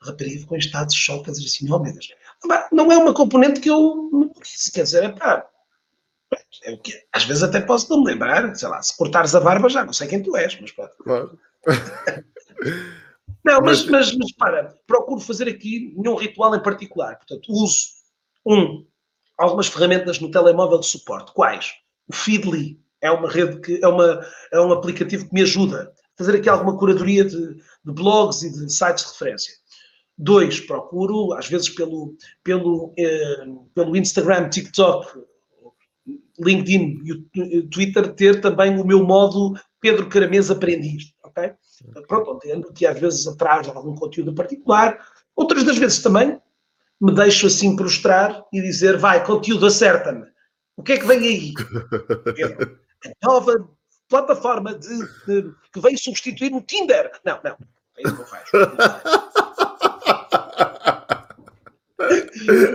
A 0.02 0.06
rapariga 0.06 0.40
ficou 0.40 0.56
em 0.56 0.60
estado 0.60 0.88
de 0.88 0.96
choque 0.96 1.30
a 1.30 1.32
dizer 1.32 1.46
assim, 1.46 1.70
oh 1.70 1.78
meu 1.78 1.92
Deus, 1.92 2.08
não 2.72 2.92
é 2.92 2.98
uma 2.98 3.14
componente 3.14 3.60
que 3.60 3.70
eu 3.70 4.10
não 4.12 4.30
disse, 4.42 4.72
quer 4.72 4.82
dizer, 4.82 5.04
é 5.04 5.08
pá, 5.10 5.48
é 6.64 6.72
o 6.72 6.78
que, 6.78 6.92
às 7.12 7.24
vezes 7.24 7.42
até 7.42 7.60
posso 7.60 7.88
não 7.90 8.02
me 8.02 8.10
lembrar, 8.10 8.54
sei 8.54 8.68
lá, 8.68 8.82
se 8.82 8.96
cortares 8.96 9.34
a 9.34 9.40
barba 9.40 9.68
já 9.68 9.84
não 9.84 9.92
sei 9.92 10.08
quem 10.08 10.22
tu 10.22 10.36
és, 10.36 10.58
mas 10.60 10.72
pronto. 10.72 10.96
Claro. 11.02 11.38
Não, 13.44 13.60
mas, 13.60 13.84
mas, 13.84 14.12
mas, 14.16 14.32
para, 14.32 14.74
procuro 14.88 15.20
fazer 15.20 15.48
aqui 15.48 15.94
nenhum 15.96 16.16
ritual 16.16 16.52
em 16.56 16.62
particular. 16.62 17.14
Portanto, 17.14 17.46
uso, 17.48 17.86
um, 18.44 18.84
algumas 19.38 19.68
ferramentas 19.68 20.18
no 20.18 20.32
telemóvel 20.32 20.80
de 20.80 20.86
suporte. 20.86 21.32
Quais? 21.32 21.74
O 22.08 22.12
Feedly 22.12 22.80
é 23.00 23.10
uma 23.10 23.30
rede 23.30 23.60
que 23.60 23.80
é, 23.82 23.88
uma, 23.88 24.26
é 24.52 24.60
um 24.60 24.72
aplicativo 24.72 25.28
que 25.28 25.34
me 25.34 25.42
ajuda 25.42 25.92
a 25.92 26.18
fazer 26.18 26.36
aqui 26.36 26.48
alguma 26.48 26.78
curadoria 26.78 27.24
de, 27.24 27.54
de 27.54 27.92
blogs 27.92 28.42
e 28.42 28.50
de 28.50 28.72
sites 28.72 29.04
de 29.04 29.12
referência. 29.12 29.54
Dois, 30.18 30.60
procuro, 30.60 31.34
às 31.34 31.46
vezes 31.46 31.68
pelo, 31.68 32.16
pelo, 32.42 32.94
eh, 32.98 33.46
pelo 33.74 33.94
Instagram, 33.96 34.48
TikTok, 34.48 35.06
LinkedIn 36.38 37.02
e 37.34 37.62
Twitter, 37.68 38.14
ter 38.14 38.40
também 38.40 38.78
o 38.80 38.86
meu 38.86 39.04
modo 39.04 39.54
Pedro 39.80 40.08
Caramês 40.08 40.50
Aprendiz, 40.50 41.12
ok? 41.22 41.52
Pronto, 42.08 42.36
entendo 42.36 42.72
que 42.72 42.86
às 42.86 42.98
vezes 42.98 43.26
atrás 43.26 43.68
algum 43.68 43.94
conteúdo 43.94 44.34
particular, 44.34 44.98
outras 45.34 45.64
das 45.64 45.76
vezes 45.76 46.02
também 46.02 46.40
me 47.00 47.14
deixo 47.14 47.46
assim 47.46 47.76
prostrar 47.76 48.42
e 48.52 48.62
dizer, 48.62 48.96
vai, 48.96 49.24
conteúdo, 49.24 49.66
acerta-me. 49.66 50.24
O 50.76 50.82
que 50.82 50.92
é 50.92 50.98
que 50.98 51.06
vem 51.06 51.18
aí? 51.18 51.54
Nova 53.22 53.68
plataforma 54.08 54.74
de, 54.74 54.98
de, 55.26 55.52
que 55.72 55.80
veio 55.80 55.98
substituir 55.98 56.52
o 56.54 56.60
Tinder. 56.60 57.10
Não, 57.24 57.40
não, 57.42 57.56
aí 57.96 58.04
não 58.04 58.26
faz. 58.26 58.50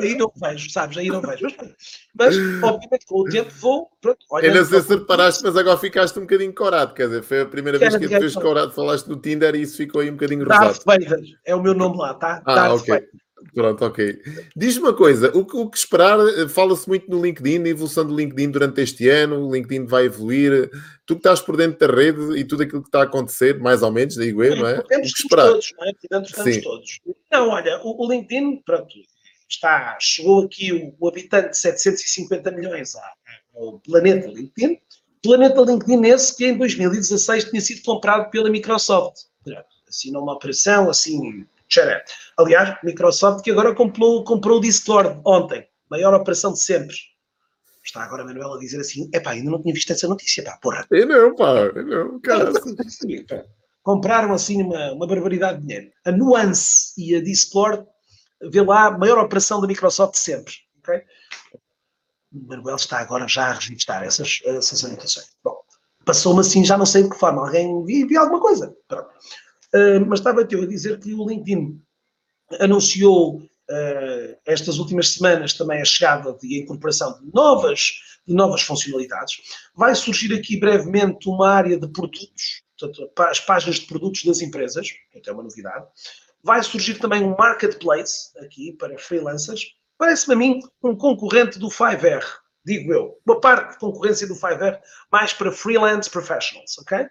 aí 0.01 0.15
não 0.15 0.32
vejo, 0.36 0.69
sabes? 0.69 0.97
Aí 0.97 1.07
não 1.07 1.21
vejo. 1.21 1.47
Mas, 2.13 2.36
obviamente, 2.61 3.05
com 3.05 3.21
o 3.21 3.23
tempo 3.25 3.51
vou. 3.59 3.89
Pronto, 4.01 4.19
Eu 4.41 4.55
não 4.55 4.65
sei 4.65 4.82
se 4.82 4.89
reparaste, 4.89 5.43
mas 5.43 5.55
agora 5.55 5.77
ficaste 5.77 6.17
um 6.17 6.23
bocadinho 6.23 6.53
corado. 6.53 6.93
Quer 6.93 7.07
dizer, 7.07 7.23
foi 7.23 7.41
a 7.41 7.45
primeira 7.45 7.79
vez 7.79 7.95
que 7.95 8.07
tu 8.07 8.41
corado, 8.41 8.71
falaste 8.73 9.07
no 9.07 9.15
Tinder 9.15 9.55
e 9.55 9.61
isso 9.61 9.77
ficou 9.77 10.01
aí 10.01 10.09
um 10.09 10.13
bocadinho 10.13 10.43
rosado. 10.43 10.65
Darth 10.65 10.84
Vader 10.86 11.19
é 11.45 11.55
o 11.55 11.61
meu 11.61 11.73
nome 11.73 11.97
lá, 11.97 12.13
tá? 12.13 12.41
Ah, 12.45 12.55
Darth 12.55 12.82
ok. 12.82 12.93
Vader. 12.93 13.09
Pronto, 13.53 13.85
ok. 13.85 14.21
Diz-me 14.55 14.83
uma 14.83 14.93
coisa, 14.93 15.35
o 15.35 15.45
que, 15.45 15.57
o 15.57 15.69
que 15.69 15.77
esperar? 15.77 16.17
Fala-se 16.49 16.87
muito 16.87 17.09
no 17.09 17.21
LinkedIn, 17.21 17.63
a 17.63 17.69
evolução 17.69 18.05
do 18.05 18.15
LinkedIn 18.15 18.51
durante 18.51 18.81
este 18.81 19.09
ano, 19.09 19.47
o 19.47 19.53
LinkedIn 19.53 19.85
vai 19.85 20.05
evoluir. 20.05 20.69
Tu 21.05 21.15
que 21.15 21.19
estás 21.19 21.41
por 21.41 21.57
dentro 21.57 21.85
da 21.85 21.93
rede 21.93 22.37
e 22.37 22.45
tudo 22.45 22.63
aquilo 22.63 22.81
que 22.81 22.87
está 22.87 23.01
a 23.01 23.03
acontecer, 23.03 23.59
mais 23.59 23.83
ou 23.83 23.91
menos, 23.91 24.15
digo 24.15 24.43
eu, 24.43 24.55
não 24.55 24.67
é? 24.67 24.79
O 24.79 24.83
que 24.83 24.95
esperar? 25.01 25.47
Todos, 25.47 25.73
não 25.77 25.87
é? 25.87 25.93
Por 25.93 26.07
dentro 26.09 26.29
estamos 26.29 26.55
Sim. 26.55 26.61
todos. 26.61 26.99
Não, 27.31 27.49
olha, 27.49 27.81
o, 27.83 28.05
o 28.05 28.11
LinkedIn, 28.11 28.61
pronto, 28.65 28.93
está, 29.49 29.97
chegou 29.99 30.45
aqui 30.45 30.71
o, 30.71 30.95
o 30.99 31.09
habitante 31.09 31.49
de 31.49 31.57
750 31.57 32.51
milhões 32.51 32.93
ao 33.55 33.79
planeta 33.79 34.27
LinkedIn, 34.27 34.79
planeta 35.21 35.61
LinkedIn 35.61 36.05
esse 36.07 36.35
que 36.35 36.47
em 36.47 36.57
2016 36.57 37.45
tinha 37.45 37.61
sido 37.61 37.81
comprado 37.83 38.29
pela 38.29 38.49
Microsoft. 38.49 39.23
Assim, 39.87 40.11
numa 40.11 40.33
operação, 40.33 40.89
assim, 40.89 41.45
xará. 41.74 42.03
Aliás, 42.38 42.78
Microsoft 42.84 43.43
que 43.43 43.51
agora 43.51 43.74
comprou, 43.74 44.24
comprou 44.24 44.57
o 44.57 44.61
Discord 44.61 45.19
ontem, 45.26 45.67
maior 45.89 46.13
operação 46.13 46.53
de 46.53 46.59
sempre. 46.59 46.95
Está 47.84 48.03
agora 48.03 48.24
a 48.24 48.26
Manuela 48.26 48.57
a 48.57 48.59
dizer 48.59 48.80
assim, 48.80 49.09
epá, 49.13 49.32
ainda 49.32 49.49
não 49.49 49.61
tinha 49.61 49.74
visto 49.74 49.91
essa 49.91 50.07
notícia, 50.07 50.43
pá, 50.43 50.57
porra. 50.61 50.86
Eu 50.91 51.07
não, 51.07 51.36
pá, 51.36 51.51
eu 51.76 51.86
não, 51.86 52.19
cara. 52.22 52.51
Compraram 53.82 54.34
assim 54.34 54.61
uma, 54.61 54.91
uma 54.91 55.07
barbaridade 55.07 55.59
de 55.59 55.67
dinheiro. 55.67 55.91
A 56.05 56.11
Nuance 56.11 56.93
e 56.97 57.15
a 57.15 57.22
Discord 57.22 57.84
vê 58.51 58.61
lá 58.61 58.88
a 58.88 58.97
maior 58.97 59.17
operação 59.17 59.59
da 59.59 59.67
Microsoft 59.67 60.13
de 60.13 60.19
sempre. 60.19 60.53
Okay? 60.80 61.01
O 62.32 62.47
Manuel 62.47 62.76
está 62.76 62.99
agora 62.99 63.28
já 63.28 63.47
a 63.47 63.53
registrar 63.53 64.03
essas, 64.03 64.39
essas 64.45 64.86
anotações. 64.86 65.32
Bom, 65.43 65.57
passou-me 66.05 66.41
assim, 66.41 66.63
já 66.63 66.78
não 66.78 66.86
sei 66.86 67.03
de 67.03 67.09
que 67.09 67.17
forma. 67.17 67.41
Alguém 67.41 67.84
viu, 67.84 68.07
viu 68.07 68.22
alguma 68.22 68.39
coisa. 68.39 68.76
Uh, 69.74 70.05
mas 70.07 70.19
estava 70.19 70.45
eu 70.49 70.63
a 70.63 70.67
dizer 70.67 70.99
que 70.99 71.13
o 71.13 71.28
LinkedIn 71.28 71.82
anunciou 72.59 73.38
uh, 73.38 74.38
estas 74.45 74.78
últimas 74.78 75.13
semanas 75.13 75.53
também 75.53 75.82
a 75.82 75.86
chegada 75.86 76.38
e 76.43 76.59
a 76.59 76.63
incorporação 76.63 77.19
de 77.19 77.34
novas, 77.34 77.93
de 78.28 78.34
novas 78.34 78.61
funcionalidades. 78.61 79.36
Vai 79.76 79.95
surgir 79.95 80.34
aqui 80.34 80.59
brevemente 80.59 81.30
uma 81.30 81.49
área 81.49 81.78
de 81.78 81.88
produtos, 81.88 82.63
portanto, 82.78 83.11
as 83.19 83.39
páginas 83.39 83.78
de 83.78 83.86
produtos 83.86 84.26
das 84.26 84.41
empresas, 84.41 84.89
que 84.89 85.30
é 85.30 85.32
uma 85.32 85.43
novidade. 85.43 85.86
Vai 86.43 86.61
surgir 86.63 86.99
também 86.99 87.24
um 87.24 87.36
marketplace 87.38 88.38
aqui 88.39 88.74
para 88.74 88.97
freelancers. 88.97 89.63
Parece-me 89.97 90.34
a 90.34 90.38
mim 90.38 90.59
um 90.84 90.95
concorrente 90.95 91.59
do 91.59 91.69
Fiverr, 91.69 92.26
digo 92.65 92.91
eu. 92.91 93.19
Uma 93.26 93.39
parte 93.39 93.74
de 93.74 93.80
concorrência 93.80 94.28
do 94.28 94.36
Fiverr, 94.36 94.82
mais 95.11 95.34
para 95.34 95.51
freelance 95.51 96.09
professionals, 96.09 96.78
ok? 96.80 97.07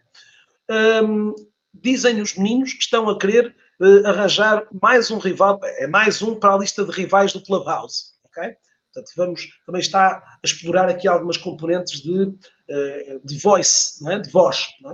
Um, 0.68 1.34
dizem 1.72 2.20
os 2.20 2.36
meninos 2.36 2.72
que 2.72 2.82
estão 2.82 3.08
a 3.08 3.18
querer 3.18 3.54
uh, 3.80 4.06
arranjar 4.06 4.66
mais 4.80 5.10
um 5.10 5.18
rival, 5.18 5.58
é 5.62 5.86
mais 5.86 6.22
um 6.22 6.34
para 6.34 6.54
a 6.54 6.58
lista 6.58 6.84
de 6.84 6.90
rivais 6.90 7.32
do 7.32 7.42
Clubhouse, 7.42 8.12
ok? 8.24 8.56
Portanto, 8.92 9.12
vamos, 9.16 9.48
também 9.64 9.80
está 9.80 10.16
a 10.16 10.38
explorar 10.44 10.88
aqui 10.88 11.06
algumas 11.06 11.36
componentes 11.36 12.00
de, 12.02 12.22
uh, 12.22 13.20
de 13.24 13.38
voice, 13.38 14.04
é? 14.10 14.18
de 14.18 14.30
voz. 14.30 14.66
É? 14.84 14.92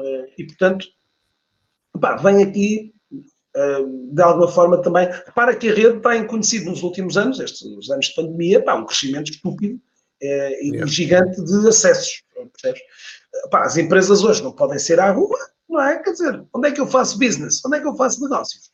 Uh, 0.00 0.26
e, 0.38 0.46
portanto, 0.46 0.86
pá, 2.00 2.16
vem 2.16 2.42
aqui 2.42 2.92
de 4.10 4.20
alguma 4.20 4.48
forma 4.48 4.82
também. 4.82 5.06
Repara 5.06 5.54
que 5.54 5.68
a 5.68 5.74
rede 5.74 6.00
tem 6.00 6.26
conhecido 6.26 6.70
nos 6.70 6.82
últimos 6.82 7.16
anos, 7.16 7.38
estes 7.38 7.88
anos 7.88 8.06
de 8.06 8.14
pandemia, 8.16 8.60
pá, 8.60 8.74
um 8.74 8.84
crescimento 8.84 9.30
estúpido 9.30 9.80
e 10.20 10.26
yeah. 10.26 10.86
gigante 10.86 11.40
de 11.44 11.68
acessos. 11.68 12.24
Percebes? 12.34 12.82
Pá, 13.52 13.64
as 13.64 13.76
empresas 13.76 14.24
hoje 14.24 14.42
não 14.42 14.50
podem 14.50 14.76
ser 14.76 14.98
à 14.98 15.12
rua, 15.12 15.38
não 15.74 15.82
é? 15.82 15.98
Quer 16.02 16.12
dizer, 16.12 16.44
onde 16.54 16.68
é 16.68 16.72
que 16.72 16.80
eu 16.80 16.86
faço 16.86 17.18
business? 17.18 17.64
Onde 17.64 17.76
é 17.76 17.80
que 17.80 17.86
eu 17.86 17.96
faço 17.96 18.22
negócios? 18.22 18.70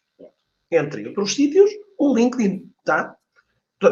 Entre 0.70 1.08
outros 1.08 1.34
sítios, 1.34 1.68
o 1.98 2.14
LinkedIn, 2.14 2.70
tá? 2.84 3.16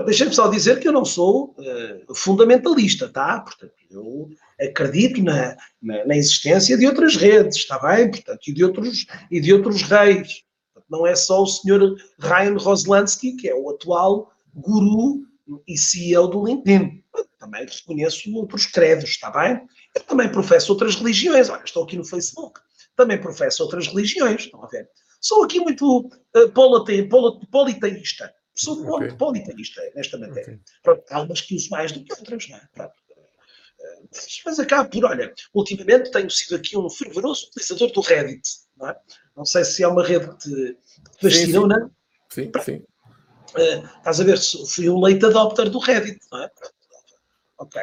Deixem-me 0.05 0.35
só 0.35 0.49
dizer 0.49 0.79
que 0.79 0.87
eu 0.87 0.93
não 0.93 1.05
sou 1.05 1.57
uh, 1.59 2.15
fundamentalista, 2.15 3.09
tá? 3.09 3.41
Portanto, 3.41 3.73
eu 3.91 4.29
acredito 4.61 5.23
na, 5.23 5.57
na, 5.81 6.05
na, 6.05 6.17
existência 6.17 6.77
de 6.77 6.87
outras 6.87 7.17
redes, 7.17 7.57
está 7.57 7.79
bem? 7.79 8.11
Portanto, 8.11 8.41
e 8.47 8.53
de 8.53 8.63
outros, 8.63 9.07
e 9.31 9.41
de 9.41 9.53
outros 9.53 9.83
reis 9.83 10.45
não 10.91 11.07
é 11.07 11.17
só 11.17 11.43
o 11.43 11.47
senhor 11.47 11.97
Ryan 12.19 12.59
Roslansky, 12.59 13.37
que 13.37 13.49
é 13.49 13.55
o 13.55 13.71
atual 13.71 14.31
guru 14.55 15.27
e 15.67 15.77
CEO 15.79 16.29
do 16.29 16.45
LinkedIn. 16.45 17.03
também 17.39 17.67
reconheço 17.67 18.31
outros 18.35 18.67
credos, 18.67 19.11
está 19.11 19.31
bem? 19.31 19.67
Eu 19.95 20.03
também 20.03 20.31
professo 20.31 20.71
outras 20.73 20.97
religiões. 20.97 21.49
Olha, 21.49 21.63
estou 21.65 21.85
aqui 21.85 21.97
no 21.97 22.05
Facebook. 22.05 22.61
Também 22.99 23.21
professo 23.21 23.63
outras 23.63 23.87
religiões, 23.87 24.43
estão 24.43 24.65
a 24.65 24.67
ver? 24.67 24.91
Sou 25.21 25.45
aqui 25.45 25.61
muito 25.61 26.01
uh, 26.01 27.47
politeísta. 27.53 28.35
Sou 28.57 28.85
okay. 28.97 29.13
politeísta 29.13 29.81
nesta 29.95 30.19
matéria. 30.19 30.55
Okay. 30.55 30.61
Pronto, 30.83 31.05
há 31.09 31.23
umas 31.23 31.41
que 31.41 31.55
uso 31.55 31.71
mais 31.71 31.93
do 31.93 32.03
que 32.03 32.13
outras, 32.13 32.49
não 32.49 32.57
é? 32.57 32.69
Pronto. 32.75 32.93
Mas 34.45 34.59
acabo 34.59 34.91
por, 34.91 35.05
olha, 35.05 35.33
ultimamente 35.55 36.11
tenho 36.11 36.29
sido 36.29 36.57
aqui 36.57 36.77
um 36.77 36.91
fervoroso 36.91 37.47
utilizador 37.47 37.93
do 37.93 38.01
Reddit. 38.01 38.43
Não, 38.77 38.89
é? 38.89 39.01
não 39.37 39.45
sei 39.45 39.65
se 39.65 39.85
é 39.85 39.87
uma 39.87 40.05
rede 40.05 40.29
que 40.37 40.37
te 40.37 40.77
fascina 41.23 41.61
ou 41.61 41.69
não. 41.69 41.91
Sim, 42.29 42.51
sim. 42.65 42.85
Uh, 43.55 43.87
estás 43.99 44.21
a 44.21 44.25
ver, 44.25 44.39
fui 44.67 44.91
um 44.91 44.99
late 44.99 45.25
adopter 45.25 45.71
do 45.71 45.79
Reddit, 45.79 46.19
não 46.33 46.43
é? 46.43 46.51
Ok. 47.59 47.81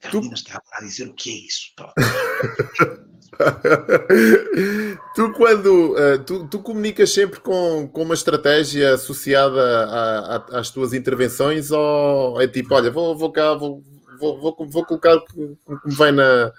Carolina 0.00 0.34
tu... 0.34 0.38
está 0.38 0.62
a 0.72 0.80
dizer 0.80 1.06
o 1.06 1.14
que 1.14 1.30
é 1.30 1.34
isso. 1.34 1.74
tu 5.14 5.32
quando 5.32 5.92
uh, 5.92 6.18
tu, 6.24 6.48
tu, 6.48 6.58
comunicas 6.60 7.10
sempre 7.10 7.40
com, 7.40 7.88
com 7.88 8.02
uma 8.02 8.14
estratégia 8.14 8.94
associada 8.94 9.60
a, 9.60 10.36
a, 10.36 10.58
às 10.60 10.70
tuas 10.70 10.92
intervenções 10.92 11.70
ou 11.70 12.40
é 12.40 12.48
tipo, 12.48 12.74
olha, 12.74 12.90
vou, 12.90 13.16
vou 13.16 13.30
cá, 13.30 13.54
vou, 13.54 13.82
vou, 14.18 14.40
vou, 14.40 14.56
vou 14.68 14.84
colocar 14.84 15.16
o 15.16 15.24
que 15.24 15.38
me 15.38 15.94
vem 15.94 16.12
na, 16.12 16.52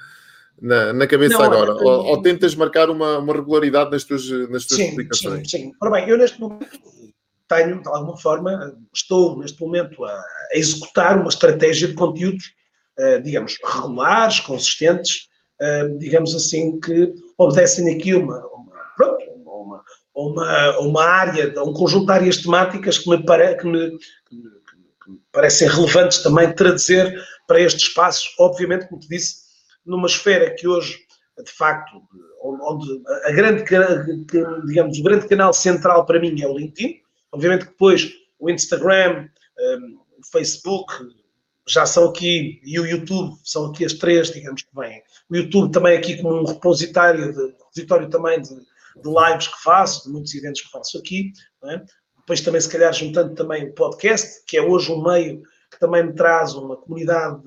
na, 0.62 0.94
na 0.94 1.08
cabeça 1.08 1.38
não, 1.38 1.46
agora? 1.46 1.74
ou, 1.74 2.06
ou, 2.06 2.22
tentas 2.22 2.56
marcar 2.56 2.90
uma, 2.90 3.18
uma 3.18 3.34
regularidade 3.34 3.92
nas 3.92 4.04
tuas, 4.04 4.30
nas 4.50 4.66
tuas 4.66 4.80
sim, 4.80 4.90
explicações? 4.90 5.50
Sim, 5.50 5.58
sim. 5.58 5.72
Ora 5.82 5.92
bem, 5.92 6.10
eu 6.10 6.18
neste 6.18 6.40
momento 6.40 6.80
tenho, 7.48 7.82
de 7.82 7.90
alguma 7.90 8.16
forma, 8.16 8.78
estou 8.94 9.40
neste 9.40 9.60
momento 9.60 10.06
a, 10.06 10.12
a 10.14 10.58
executar 10.58 11.18
uma 11.18 11.30
estratégia 11.30 11.88
de 11.88 11.96
conteúdos, 11.96 12.54
uh, 13.00 13.22
digamos, 13.24 13.58
regulares, 13.66 14.40
consistentes, 14.40 15.28
uh, 15.62 15.98
digamos 15.98 16.36
assim, 16.36 16.80
que 16.80 17.14
obedecem 17.38 17.94
aqui 17.96 18.14
uma, 18.14 18.38
uma, 18.48 18.72
pronto, 18.96 19.24
uma, 19.46 19.84
uma, 20.16 20.80
uma 20.80 21.04
área, 21.04 21.64
um 21.64 21.74
conjunto 21.74 22.08
de 22.08 22.12
áreas 22.12 22.38
temáticas 22.38 22.98
que 22.98 23.10
me, 23.10 23.24
pare, 23.26 23.56
que 23.56 23.68
me, 23.68 23.98
que 24.28 24.36
me, 24.36 24.44
que 25.04 25.12
me 25.12 25.20
parecem 25.32 25.68
relevantes 25.68 26.24
também 26.24 26.54
traduzir 26.54 27.14
para 27.48 27.60
este 27.62 27.88
espaço, 27.88 28.30
obviamente, 28.40 28.88
como 28.88 29.02
te 29.02 29.08
disse, 29.08 29.50
numa 29.86 30.08
esfera 30.08 30.54
que 30.56 30.68
hoje, 30.68 30.98
de 31.44 31.52
facto, 31.52 32.02
onde 32.42 33.02
a 33.26 33.32
grande, 33.32 33.64
digamos, 34.66 35.00
o 35.00 35.04
grande 35.04 35.28
canal 35.28 35.54
central 35.54 36.06
para 36.06 36.20
mim 36.20 36.42
é 36.42 36.48
o 36.48 36.58
LinkedIn, 36.58 37.02
Obviamente 37.32 37.66
que 37.66 37.72
depois 37.72 38.12
o 38.40 38.50
Instagram, 38.50 39.30
um, 39.60 40.00
o 40.20 40.28
Facebook 40.32 40.94
já 41.70 41.86
são 41.86 42.10
aqui, 42.10 42.60
e 42.64 42.80
o 42.80 42.86
YouTube 42.86 43.38
são 43.44 43.68
aqui 43.68 43.86
as 43.86 43.94
três, 43.94 44.32
digamos 44.32 44.64
que 44.64 44.76
vêm. 44.76 45.02
O 45.30 45.36
YouTube 45.36 45.72
também 45.72 45.96
aqui 45.96 46.18
como 46.18 46.42
um 46.42 46.46
repositório, 46.46 47.32
de, 47.32 47.46
repositório 47.58 48.10
também 48.10 48.42
de, 48.42 48.56
de 48.56 49.08
lives 49.08 49.48
que 49.48 49.64
faço, 49.64 50.06
de 50.06 50.10
muitos 50.12 50.34
eventos 50.34 50.62
que 50.62 50.72
faço 50.72 50.98
aqui. 50.98 51.32
É? 51.66 51.82
Depois 52.18 52.42
também, 52.42 52.60
se 52.60 52.70
calhar, 52.70 52.92
juntando 52.92 53.36
também 53.36 53.70
o 53.70 53.74
podcast, 53.74 54.44
que 54.48 54.58
é 54.58 54.62
hoje 54.62 54.92
um 54.92 55.04
meio 55.04 55.44
que 55.72 55.80
também 55.80 56.04
me 56.04 56.14
traz 56.14 56.56
uma 56.56 56.76
comunidade 56.76 57.44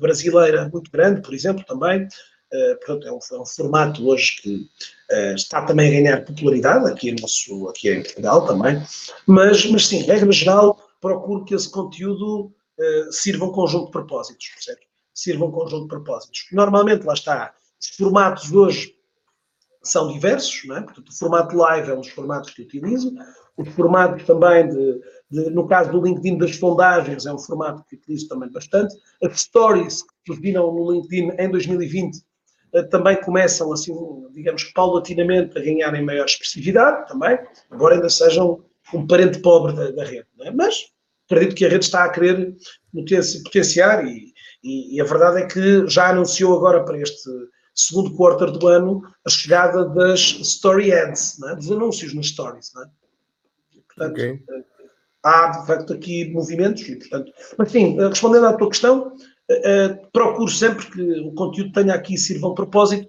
brasileira 0.00 0.68
muito 0.72 0.90
grande, 0.90 1.20
por 1.20 1.34
exemplo, 1.34 1.64
também. 1.66 2.06
Uh, 2.52 2.76
portanto, 2.76 3.08
é 3.08 3.12
um, 3.12 3.18
é 3.32 3.40
um, 3.40 3.46
formato 3.46 4.08
hoje 4.08 4.36
que 4.40 4.56
uh, 5.10 5.34
está 5.34 5.62
também 5.62 5.88
a 5.88 5.90
ganhar 5.90 6.24
popularidade 6.24 6.88
aqui, 6.88 7.10
no 7.10 7.22
nosso, 7.22 7.68
aqui 7.68 7.90
em 7.90 8.02
Portugal 8.02 8.46
também, 8.46 8.80
mas, 9.26 9.66
mas 9.66 9.88
sim, 9.88 10.02
regra 10.02 10.30
geral, 10.30 10.78
procuro 11.00 11.44
que 11.44 11.54
esse 11.54 11.68
conteúdo 11.68 12.52
uh, 12.78 13.12
sirva 13.12 13.44
um 13.44 13.52
conjunto 13.52 13.86
de 13.86 13.92
propósitos, 13.92 14.48
percebe? 14.48 14.80
Sirva 15.12 15.44
um 15.44 15.50
conjunto 15.50 15.82
de 15.82 15.88
propósitos. 15.88 16.46
Normalmente, 16.52 17.04
lá 17.04 17.14
está, 17.14 17.54
os 17.80 17.88
formatos 17.96 18.52
hoje 18.52 18.94
são 19.82 20.12
diversos, 20.12 20.64
não 20.64 20.76
é? 20.76 20.82
Portanto, 20.82 21.08
o 21.08 21.18
formato 21.18 21.56
live 21.56 21.90
é 21.90 21.94
um 21.94 22.00
dos 22.00 22.08
formatos 22.08 22.50
que 22.50 22.62
utilizo, 22.62 23.12
o 23.56 23.64
formato 23.64 24.24
também 24.24 24.68
de, 24.68 25.00
de, 25.30 25.50
no 25.50 25.66
caso 25.66 25.92
do 25.92 26.02
LinkedIn 26.02 26.38
das 26.38 26.56
sondagens, 26.56 27.26
é 27.26 27.32
um 27.32 27.38
formato 27.38 27.84
que 27.84 27.96
utilizo 27.96 28.28
também 28.28 28.50
bastante. 28.50 28.94
As 29.22 29.42
stories 29.42 30.02
que 30.02 30.08
surgiram 30.26 30.72
no 30.72 30.90
LinkedIn 30.90 31.32
em 31.38 31.50
2020 31.50 32.18
eh, 32.74 32.82
também 32.84 33.20
começam, 33.20 33.72
assim, 33.72 33.94
digamos, 34.32 34.64
paulatinamente 34.72 35.56
a 35.56 35.62
ganharem 35.62 36.04
maior 36.04 36.24
expressividade 36.24 37.06
também, 37.06 37.38
embora 37.72 37.94
ainda 37.94 38.10
sejam 38.10 38.64
um 38.92 39.06
parente 39.06 39.38
pobre 39.40 39.72
da, 39.74 39.90
da 39.92 40.04
rede. 40.04 40.26
É? 40.40 40.50
Mas 40.50 40.92
acredito 41.26 41.54
que 41.54 41.64
a 41.64 41.68
rede 41.68 41.84
está 41.84 42.04
a 42.04 42.10
querer 42.10 42.54
potenciar 43.44 44.06
e, 44.06 44.32
e, 44.62 44.96
e, 44.96 45.00
a 45.00 45.04
verdade 45.04 45.42
é 45.42 45.46
que 45.46 45.86
já 45.88 46.10
anunciou 46.10 46.56
agora 46.56 46.84
para 46.84 47.00
este 47.00 47.28
segundo 47.74 48.14
quarto 48.14 48.46
do 48.46 48.68
ano 48.68 49.02
a 49.26 49.30
chegada 49.30 49.84
das 49.84 50.20
story 50.20 50.92
ads, 50.92 51.42
é? 51.42 51.56
dos 51.56 51.70
anúncios 51.70 52.14
nos 52.14 52.28
stories. 52.28 52.72
É? 52.76 53.80
Portanto, 53.88 54.12
okay. 54.12 54.42
Eh, 54.50 54.64
há 55.22 55.48
de 55.48 55.66
facto 55.66 55.92
aqui 55.92 56.30
movimentos 56.30 56.82
e, 56.82 56.96
portanto, 56.96 57.32
mas 57.58 57.70
sim, 57.70 57.98
eh, 57.98 58.08
respondendo 58.08 58.46
à 58.46 58.52
tua 58.52 58.68
questão, 58.68 59.16
Uh, 59.50 60.10
procuro 60.10 60.50
sempre 60.50 60.86
que 60.86 61.02
o 61.20 61.32
conteúdo 61.32 61.72
tenha 61.72 61.94
aqui 61.94 62.16
sirva 62.16 62.48
um 62.48 62.54
propósito. 62.54 63.08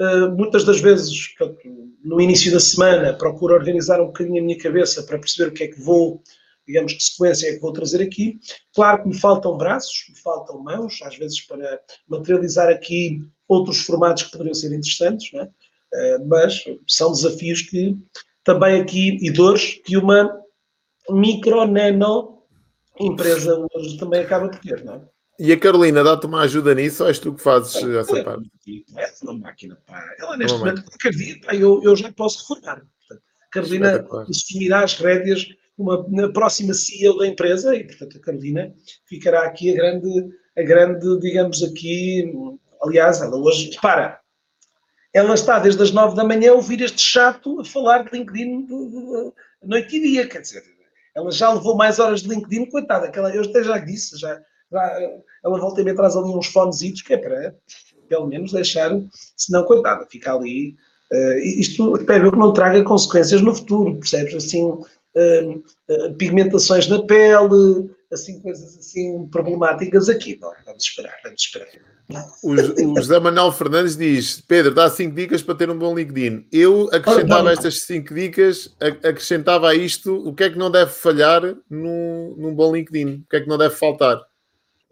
Uh, 0.00 0.30
muitas 0.36 0.64
das 0.64 0.80
vezes, 0.80 1.28
portanto, 1.36 1.60
no 2.04 2.20
início 2.20 2.52
da 2.52 2.58
semana, 2.58 3.14
procuro 3.14 3.54
organizar 3.54 4.00
um 4.00 4.06
bocadinho 4.06 4.42
a 4.42 4.44
minha 4.44 4.58
cabeça 4.58 5.04
para 5.04 5.18
perceber 5.18 5.50
o 5.50 5.54
que 5.54 5.64
é 5.64 5.68
que 5.68 5.80
vou, 5.80 6.22
digamos, 6.66 6.92
que 6.92 7.02
sequência 7.02 7.48
é 7.48 7.54
que 7.54 7.60
vou 7.60 7.72
trazer 7.72 8.02
aqui. 8.02 8.38
Claro 8.74 9.02
que 9.02 9.08
me 9.08 9.18
faltam 9.18 9.56
braços, 9.56 10.06
me 10.08 10.18
faltam 10.18 10.62
mãos, 10.62 11.00
às 11.02 11.16
vezes 11.16 11.40
para 11.40 11.80
materializar 12.08 12.68
aqui 12.68 13.22
outros 13.48 13.78
formatos 13.78 14.24
que 14.24 14.32
poderiam 14.32 14.54
ser 14.54 14.72
interessantes, 14.72 15.32
é? 15.34 15.44
uh, 15.44 16.26
mas 16.26 16.64
são 16.86 17.12
desafios 17.12 17.62
que 17.62 17.96
também 18.42 18.80
aqui, 18.80 19.18
e 19.20 19.30
dores, 19.30 19.80
que 19.84 19.96
uma 19.96 20.40
micro, 21.10 21.66
nano 21.66 22.36
empresa 22.98 23.66
hoje 23.74 23.98
também 23.98 24.20
acaba 24.20 24.48
de 24.48 24.60
ter, 24.60 24.84
não 24.84 24.94
é? 24.94 25.00
E 25.38 25.52
a 25.52 25.58
Carolina 25.58 26.02
dá-te 26.02 26.24
uma 26.24 26.40
ajuda 26.42 26.74
nisso 26.74 27.02
ou 27.02 27.08
és 27.10 27.18
tu 27.18 27.34
que 27.34 27.42
fazes 27.42 27.74
é, 27.76 27.98
essa 27.98 28.24
parte? 28.24 28.48
É 28.96 29.12
uma 29.22 29.34
máquina, 29.34 29.76
pá. 29.86 30.02
Ela 30.18 30.36
neste 30.36 30.56
momento, 30.56 30.82
qualquer 30.82 31.10
dia, 31.10 31.38
pá, 31.44 31.54
eu, 31.54 31.82
eu 31.82 31.94
já 31.94 32.10
posso 32.10 32.40
reformar. 32.40 32.82
Portanto, 33.00 33.22
Carolina 33.52 34.06
assumirá 34.30 34.82
as 34.82 34.94
rédeas 34.94 35.46
uma, 35.76 36.32
próxima 36.32 36.72
CEO 36.72 37.18
da 37.18 37.26
empresa 37.26 37.74
e, 37.74 37.84
portanto, 37.84 38.16
a 38.16 38.20
Carolina 38.20 38.74
ficará 39.04 39.44
aqui 39.44 39.70
a 39.70 39.74
grande, 39.74 40.30
a 40.56 40.62
grande, 40.62 41.20
digamos 41.20 41.62
aqui, 41.62 42.32
aliás, 42.82 43.20
ela 43.20 43.36
hoje, 43.36 43.70
repara, 43.72 44.18
ela 45.12 45.34
está 45.34 45.58
desde 45.58 45.82
as 45.82 45.92
nove 45.92 46.16
da 46.16 46.24
manhã 46.24 46.52
a 46.52 46.54
ouvir 46.54 46.80
este 46.80 47.00
chato 47.00 47.60
a 47.60 47.64
falar 47.64 48.04
de 48.04 48.16
LinkedIn 48.16 48.66
de, 48.66 48.66
de, 48.66 48.90
de, 48.90 49.32
noite 49.62 49.96
e 49.96 50.02
dia, 50.02 50.28
quer 50.28 50.40
dizer, 50.40 50.62
ela 51.14 51.30
já 51.30 51.52
levou 51.52 51.76
mais 51.76 51.98
horas 51.98 52.22
de 52.22 52.28
LinkedIn, 52.28 52.70
coitada, 52.70 53.06
aquela, 53.06 53.34
eu 53.34 53.42
até 53.42 53.62
já 53.62 53.78
disse, 53.78 54.18
já, 54.18 54.40
ela 55.44 55.58
volta 55.58 55.80
e 55.80 55.84
me 55.84 55.94
traz 55.94 56.16
ali 56.16 56.28
uns 56.28 56.48
fonezitos 56.48 57.02
que 57.02 57.14
é 57.14 57.18
para, 57.18 57.54
pelo 58.08 58.26
menos, 58.26 58.52
deixar, 58.52 58.90
senão, 59.36 59.64
coitada, 59.64 60.06
fica 60.06 60.34
ali. 60.34 60.76
Uh, 61.12 61.38
isto 61.38 61.96
espero 61.96 62.32
que 62.32 62.38
não 62.38 62.52
traga 62.52 62.82
consequências 62.82 63.40
no 63.40 63.54
futuro, 63.54 63.96
percebes? 63.96 64.34
Assim, 64.34 64.76
pigmentações 66.18 66.88
na 66.88 67.02
pele, 67.02 67.90
assim, 68.12 68.40
coisas 68.40 68.78
assim 68.78 69.26
problemáticas 69.28 70.08
aqui. 70.08 70.38
Não, 70.40 70.52
vamos 70.64 70.84
esperar, 70.84 71.14
vamos 71.22 71.40
esperar. 71.40 71.68
O, 72.42 72.56
José 72.96 73.18
Manuel 73.18 73.50
Fernandes 73.50 73.96
diz: 73.96 74.40
Pedro, 74.40 74.72
dá 74.72 74.88
5 74.88 75.14
dicas 75.14 75.42
para 75.42 75.56
ter 75.56 75.70
um 75.70 75.78
bom 75.78 75.94
LinkedIn. 75.94 76.46
Eu 76.52 76.88
acrescentava 76.92 77.52
estas 77.52 77.80
5 77.82 78.14
dicas, 78.14 78.76
acrescentava 78.80 79.70
a 79.70 79.74
isto 79.74 80.14
o 80.14 80.32
que 80.32 80.44
é 80.44 80.50
que 80.50 80.58
não 80.58 80.70
deve 80.70 80.92
falhar 80.92 81.42
num, 81.68 82.34
num 82.38 82.54
bom 82.54 82.74
LinkedIn, 82.74 83.24
o 83.24 83.28
que 83.28 83.36
é 83.36 83.40
que 83.40 83.48
não 83.48 83.58
deve 83.58 83.74
faltar. 83.74 84.20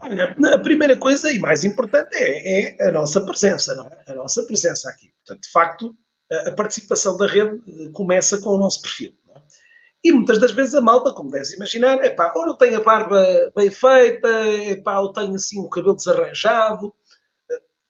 A 0.01 0.59
primeira 0.59 0.97
coisa 0.97 1.31
e 1.31 1.39
mais 1.39 1.65
importante 1.65 2.15
é, 2.15 2.77
é, 2.79 2.89
a 2.89 2.93
nossa 2.93 3.21
presença, 3.21 3.75
não 3.75 3.87
é? 3.87 4.13
A 4.13 4.15
nossa 4.15 4.43
presença 4.43 4.91
aqui. 4.91 5.11
Portanto, 5.25 5.45
de 5.45 5.51
facto, 5.51 5.97
a, 6.31 6.51
participação 6.51 7.17
da 7.17 7.27
rede 7.27 7.61
eh, 7.69 7.89
começa 7.93 8.39
com 8.39 8.51
o 8.51 8.59
nosso 8.59 8.83
perfil. 8.83 9.15
E 10.05 10.13
muitas 10.13 10.39
das 10.39 10.53
vezes 10.53 10.75
a 10.75 10.81
malta, 10.83 11.13
como 11.13 11.31
deves 11.31 11.53
imaginar, 11.53 12.05
é 12.05 12.11
pá, 12.11 12.33
ou 12.37 12.47
não 12.47 12.57
tenho 12.57 12.77
a 12.77 12.85
barba 12.85 13.25
bem 13.57 13.71
feita, 13.71 14.29
é 14.29 14.77
pá, 14.77 15.01
ou 15.01 15.13
tenho 15.13 15.35
assim 15.35 15.59
o 15.59 15.69
cabelo 15.69 15.97
desarranjado. 15.97 16.93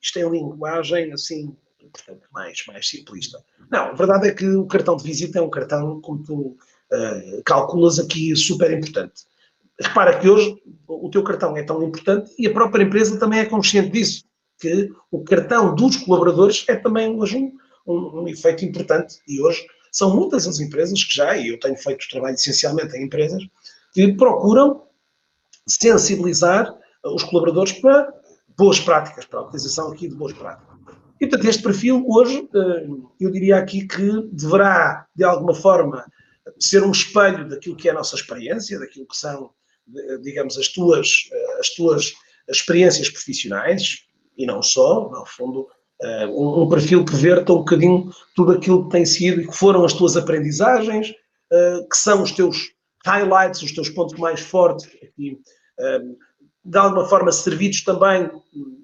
Isto 0.01 0.21
é 0.21 0.29
linguagem 0.29 1.13
assim, 1.13 1.57
portanto, 1.81 2.29
mais, 2.33 2.65
mais 2.67 2.89
simplista. 2.89 3.43
Não, 3.71 3.87
a 3.87 3.93
verdade 3.93 4.29
é 4.29 4.33
que 4.33 4.47
o 4.47 4.67
cartão 4.67 4.97
de 4.97 5.03
visita 5.03 5.39
é 5.39 5.43
um 5.43 5.51
cartão, 5.51 6.01
como 6.01 6.23
tu 6.23 6.57
uh, 6.93 7.43
calculas 7.45 7.99
aqui, 7.99 8.37
super 8.37 8.71
importante 8.71 9.25
repara 9.81 10.19
que 10.19 10.29
hoje 10.29 10.57
o 10.87 11.09
teu 11.11 11.23
cartão 11.23 11.57
é 11.57 11.63
tão 11.63 11.83
importante 11.83 12.33
e 12.39 12.47
a 12.47 12.53
própria 12.53 12.85
empresa 12.85 13.19
também 13.19 13.41
é 13.41 13.45
consciente 13.45 13.91
disso, 13.91 14.25
que 14.59 14.91
o 15.11 15.25
cartão 15.25 15.75
dos 15.75 15.97
colaboradores 15.97 16.65
é 16.69 16.77
também 16.77 17.09
hoje 17.19 17.37
um, 17.37 17.53
um, 17.87 18.23
um 18.23 18.29
efeito 18.29 18.65
importante 18.65 19.19
e 19.27 19.41
hoje 19.41 19.67
são 19.95 20.15
muitas 20.15 20.47
as 20.49 20.59
empresas 20.59 21.05
que 21.05 21.15
já, 21.15 21.37
e 21.37 21.49
eu 21.49 21.61
tenho 21.61 21.77
feito 21.77 22.09
trabalho 22.09 22.35
essencialmente 22.35 22.97
em 22.97 23.05
empresas, 23.05 23.43
que 23.93 24.13
procuram 24.15 24.83
sensibilizar 25.67 26.77
os 27.05 27.23
colaboradores 27.23 27.73
para 27.75 28.13
boas 28.57 28.81
práticas, 28.81 29.25
para 29.25 29.39
a 29.39 29.43
utilização 29.45 29.93
aqui 29.93 30.09
de 30.09 30.17
boas 30.17 30.33
práticas. 30.33 30.75
E, 31.21 31.27
portanto, 31.29 31.49
este 31.49 31.63
perfil 31.63 32.05
hoje, 32.09 32.49
eh, 32.53 32.87
eu 33.21 33.31
diria 33.31 33.57
aqui 33.57 33.87
que 33.87 34.29
deverá, 34.33 35.07
de 35.15 35.23
alguma 35.23 35.55
forma, 35.55 36.05
ser 36.59 36.83
um 36.83 36.91
espelho 36.91 37.49
daquilo 37.49 37.77
que 37.77 37.89
é 37.89 37.93
a 37.93 37.95
nossa 37.95 38.17
experiência, 38.17 38.79
daquilo 38.81 39.07
que 39.07 39.17
são 39.17 39.51
digamos, 40.23 40.59
as 40.59 40.69
tuas, 40.69 41.29
as 41.59 41.71
tuas 41.71 42.13
experiências 42.49 43.09
profissionais, 43.11 44.07
e 44.37 44.47
não 44.47 44.63
só, 44.63 45.09
no 45.11 45.25
fundo, 45.27 45.69
eh, 46.05 46.27
um, 46.27 46.69
perfil 46.69 47.03
que 47.03 47.17
verta 47.17 47.51
um 47.55 47.59
bocadinho 47.59 48.11
tudo 48.37 48.53
aquilo 48.53 48.85
que 48.85 48.91
tem 48.91 49.07
sido 49.07 49.41
e 49.41 49.47
que 49.47 49.57
foram 49.57 49.87
as 49.87 49.95
tuas 49.95 50.19
aprendizagens, 50.19 51.15
eh, 51.51 51.87
que 51.91 51.97
são 51.97 52.23
os 52.23 52.31
teus 52.31 52.73
highlights, 53.07 53.63
os 53.63 53.73
teus 53.73 53.89
pontos 53.89 54.19
mais 54.19 54.41
fortes 54.41 54.87
aqui, 55.03 55.41
eh, 55.81 56.01
de 56.63 56.79
alguma 56.79 57.09
forma 57.09 57.33
servidos 57.33 57.83
também, 57.83 58.31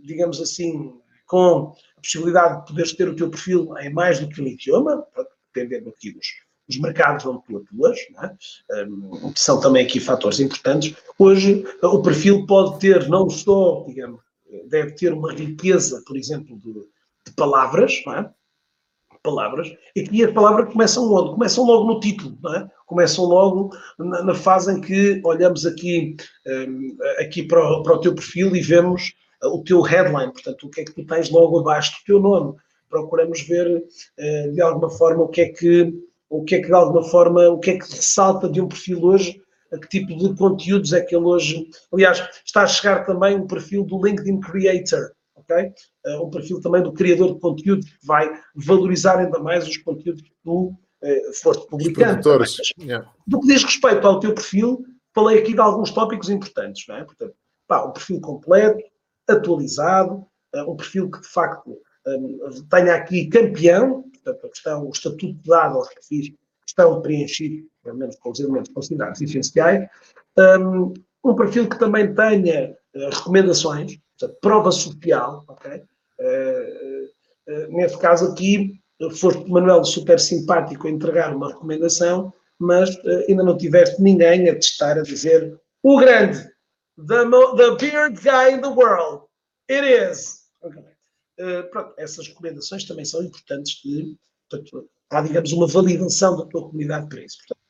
digamos 0.02 0.40
assim, 0.40 0.94
com 1.26 1.74
a 1.96 2.00
possibilidade 2.00 2.60
de 2.60 2.66
poderes 2.68 2.92
ter 2.94 3.06
o 3.06 3.14
teu 3.14 3.28
perfil 3.28 3.68
em 3.78 3.92
mais 3.92 4.18
do 4.18 4.28
que 4.28 4.40
um 4.40 4.46
idioma, 4.46 5.04
dependendo 5.52 5.90
aqui 5.90 6.12
dos, 6.12 6.26
dos 6.66 6.78
mercados 6.78 7.26
onde 7.26 7.44
tu 7.44 7.58
atuas, 7.58 7.98
é? 8.70 8.84
um, 8.84 9.30
que 9.30 9.40
são 9.40 9.60
também 9.60 9.84
aqui 9.84 10.00
fatores 10.00 10.40
importantes. 10.40 10.94
Hoje, 11.18 11.66
o 11.82 12.00
perfil 12.00 12.46
pode 12.46 12.80
ter 12.80 13.08
não 13.10 13.28
só, 13.28 13.84
digamos, 13.86 14.20
deve 14.68 14.92
ter 14.92 15.12
uma 15.12 15.32
riqueza, 15.32 16.02
por 16.06 16.16
exemplo, 16.16 16.58
de, 16.58 16.72
de 17.26 17.32
palavras, 17.34 18.02
é? 18.08 18.30
palavras, 19.22 19.70
e 19.94 20.02
que 20.02 20.24
as 20.24 20.32
palavras 20.32 20.72
começam 20.72 21.12
onde? 21.12 21.34
Começam 21.34 21.64
logo 21.64 21.84
no 21.84 22.00
título, 22.00 22.38
é? 22.54 22.68
começam 22.86 23.24
logo 23.24 23.70
na, 23.98 24.22
na, 24.22 24.34
fase 24.34 24.72
em 24.72 24.80
que 24.80 25.20
olhamos 25.24 25.66
aqui, 25.66 26.16
um, 26.46 26.96
aqui 27.18 27.42
para 27.42 27.60
o, 27.60 27.82
para 27.82 27.94
o 27.94 28.00
teu 28.00 28.14
perfil 28.14 28.56
e 28.56 28.60
vemos 28.60 29.12
o 29.42 29.62
teu 29.62 29.80
headline, 29.80 30.32
portanto, 30.32 30.66
o 30.66 30.70
que 30.70 30.80
é 30.80 30.84
que 30.84 30.94
tu 30.94 31.04
tens 31.06 31.30
logo 31.30 31.58
abaixo 31.60 31.92
do 31.92 32.04
teu 32.04 32.20
nome. 32.20 32.56
Procuramos 32.88 33.40
ver, 33.42 33.68
uh, 33.78 34.52
de 34.52 34.60
alguma 34.60 34.90
forma, 34.90 35.22
o 35.22 35.28
que 35.28 35.40
é 35.42 35.48
que, 35.48 35.92
o 36.28 36.44
que 36.44 36.56
é 36.56 36.60
que, 36.60 36.66
de 36.66 36.74
alguma 36.74 37.04
forma, 37.04 37.48
o 37.48 37.58
que 37.58 37.70
é 37.70 37.78
que 37.78 37.90
ressalta 37.90 38.48
de 38.48 38.60
um 38.60 38.68
perfil 38.68 39.02
hoje, 39.04 39.40
a 39.72 39.78
que 39.78 39.88
tipo 39.88 40.16
de 40.16 40.34
conteúdos 40.36 40.92
é 40.92 41.00
que 41.00 41.14
ele 41.14 41.24
hoje... 41.24 41.68
Aliás, 41.92 42.28
está 42.44 42.62
a 42.62 42.66
chegar 42.66 43.06
também 43.06 43.36
um 43.36 43.46
perfil 43.46 43.84
do 43.84 44.04
LinkedIn 44.04 44.40
Creator, 44.40 45.12
ok? 45.50 45.72
Uh, 46.06 46.26
um 46.26 46.30
perfil 46.30 46.60
também 46.60 46.82
do 46.82 46.92
criador 46.92 47.34
de 47.34 47.40
conteúdo 47.40 47.84
que 47.84 48.06
vai 48.06 48.30
valorizar 48.54 49.18
ainda 49.18 49.38
mais 49.38 49.66
os 49.66 49.76
conteúdos 49.78 50.22
que 50.22 50.32
tu 50.44 50.68
uh, 50.68 51.34
foste 51.42 51.66
publicando. 51.68 52.20
Yeah. 52.78 53.10
Do 53.26 53.40
que 53.40 53.48
diz 53.48 53.64
respeito 53.64 54.06
ao 54.06 54.20
teu 54.20 54.34
perfil, 54.34 54.84
falei 55.14 55.38
aqui 55.38 55.52
de 55.52 55.60
alguns 55.60 55.90
tópicos 55.90 56.30
importantes, 56.30 56.86
não 56.88 56.96
é? 56.96 57.04
Portanto, 57.04 57.34
pá, 57.66 57.84
um 57.84 57.92
perfil 57.92 58.20
completo, 58.20 58.82
atualizado, 59.28 60.26
uh, 60.54 60.70
um 60.70 60.76
perfil 60.76 61.10
que 61.10 61.20
de 61.20 61.28
facto 61.28 61.76
um, 62.06 62.38
tenha 62.70 62.94
aqui 62.94 63.26
campeão, 63.26 64.02
portanto, 64.02 64.46
a 64.46 64.48
questão, 64.48 64.86
o 64.86 64.90
estatuto 64.90 65.38
dado 65.44 65.76
aos 65.76 65.92
perfis 65.92 66.32
estão 66.66 67.02
preenchidos, 67.02 67.68
pelo 67.82 67.96
menos 67.96 68.16
com 68.16 68.30
os 68.30 68.40
elementos 68.40 68.72
considerados 68.72 69.20
essenciais, 69.20 69.88
um, 70.38 70.94
um 71.24 71.34
perfil 71.34 71.68
que 71.68 71.78
também 71.78 72.14
tenha 72.14 72.76
recomendações, 72.94 73.98
portanto, 74.18 74.38
prova 74.40 74.72
social, 74.72 75.44
ok? 75.48 75.82
Uh, 76.18 77.04
uh, 77.52 77.72
nesse 77.76 77.98
caso 77.98 78.26
aqui, 78.26 78.80
foste, 79.16 79.48
Manuel, 79.48 79.84
super 79.84 80.18
simpático 80.18 80.86
a 80.86 80.90
entregar 80.90 81.34
uma 81.34 81.48
recomendação, 81.48 82.32
mas 82.58 82.90
ainda 83.26 83.42
não 83.42 83.56
tiveste 83.56 84.00
ninguém 84.02 84.48
a 84.48 84.54
testar, 84.54 84.98
a 84.98 85.02
dizer 85.02 85.58
o 85.82 85.98
grande, 85.98 86.38
the, 86.98 87.24
the 87.56 87.76
beard 87.76 88.20
guy 88.20 88.52
in 88.52 88.60
the 88.60 88.68
world, 88.68 89.24
it 89.70 89.82
is. 89.86 90.40
Okay. 90.62 90.82
pronto, 91.70 91.94
essas 91.96 92.28
recomendações 92.28 92.84
também 92.84 93.06
são 93.06 93.22
importantes 93.22 93.80
de, 93.82 94.14
portanto, 94.50 94.90
há, 95.08 95.22
digamos, 95.22 95.52
uma 95.52 95.66
validação 95.66 96.36
da 96.36 96.44
tua 96.44 96.66
comunidade 96.66 97.08
para 97.08 97.22
isso. 97.22 97.38
Portanto, 97.38 97.60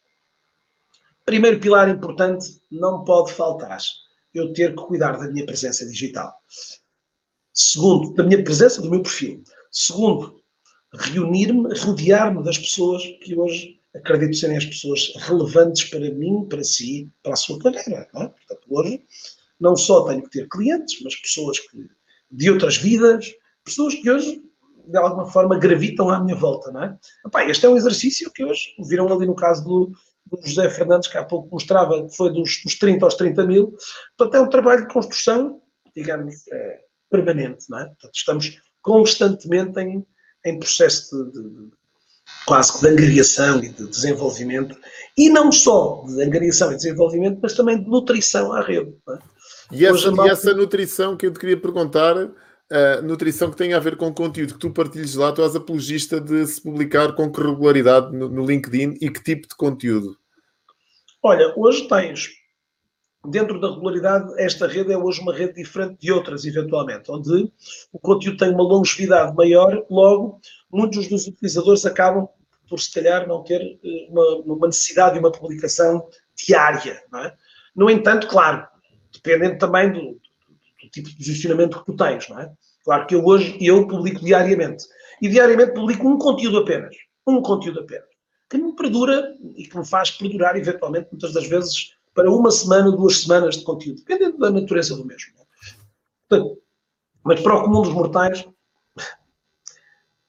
primeiro 1.25 1.61
pilar 1.61 1.89
importante, 1.89 2.61
não 2.69 3.05
pode 3.05 3.33
faltar 3.33 3.79
eu 4.35 4.53
ter 4.53 4.75
que 4.75 4.83
cuidar 4.83 5.13
da 5.19 5.29
minha 5.31 5.47
presença 5.47 5.87
digital. 5.87 6.33
Segundo, 7.53 8.15
da 8.15 8.23
minha 8.23 8.43
presença, 8.43 8.81
do 8.81 8.91
meu 8.91 9.03
perfil. 9.03 9.43
Segundo, 9.71 10.41
reunir-me, 10.93 11.77
rodear-me 11.79 12.43
das 12.43 12.59
pessoas 12.59 13.03
que 13.23 13.35
hoje 13.37 13.81
acredito 13.95 14.37
serem 14.37 14.57
as 14.57 14.65
pessoas 14.65 15.13
relevantes 15.17 15.85
para 15.91 16.11
mim, 16.13 16.47
para 16.49 16.63
si, 16.63 17.11
para 17.23 17.33
a 17.33 17.37
sua 17.37 17.59
carreira. 17.59 18.09
Não 18.15 18.23
é? 18.23 18.29
Portanto, 18.29 18.67
hoje, 18.69 19.05
não 19.59 19.77
só 19.77 20.05
tenho 20.07 20.23
que 20.23 20.31
ter 20.31 20.49
clientes, 20.49 21.01
mas 21.03 21.17
pessoas 21.17 21.59
que, 21.59 21.89
de 22.31 22.51
outras 22.51 22.77
vidas, 22.77 23.33
pessoas 23.65 23.95
que 23.95 24.11
hoje, 24.11 24.43
de 24.87 24.97
alguma 24.97 25.27
forma, 25.27 25.59
gravitam 25.59 26.09
à 26.09 26.21
minha 26.21 26.37
volta. 26.37 26.71
Não 26.71 26.85
é? 26.85 26.99
Epá, 27.27 27.45
este 27.45 27.67
é 27.67 27.69
um 27.69 27.77
exercício 27.77 28.31
que 28.33 28.45
hoje, 28.45 28.75
viram 28.89 29.13
ali 29.13 29.27
no 29.27 29.35
caso 29.35 29.65
do, 29.65 29.93
do 30.31 30.49
José 30.49 30.69
Fernandes, 30.71 31.09
que 31.09 31.19
há 31.19 31.25
pouco 31.25 31.49
mostrava 31.53 32.07
que 32.07 32.17
foi 32.17 32.33
dos, 32.33 32.63
dos 32.65 32.79
30 32.79 33.05
aos 33.05 33.15
30 33.15 33.47
mil. 33.47 33.77
Portanto, 34.17 34.35
é 34.37 34.41
um 34.41 34.49
trabalho 34.49 34.87
de 34.87 34.93
construção, 34.93 35.61
digamos, 35.95 36.35
é, 36.53 36.81
permanente. 37.11 37.67
Não 37.69 37.79
é? 37.79 37.87
Portanto, 37.87 38.15
estamos 38.15 38.61
constantemente 38.83 39.79
em, 39.81 40.05
em 40.45 40.59
processo 40.59 41.25
de, 41.27 41.43
de, 41.43 41.71
quase 42.47 42.73
que 42.73 42.81
de 42.81 42.89
angariação 42.89 43.63
e 43.63 43.69
de 43.69 43.87
desenvolvimento, 43.87 44.77
e 45.17 45.29
não 45.29 45.53
só 45.53 46.05
de 46.07 46.23
angariação 46.23 46.73
e 46.73 46.77
desenvolvimento, 46.77 47.39
mas 47.43 47.55
também 47.55 47.83
de 47.83 47.89
nutrição 47.89 48.53
à 48.53 48.63
rede. 48.63 48.95
É? 49.09 49.19
E, 49.73 49.87
essa, 49.87 50.11
malta... 50.11 50.31
e 50.31 50.33
essa, 50.33 50.55
nutrição 50.55 51.17
que 51.17 51.27
eu 51.27 51.33
te 51.33 51.39
queria 51.39 51.61
perguntar, 51.61 52.17
uh, 52.17 53.03
nutrição 53.03 53.51
que 53.51 53.57
tem 53.57 53.73
a 53.73 53.79
ver 53.79 53.97
com 53.97 54.09
o 54.09 54.15
conteúdo 54.15 54.55
que 54.55 54.61
tu 54.61 54.71
partilhes 54.71 55.15
lá, 55.15 55.33
tu 55.33 55.43
és 55.43 55.55
apologista 55.55 56.21
de 56.21 56.47
se 56.47 56.61
publicar 56.61 57.15
com 57.15 57.31
que 57.31 57.41
regularidade 57.41 58.17
no, 58.17 58.29
no 58.29 58.45
LinkedIn 58.45 58.97
e 59.01 59.11
que 59.11 59.23
tipo 59.23 59.47
de 59.47 59.55
conteúdo? 59.55 60.17
Olha, 61.23 61.53
hoje 61.55 61.87
tens, 61.87 62.31
dentro 63.27 63.61
da 63.61 63.69
regularidade, 63.69 64.33
esta 64.39 64.67
rede 64.67 64.91
é 64.91 64.97
hoje 64.97 65.21
uma 65.21 65.35
rede 65.35 65.53
diferente 65.53 66.01
de 66.01 66.11
outras, 66.11 66.47
eventualmente, 66.47 67.11
onde 67.11 67.53
o 67.93 67.99
conteúdo 67.99 68.39
tem 68.39 68.51
uma 68.51 68.63
longevidade 68.63 69.37
maior, 69.37 69.85
logo, 69.91 70.41
muitos 70.73 71.09
dos 71.09 71.27
utilizadores 71.27 71.85
acabam 71.85 72.27
por, 72.67 72.81
se 72.81 72.91
calhar, 72.91 73.29
não 73.29 73.45
ter 73.45 73.61
eh, 73.61 74.07
uma, 74.09 74.37
uma 74.55 74.67
necessidade 74.69 75.15
de 75.15 75.19
uma 75.19 75.31
publicação 75.31 76.09
diária. 76.35 77.03
Não 77.13 77.21
é? 77.21 77.37
No 77.77 77.91
entanto, 77.91 78.27
claro, 78.27 78.67
dependendo 79.13 79.59
também 79.59 79.93
do, 79.93 80.01
do, 80.01 80.91
tipo 80.91 81.11
de 81.11 81.17
posicionamento 81.17 81.81
que 81.81 81.85
tu 81.85 81.97
tens, 81.97 82.29
não 82.31 82.41
é? 82.41 82.51
Claro 82.83 83.07
que 83.07 83.15
eu 83.15 83.27
hoje 83.27 83.59
eu 83.61 83.87
publico 83.87 84.25
diariamente. 84.25 84.85
E 85.21 85.29
diariamente 85.29 85.75
publico 85.75 86.09
um 86.09 86.17
conteúdo 86.17 86.59
apenas. 86.59 86.97
Um 87.27 87.43
conteúdo 87.43 87.81
apenas 87.81 88.10
que 88.51 88.59
me 88.59 88.75
perdura 88.75 89.37
e 89.57 89.65
que 89.65 89.79
me 89.79 89.87
faz 89.87 90.11
perdurar, 90.11 90.57
eventualmente, 90.57 91.09
muitas 91.13 91.33
das 91.33 91.47
vezes, 91.47 91.95
para 92.13 92.31
uma 92.31 92.51
semana, 92.51 92.91
duas 92.91 93.21
semanas 93.21 93.57
de 93.57 93.65
conteúdo, 93.65 93.99
dependendo 94.01 94.39
da 94.39 94.51
natureza 94.51 94.97
do 94.97 95.07
mesmo. 95.07 95.33
Portanto, 96.29 96.61
mas 97.25 97.41
para 97.41 97.55
o 97.55 97.63
comum 97.63 97.83
dos 97.83 97.93
mortais, 97.93 98.45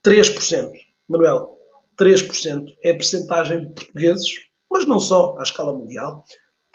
3%, 0.05 0.72
Manuel, 1.07 1.57
3% 1.99 2.76
é 2.84 2.91
a 2.91 2.95
percentagem 2.95 3.67
de 3.67 3.74
portugueses, 3.74 4.30
mas 4.69 4.86
não 4.86 4.99
só, 4.99 5.36
à 5.39 5.43
escala 5.43 5.74
mundial, 5.74 6.24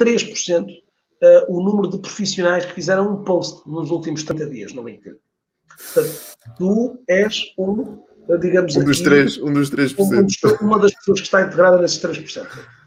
3% 0.00 0.64
uh, 0.64 0.72
eh, 1.22 1.46
o 1.48 1.60
número 1.62 1.88
de 1.88 1.98
profissionais 1.98 2.66
que 2.66 2.74
fizeram 2.74 3.12
um 3.12 3.24
post 3.24 3.68
nos 3.68 3.90
últimos 3.90 4.22
30 4.24 4.50
dias 4.50 4.72
no 4.72 4.86
LinkedIn. 4.86 5.18
Portanto, 5.94 6.36
tu 6.56 7.02
és 7.08 7.54
um 7.58 8.04
digamos 8.40 8.76
um 8.76 8.84
dos 8.84 9.00
aqui, 9.00 9.04
três, 9.04 9.38
um 9.38 9.52
dos 9.52 9.70
3%. 9.70 10.60
Um, 10.60 10.66
uma 10.66 10.78
das 10.78 10.94
pessoas 10.94 11.20
que 11.20 11.26
está 11.26 11.42
integrada 11.42 11.78
nesses 11.78 12.00
3%. 12.00 12.46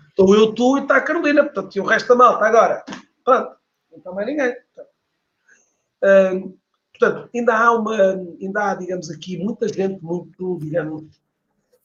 Estou 0.10 0.36
eu, 0.36 0.54
tu 0.54 0.78
e 0.78 0.82
está 0.82 0.98
a 0.98 1.02
Carolina, 1.02 1.44
portanto, 1.44 1.76
e 1.76 1.80
o 1.80 1.86
resto 1.86 2.10
da 2.10 2.16
malta 2.16 2.46
agora. 2.46 2.84
Pronto, 3.24 3.56
não 3.92 3.98
está 3.98 4.12
mais 4.12 4.28
ninguém. 4.28 4.54
Portanto, 4.76 6.60
portanto, 7.00 7.30
ainda 7.34 7.58
há 7.58 7.72
uma, 7.72 7.96
ainda 8.42 8.72
há, 8.72 8.76
digamos 8.76 9.10
aqui, 9.10 9.38
muita 9.38 9.68
gente 9.70 10.04
muito, 10.04 10.60
digamos, 10.62 11.04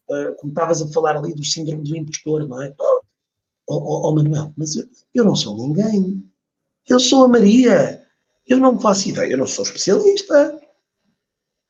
uh, 0.09 0.35
como 0.37 0.53
estavas 0.53 0.83
a 0.83 0.89
falar 0.89 1.17
ali 1.17 1.33
do 1.35 1.45
síndrome 1.45 1.85
do 1.85 1.97
impostor, 1.97 2.49
não 2.49 2.61
é? 2.61 2.75
Oh, 2.79 3.77
oh, 3.77 4.09
oh 4.09 4.15
Manuel, 4.15 4.53
mas 4.57 4.77
eu, 4.77 4.85
eu 5.15 5.25
não 5.25 5.37
sou 5.37 5.57
ninguém. 5.57 6.29
Eu 6.89 7.01
sou 7.01 7.25
a 7.25 7.29
Maria. 7.29 8.05
Eu 8.47 8.59
não 8.59 8.79
faço 8.79 9.09
ideia, 9.09 9.33
eu 9.33 9.39
não 9.39 9.47
sou 9.47 9.65
especialista. 9.65 10.61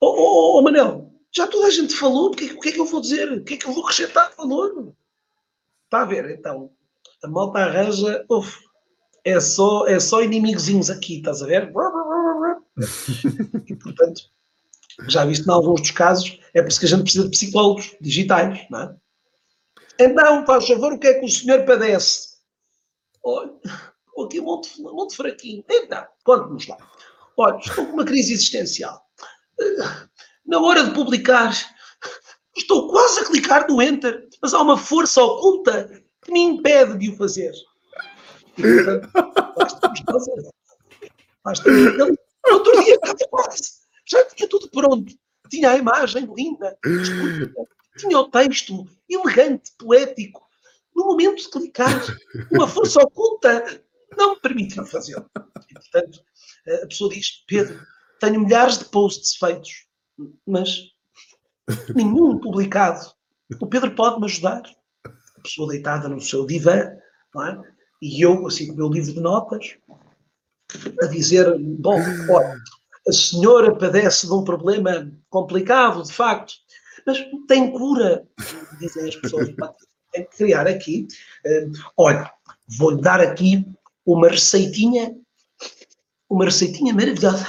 Oh, 0.00 0.06
oh, 0.06 0.58
oh 0.58 0.62
Manel, 0.62 1.13
já 1.36 1.46
toda 1.48 1.66
a 1.66 1.70
gente 1.70 1.94
falou, 1.94 2.28
o 2.28 2.30
que, 2.30 2.44
é 2.44 2.72
que 2.72 2.80
eu 2.80 2.86
vou 2.86 3.00
dizer? 3.00 3.32
O 3.32 3.42
que 3.42 3.54
é 3.54 3.56
que 3.56 3.66
eu 3.66 3.72
vou 3.72 3.82
acrescentar 3.82 4.30
de 4.30 4.36
valor? 4.36 4.94
Está 5.84 6.02
a 6.02 6.04
ver? 6.04 6.30
Então, 6.30 6.70
a 7.22 7.28
malta 7.28 7.58
arranja, 7.58 8.24
uf, 8.30 8.56
é 9.24 9.40
só, 9.40 9.86
é 9.86 9.98
só 9.98 10.22
inimigozinhos 10.22 10.90
aqui, 10.90 11.18
estás 11.18 11.42
a 11.42 11.46
ver? 11.46 11.72
e, 13.66 13.74
portanto, 13.74 14.22
já 15.08 15.24
visto 15.24 15.48
em 15.48 15.52
alguns 15.52 15.80
dos 15.80 15.90
casos, 15.90 16.38
é 16.54 16.62
por 16.62 16.68
isso 16.68 16.78
que 16.78 16.86
a 16.86 16.88
gente 16.88 17.02
precisa 17.02 17.24
de 17.24 17.30
psicólogos 17.30 17.96
digitais, 18.00 18.64
não 18.70 18.80
é? 18.80 18.96
Então, 19.98 20.46
faz 20.46 20.66
favor, 20.68 20.92
o 20.92 20.98
que 20.98 21.08
é 21.08 21.14
que 21.14 21.26
o 21.26 21.28
senhor 21.28 21.64
padece? 21.64 22.34
Olha, 23.24 23.52
aqui 24.24 24.40
muito, 24.40 24.68
muito 24.80 25.16
fraquinho. 25.16 25.64
Então, 25.68 26.04
conte-nos 26.24 26.66
lá. 26.68 26.76
Olha, 27.36 27.58
estou 27.58 27.86
com 27.86 27.92
uma 27.92 28.04
crise 28.04 28.34
existencial 28.34 29.04
na 30.46 30.60
hora 30.60 30.84
de 30.84 30.92
publicar, 30.92 31.52
estou 32.56 32.88
quase 32.88 33.20
a 33.20 33.24
clicar 33.24 33.66
no 33.68 33.80
Enter, 33.80 34.28
mas 34.42 34.54
há 34.54 34.60
uma 34.60 34.76
força 34.76 35.22
oculta 35.22 36.02
que 36.22 36.32
me 36.32 36.40
impede 36.40 36.98
de 36.98 37.10
o 37.10 37.16
fazer. 37.16 37.52
Basta 41.44 41.70
Outro 42.50 42.84
dia 42.84 42.94
estava 42.94 43.16
quase, 43.30 43.72
já 44.06 44.24
tinha 44.26 44.48
tudo 44.48 44.68
pronto. 44.70 45.12
Tinha 45.50 45.70
a 45.70 45.76
imagem 45.76 46.28
linda, 46.34 46.76
tinha 47.98 48.18
o 48.18 48.30
texto 48.30 48.86
elegante, 49.08 49.72
poético. 49.78 50.42
No 50.94 51.06
momento 51.06 51.42
de 51.42 51.50
clicar, 51.50 52.02
uma 52.50 52.66
força 52.66 53.00
oculta 53.02 53.82
não 54.16 54.34
me 54.34 54.40
permitiu 54.40 54.86
fazê-lo. 54.86 55.28
portanto, 55.32 56.20
a 56.82 56.86
pessoa 56.86 57.10
diz: 57.10 57.44
Pedro, 57.46 57.80
tenho 58.20 58.40
milhares 58.40 58.78
de 58.78 58.86
posts 58.86 59.36
feitos, 59.36 59.86
mas 60.46 60.92
nenhum 61.94 62.38
publicado. 62.38 63.12
O 63.60 63.66
Pedro 63.66 63.94
pode-me 63.94 64.26
ajudar. 64.26 64.62
A 65.04 65.40
pessoa 65.42 65.68
deitada 65.68 66.08
no 66.08 66.20
seu 66.20 66.46
divã, 66.46 66.90
não 67.34 67.46
é? 67.46 67.62
E 68.00 68.22
eu, 68.22 68.46
assim, 68.46 68.66
com 68.66 68.74
o 68.74 68.76
meu 68.76 68.88
livro 68.88 69.12
de 69.14 69.20
notas, 69.20 69.76
a 71.02 71.06
dizer: 71.06 71.58
Bom, 71.58 71.98
olha, 72.30 72.60
a 73.06 73.12
senhora 73.12 73.74
padece 73.74 74.26
de 74.26 74.32
um 74.32 74.44
problema 74.44 75.10
complicado, 75.28 76.02
de 76.02 76.12
facto, 76.12 76.54
mas 77.06 77.18
tem 77.46 77.70
cura, 77.72 78.26
dizem 78.78 79.08
as 79.08 79.16
pessoas. 79.16 79.48
Tem 80.12 80.24
que 80.24 80.36
criar 80.36 80.66
aqui. 80.66 81.06
Uh, 81.44 81.72
olha, 81.96 82.30
vou-lhe 82.78 83.02
dar 83.02 83.20
aqui 83.20 83.66
uma 84.06 84.28
receitinha, 84.28 85.14
uma 86.28 86.44
receitinha 86.44 86.94
maravilhosa. 86.94 87.44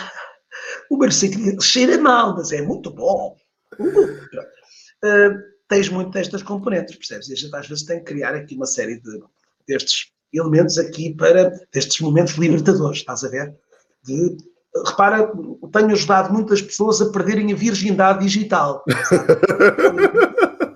Uma 0.90 1.06
receitinha 1.06 1.60
cheira 1.60 1.98
mal, 2.00 2.36
mas 2.36 2.52
é 2.52 2.62
muito 2.62 2.92
bom. 2.92 3.36
Uh, 3.80 5.40
tens 5.68 5.90
muito 5.90 6.12
destas 6.12 6.44
componentes, 6.44 6.96
percebes? 6.96 7.30
E 7.30 7.34
a 7.34 7.36
gente 7.36 7.56
às 7.56 7.68
vezes 7.68 7.86
tem 7.86 8.00
que 8.00 8.06
criar 8.06 8.36
aqui 8.36 8.56
uma 8.56 8.66
série 8.66 9.00
de, 9.00 9.24
destes 9.68 10.12
elementos 10.34 10.78
aqui 10.78 11.14
para 11.14 11.52
destes 11.74 12.00
momentos 12.02 12.34
libertadores, 12.34 13.00
estás 13.00 13.24
a 13.24 13.30
ver? 13.30 13.56
De, 14.04 14.38
repara, 14.86 15.32
tenho 15.72 15.92
ajudado 15.92 16.34
muitas 16.34 16.62
pessoas 16.62 17.02
a 17.02 17.10
perderem 17.12 17.52
a 17.52 17.56
virgindade 17.56 18.24
digital. 18.24 18.84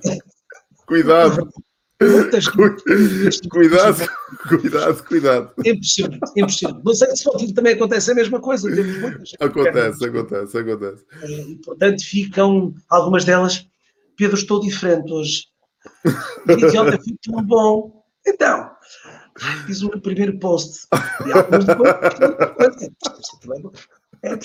Cuidado. 0.88 1.48
Muitas... 2.02 2.48
cuidado, 2.48 4.08
cuidado, 4.48 5.04
cuidado. 5.04 5.54
É 5.66 5.72
impossível. 5.72 6.82
Não 6.84 6.94
sei 6.94 7.14
se 7.16 7.26
contigo 7.26 7.54
também 7.54 7.74
acontece 7.74 8.12
a 8.12 8.16
mesma 8.16 8.40
coisa. 8.40 8.74
Temos 8.74 8.98
muitas. 9.00 9.34
Acontece, 9.40 10.06
acontece, 10.06 10.58
acontece. 10.58 11.04
E, 11.28 11.56
portanto, 11.58 12.02
ficam 12.04 12.74
algumas 12.90 13.26
delas. 13.26 13.68
Pedro, 14.16 14.38
estou 14.38 14.62
diferente 14.62 15.12
hoje. 15.12 15.48
O 16.06 16.56
vídeo 16.56 16.82
ontem 16.82 17.00
foi 17.04 17.18
tão 17.22 17.44
bom. 17.44 18.04
Então, 18.26 18.72
fiz 19.66 19.82
o 19.82 19.90
meu 19.90 20.00
primeiro 20.00 20.40
post. 20.40 20.88
E 21.26 21.32
algumas 21.34 21.66
depois. 21.66 21.90
É. 24.24 24.40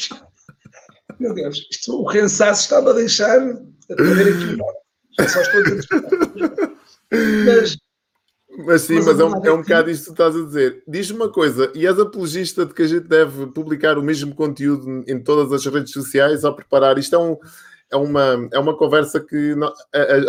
Meu 1.21 1.35
Deus, 1.35 1.69
isto, 1.71 2.01
o 2.01 2.05
rensaço 2.05 2.63
está-me 2.63 2.91
a 2.91 2.93
deixar 2.95 3.39
a 3.41 3.55
ver 4.03 4.35
aqui. 4.35 5.29
Só 5.29 5.41
estou 5.41 5.61
a 5.61 5.65
dizer. 5.65 5.89
Mas, 7.13 7.77
mas 8.59 8.83
sim, 8.83 8.95
mas, 8.97 9.07
mas 9.07 9.21
é, 9.21 9.25
um, 9.25 9.45
é 9.45 9.53
um 9.53 9.63
bocado 9.63 9.91
isto 9.91 10.03
que 10.03 10.07
tu 10.09 10.13
estás 10.13 10.37
a 10.37 10.45
dizer. 10.45 10.83
Diz-me 10.87 11.19
uma 11.19 11.29
coisa, 11.29 11.73
e 11.75 11.87
és 11.87 11.99
apologista 11.99 12.65
de 12.65 12.73
que 12.73 12.83
a 12.83 12.87
gente 12.87 13.09
deve 13.09 13.47
publicar 13.49 13.99
o 13.99 14.03
mesmo 14.03 14.35
conteúdo 14.35 15.05
em 15.09 15.19
todas 15.19 15.53
as 15.53 15.73
redes 15.73 15.93
sociais 15.93 16.45
ao 16.45 16.55
preparar? 16.55 16.99
Isto 16.99 17.17
é, 17.17 17.19
um, 17.19 17.37
é, 17.91 17.97
uma, 17.97 18.49
é 18.53 18.59
uma 18.59 18.77
conversa 18.77 19.21
que 19.21 19.55
não, 19.55 19.73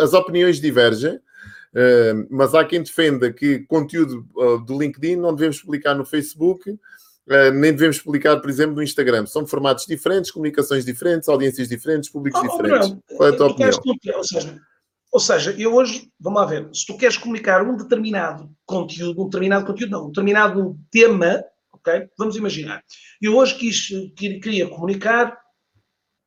as 0.00 0.12
opiniões 0.12 0.60
divergem, 0.60 1.14
uh, 1.16 2.26
mas 2.30 2.54
há 2.54 2.64
quem 2.64 2.82
defenda 2.82 3.32
que 3.32 3.60
conteúdo 3.60 4.26
uh, 4.36 4.58
do 4.58 4.78
LinkedIn 4.78 5.16
não 5.16 5.34
devemos 5.34 5.60
publicar 5.60 5.94
no 5.94 6.04
Facebook, 6.04 6.68
uh, 6.70 7.50
nem 7.54 7.72
devemos 7.72 8.00
publicar, 8.00 8.38
por 8.38 8.50
exemplo, 8.50 8.74
no 8.74 8.82
Instagram. 8.82 9.26
São 9.26 9.46
formatos 9.46 9.86
diferentes, 9.86 10.32
comunicações 10.32 10.84
diferentes, 10.84 11.28
audiências 11.28 11.68
diferentes, 11.68 12.10
públicos 12.10 12.40
oh, 12.42 12.48
diferentes. 12.48 12.90
Não, 12.90 13.02
Qual 13.16 13.28
é 13.28 13.32
a 13.32 13.36
tua 13.36 13.46
opinião? 13.46 13.80
Ou 14.16 14.24
seja, 14.24 14.60
ou 15.16 15.20
seja, 15.20 15.50
eu 15.58 15.74
hoje, 15.74 16.12
vamos 16.20 16.42
lá 16.42 16.46
ver, 16.46 16.68
se 16.74 16.84
tu 16.84 16.94
queres 16.94 17.16
comunicar 17.16 17.66
um 17.66 17.74
determinado 17.74 18.54
conteúdo, 18.66 19.22
um 19.22 19.24
determinado 19.24 19.64
conteúdo, 19.64 19.90
não, 19.90 20.04
um 20.04 20.08
determinado 20.08 20.78
tema, 20.90 21.42
ok? 21.72 22.06
Vamos 22.18 22.36
imaginar. 22.36 22.84
Eu 23.22 23.34
hoje 23.34 23.54
quis, 23.54 23.88
queria 24.14 24.68
comunicar 24.68 25.34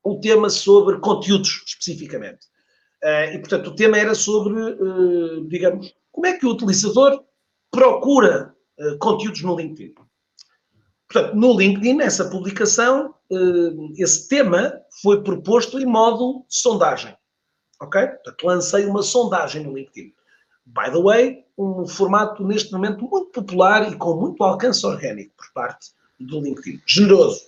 um 0.04 0.20
tema 0.20 0.50
sobre 0.50 0.98
conteúdos, 0.98 1.64
especificamente. 1.68 2.48
Uh, 3.04 3.36
e, 3.36 3.38
portanto, 3.38 3.68
o 3.68 3.76
tema 3.76 3.96
era 3.96 4.16
sobre, 4.16 4.60
uh, 4.60 5.48
digamos, 5.48 5.94
como 6.12 6.26
é 6.26 6.36
que 6.36 6.48
o 6.48 6.50
utilizador 6.50 7.24
procura 7.70 8.56
uh, 8.80 8.98
conteúdos 8.98 9.44
no 9.44 9.56
LinkedIn. 9.56 9.94
Portanto, 11.08 11.36
no 11.36 11.56
LinkedIn, 11.56 12.02
essa 12.02 12.28
publicação, 12.28 13.14
esse 13.98 14.28
tema 14.28 14.74
foi 15.04 15.24
proposto 15.24 15.80
em 15.80 15.86
modo 15.86 16.44
sondagem. 16.50 17.16
Ok? 17.80 18.08
Portanto, 18.08 18.44
lancei 18.44 18.86
uma 18.86 19.02
sondagem 19.02 19.64
no 19.64 19.76
LinkedIn. 19.76 20.14
By 20.66 20.92
the 20.92 21.02
way, 21.02 21.46
um 21.58 21.88
formato 21.88 22.46
neste 22.46 22.72
momento 22.72 23.08
muito 23.10 23.32
popular 23.32 23.92
e 23.92 23.96
com 23.96 24.16
muito 24.16 24.44
alcance 24.44 24.86
orgânico 24.86 25.34
por 25.36 25.52
parte 25.54 25.92
do 26.20 26.40
LinkedIn. 26.40 26.82
Generoso. 26.86 27.42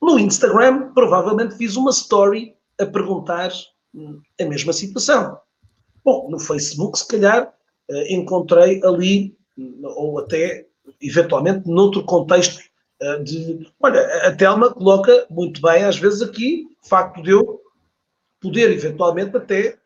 No 0.00 0.18
Instagram, 0.18 0.92
provavelmente 0.92 1.56
fiz 1.56 1.76
uma 1.76 1.90
story 1.90 2.54
a 2.78 2.86
perguntar 2.86 3.50
hum, 3.94 4.20
a 4.40 4.44
mesma 4.44 4.72
situação. 4.72 5.38
Bom, 6.04 6.28
no 6.30 6.38
Facebook, 6.38 6.98
se 6.98 7.08
calhar, 7.08 7.52
eh, 7.88 8.14
encontrei 8.14 8.82
ali, 8.84 9.36
hum, 9.56 9.80
ou 9.82 10.18
até, 10.18 10.66
eventualmente, 11.00 11.68
noutro 11.68 12.04
contexto 12.04 12.62
eh, 13.00 13.18
de... 13.20 13.66
Olha, 13.80 14.26
a 14.26 14.32
Telma 14.36 14.72
coloca 14.72 15.26
muito 15.30 15.60
bem, 15.62 15.84
às 15.84 15.96
vezes, 15.96 16.20
aqui, 16.20 16.66
o 16.84 16.88
facto 16.88 17.22
de 17.22 17.30
eu 17.30 17.63
poder 18.44 18.70
eventualmente 18.70 19.34
até 19.34 19.78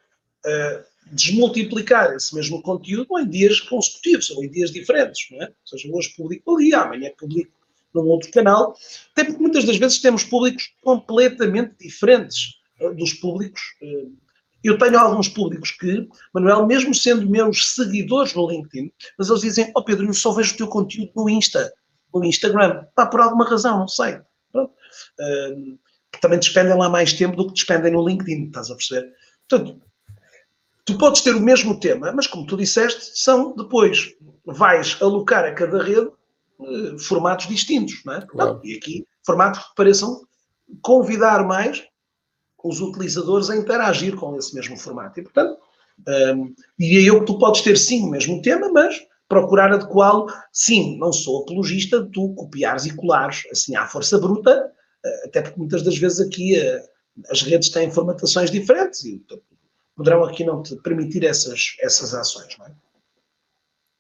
uh, 0.44 0.84
desmultiplicar 1.12 2.12
esse 2.12 2.34
mesmo 2.34 2.60
conteúdo 2.60 3.16
em 3.20 3.28
dias 3.28 3.60
consecutivos, 3.60 4.30
ou 4.32 4.44
em 4.44 4.50
dias 4.50 4.72
diferentes, 4.72 5.28
não 5.30 5.42
é? 5.42 5.46
Ou 5.46 5.54
seja, 5.64 5.88
hoje 5.92 6.12
publico 6.16 6.56
ali, 6.56 6.74
amanhã 6.74 7.10
publico 7.16 7.52
num 7.94 8.08
outro 8.08 8.30
canal, 8.32 8.76
até 9.12 9.24
porque 9.24 9.40
muitas 9.40 9.64
das 9.64 9.76
vezes 9.76 10.00
temos 10.00 10.24
públicos 10.24 10.74
completamente 10.82 11.76
diferentes 11.78 12.54
uh, 12.80 12.92
dos 12.94 13.14
públicos. 13.14 13.62
Uh, 13.80 14.12
eu 14.64 14.76
tenho 14.76 14.98
alguns 14.98 15.28
públicos 15.28 15.70
que, 15.70 16.08
Manuel, 16.34 16.66
mesmo 16.66 16.92
sendo 16.92 17.30
meus 17.30 17.74
seguidores 17.74 18.34
no 18.34 18.50
LinkedIn, 18.50 18.90
mas 19.16 19.28
eles 19.28 19.42
dizem, 19.42 19.70
ó 19.76 19.80
oh 19.80 19.84
Pedro, 19.84 20.04
eu 20.04 20.12
só 20.12 20.32
vejo 20.32 20.54
o 20.54 20.56
teu 20.56 20.66
conteúdo 20.66 21.12
no 21.14 21.30
Insta, 21.30 21.72
no 22.12 22.24
Instagram. 22.24 22.84
Pá, 22.96 23.06
por 23.06 23.20
alguma 23.20 23.48
razão, 23.48 23.78
não 23.78 23.88
sei. 23.88 24.18
Pronto. 24.50 24.72
Uh, 25.20 25.78
que 26.12 26.20
também 26.20 26.38
despendem 26.38 26.76
lá 26.76 26.88
mais 26.88 27.12
tempo 27.12 27.36
do 27.36 27.46
que 27.46 27.54
despendem 27.54 27.92
no 27.92 28.06
LinkedIn, 28.06 28.46
estás 28.46 28.70
a 28.70 28.74
perceber? 28.74 29.12
Portanto, 29.48 29.80
tu 30.84 30.96
podes 30.96 31.22
ter 31.22 31.34
o 31.34 31.40
mesmo 31.40 31.78
tema, 31.78 32.12
mas 32.12 32.26
como 32.26 32.46
tu 32.46 32.56
disseste, 32.56 33.10
são 33.14 33.54
depois, 33.54 34.14
vais 34.44 34.96
alocar 35.00 35.44
a 35.44 35.52
cada 35.52 35.82
rede 35.82 36.10
uh, 36.58 36.98
formatos 36.98 37.46
distintos, 37.46 38.02
não 38.04 38.14
é? 38.14 38.26
Claro. 38.26 38.60
e 38.64 38.76
aqui, 38.76 39.06
formatos 39.24 39.62
que 39.62 39.74
pareçam 39.76 40.22
convidar 40.82 41.46
mais 41.46 41.84
os 42.62 42.80
utilizadores 42.80 43.50
a 43.50 43.56
interagir 43.56 44.16
com 44.16 44.36
esse 44.36 44.54
mesmo 44.54 44.76
formato. 44.76 45.20
E, 45.20 45.22
portanto, 45.22 45.58
um, 46.06 46.12
ehm, 46.12 46.54
diria 46.78 47.08
eu 47.08 47.20
que 47.20 47.26
tu 47.26 47.38
podes 47.38 47.62
ter 47.62 47.76
sim 47.78 48.02
o 48.02 48.10
mesmo 48.10 48.42
tema, 48.42 48.70
mas 48.72 48.98
procurar 49.28 49.72
adequá-lo. 49.72 50.26
Sim, 50.52 50.98
não 50.98 51.12
sou 51.12 51.42
apologista 51.42 52.02
de 52.02 52.10
tu 52.10 52.34
copiares 52.34 52.84
e 52.86 52.94
colares 52.94 53.44
assim 53.50 53.76
à 53.76 53.86
força 53.86 54.18
bruta 54.18 54.72
até 55.24 55.42
porque 55.42 55.58
muitas 55.58 55.82
das 55.82 55.96
vezes 55.96 56.20
aqui 56.20 56.56
eh, 56.56 56.82
as 57.30 57.42
redes 57.42 57.70
têm 57.70 57.90
formatações 57.90 58.50
diferentes 58.50 59.04
e 59.04 59.22
poderão 59.96 60.24
aqui 60.24 60.44
não 60.44 60.62
te 60.62 60.76
permitir 60.76 61.24
essas, 61.24 61.76
essas 61.80 62.14
ações, 62.14 62.56
não 62.58 62.66
é? 62.66 62.72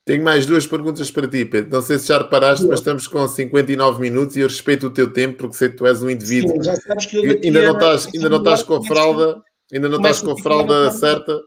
Tenho 0.08 0.24
mais 0.24 0.46
duas 0.46 0.66
perguntas 0.66 1.10
para 1.10 1.28
ti, 1.28 1.44
Pedro. 1.44 1.70
Não 1.70 1.82
sei 1.82 1.98
se 1.98 2.08
já 2.08 2.16
reparaste, 2.16 2.64
mas 2.64 2.78
estamos 2.78 3.06
com 3.06 3.28
59 3.28 4.00
minutos 4.00 4.36
e 4.36 4.40
eu 4.40 4.48
respeito 4.48 4.86
o 4.86 4.90
teu 4.90 5.12
tempo 5.12 5.36
porque 5.36 5.54
sei 5.54 5.68
que 5.68 5.76
tu 5.76 5.86
és 5.86 6.02
um 6.02 6.08
indivíduo. 6.08 6.52
Sim, 6.52 6.62
já 6.62 6.76
sabes 6.76 7.04
que 7.04 7.16
eu 7.18 7.38
ainda, 7.44 7.62
não 7.66 7.72
estás, 7.74 8.06
ainda 8.06 8.28
não 8.30 8.38
estás 8.38 8.62
com 8.62 8.76
a 8.76 8.84
fralda, 8.84 9.42
ainda 9.70 9.86
não 9.86 9.98
estás 9.98 10.22
com 10.22 10.30
a 10.30 10.38
fralda 10.38 10.90
certa. 10.92 11.38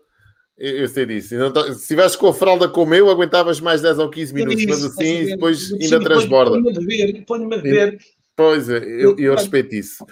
Eu 0.55 0.87
sei 0.89 1.07
disso. 1.07 1.29
Se 1.29 1.71
estivesse 1.71 2.15
com 2.15 2.27
a 2.27 2.33
fralda 2.35 2.69
como 2.69 2.93
eu, 2.93 3.09
aguentavas 3.09 3.59
mais 3.59 3.81
10 3.81 3.97
ou 3.97 4.11
15 4.11 4.31
minutos, 4.31 4.65
mas 4.67 4.83
assim 4.83 5.25
depois 5.25 5.73
ainda 5.73 5.99
transborda. 5.99 6.51
Põe-me 6.51 6.69
a 6.69 6.73
beber, 6.73 7.25
põe-me 7.25 7.55
a 7.55 7.57
beber. 7.57 7.97
Pois, 8.41 8.67
é, 8.69 8.77
eu, 8.77 9.15
eu 9.19 9.35
respeito 9.35 9.75
isso. 9.75 10.03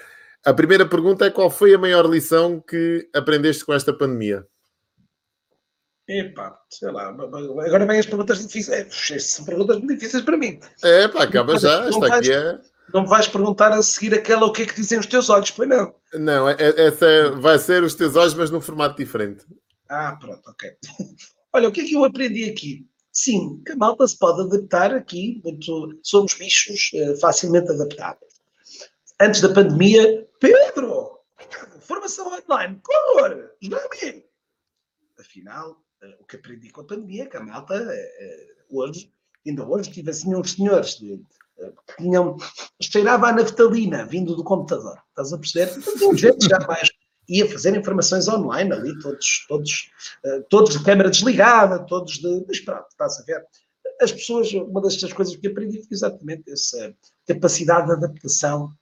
A 0.46 0.54
primeira 0.54 0.86
pergunta 0.86 1.26
é 1.26 1.32
qual 1.32 1.50
foi 1.50 1.74
a 1.74 1.80
maior 1.80 2.06
lição 2.06 2.62
que 2.62 3.10
aprendeste 3.14 3.66
com 3.66 3.74
esta 3.74 3.92
pandemia? 3.92 4.46
Epá, 6.08 6.60
sei 6.70 6.92
lá, 6.92 7.10
agora 7.10 7.86
vem 7.88 8.00
as 8.00 8.06
perguntas 8.06 8.40
difíceis. 8.40 9.12
É, 9.12 9.20
são 9.20 9.46
perguntas 9.46 9.78
muito 9.78 9.96
difíceis 9.96 10.24
para 10.24 10.38
mim. 10.38 10.60
É, 10.84 11.08
pá, 11.08 11.24
acaba 11.24 11.58
já, 11.58 11.88
esta 11.88 12.00
vais, 12.00 12.14
aqui 12.14 12.32
é... 12.32 12.60
Não 12.94 13.02
me 13.02 13.08
vais 13.08 13.28
perguntar 13.28 13.72
a 13.72 13.82
seguir 13.82 14.14
aquela 14.14 14.46
o 14.46 14.52
que 14.52 14.62
é 14.64 14.66
que 14.66 14.76
dizem 14.76 15.00
os 15.00 15.08
teus 15.08 15.30
olhos, 15.30 15.52
pois 15.52 15.68
não? 15.68 15.94
Não, 16.14 16.48
é, 16.50 16.56
é, 16.60 16.88
essa 16.88 17.06
é, 17.06 17.30
vai 17.32 17.58
ser 17.58 17.84
os 17.84 17.96
teus 17.96 18.16
olhos, 18.16 18.36
mas 18.36 18.52
num 18.52 18.62
formato 18.62 18.98
diferente. 18.98 19.44
Ah, 19.88 20.16
pronto, 20.20 20.42
ok. 20.48 20.70
Olha, 21.54 21.68
o 21.68 21.72
que 21.72 21.82
é 21.82 21.84
que 21.84 21.96
eu 21.96 22.06
aprendi 22.06 22.50
aqui? 22.50 22.88
Sim, 23.22 23.62
que 23.66 23.74
a 23.74 23.76
malta 23.76 24.08
se 24.08 24.18
pode 24.18 24.44
adaptar 24.44 24.94
aqui, 24.94 25.42
muito, 25.44 26.00
somos 26.02 26.36
bichos 26.36 26.90
uh, 26.94 27.20
facilmente 27.20 27.70
adaptáveis. 27.70 28.40
Antes 29.20 29.42
da 29.42 29.54
pandemia, 29.54 30.26
Pedro, 30.40 31.20
formação 31.82 32.28
online, 32.28 32.80
cor, 32.82 33.52
joga 33.62 34.24
Afinal, 35.20 35.72
uh, 36.02 36.22
o 36.22 36.24
que 36.24 36.38
aprendi 36.38 36.70
com 36.70 36.80
a 36.80 36.86
pandemia 36.86 37.24
é 37.24 37.26
que 37.26 37.36
a 37.36 37.44
malta, 37.44 37.76
uh, 37.76 38.78
hoje, 38.78 39.14
ainda 39.46 39.68
hoje, 39.68 39.92
tive 39.92 40.12
assim 40.12 40.34
uns 40.34 40.54
senhores 40.54 40.98
de 40.98 41.22
tinham, 41.98 42.38
cheirava 42.82 43.28
a 43.28 43.34
naftalina 43.34 44.06
vindo 44.06 44.34
do 44.34 44.46
computador. 44.46 44.98
Estás 45.10 45.34
a 45.34 45.38
perceber? 45.38 45.78
Então, 45.78 46.16
gente 46.16 46.48
já 46.48 46.60
mais 46.60 46.90
ia 47.30 47.50
fazer 47.50 47.76
informações 47.76 48.28
online 48.28 48.74
ali, 48.74 49.00
todos, 49.00 49.46
todos, 49.48 49.92
uh, 50.26 50.44
todos 50.50 50.78
de 50.78 50.84
câmara 50.84 51.10
desligada, 51.10 51.80
todos 51.86 52.18
de. 52.18 52.46
Mas 52.48 52.60
pronto, 52.60 52.88
estás 52.90 53.20
a 53.20 53.24
ver? 53.24 53.46
As 54.02 54.12
pessoas, 54.12 54.52
uma 54.54 54.82
das 54.82 55.02
coisas 55.14 55.36
que 55.36 55.48
aprendi 55.48 55.78
foi 55.80 55.96
exatamente 55.96 56.50
essa 56.52 56.94
capacidade 57.28 57.88
de 57.88 57.94
adaptação 57.94 58.74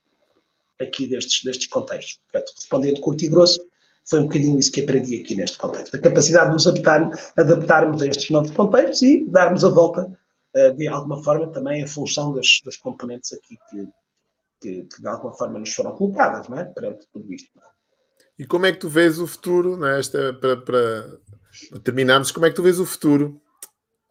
aqui 0.79 1.07
destes, 1.07 1.43
destes 1.43 1.67
contextos. 1.67 2.19
Portanto, 2.31 2.53
respondendo 2.55 3.01
curto 3.01 3.25
e 3.25 3.27
grosso, 3.27 3.59
foi 4.05 4.19
um 4.19 4.23
bocadinho 4.23 4.57
isso 4.57 4.71
que 4.71 4.81
aprendi 4.81 5.21
aqui 5.21 5.35
neste 5.35 5.57
contexto. 5.57 5.95
A 5.95 5.99
capacidade 5.99 6.47
de 6.47 6.53
nos 6.53 6.67
adaptar, 6.67 7.11
adaptarmos 7.35 8.01
a 8.01 8.07
estes 8.07 8.29
novos 8.29 8.51
contextos 8.51 9.01
e 9.01 9.25
darmos 9.25 9.65
a 9.65 9.69
volta, 9.69 10.07
uh, 10.55 10.73
de 10.75 10.87
alguma 10.87 11.21
forma, 11.23 11.51
também 11.51 11.83
a 11.83 11.87
função 11.87 12.33
das, 12.33 12.61
das 12.63 12.77
componentes 12.77 13.33
aqui 13.33 13.57
que, 13.69 13.87
que, 14.61 14.83
que, 14.83 15.01
de 15.01 15.07
alguma 15.07 15.33
forma 15.33 15.59
nos 15.59 15.73
foram 15.73 15.95
colocadas, 15.95 16.47
não 16.47 16.59
é? 16.59 16.65
Perante 16.65 17.05
tudo 17.11 17.33
isto. 17.33 17.49
É? 17.57 17.76
E 18.39 18.45
como 18.45 18.65
é 18.65 18.71
que 18.71 18.79
tu 18.79 18.89
vês 18.89 19.19
o 19.19 19.25
futuro, 19.25 19.77
né? 19.77 19.99
Esta, 19.99 20.33
para, 20.33 20.57
para, 20.57 21.19
terminarmos, 21.83 22.31
como 22.31 22.45
é 22.45 22.49
que 22.49 22.55
tu 22.55 22.63
vês 22.63 22.79
o 22.79 22.85
futuro? 22.85 23.41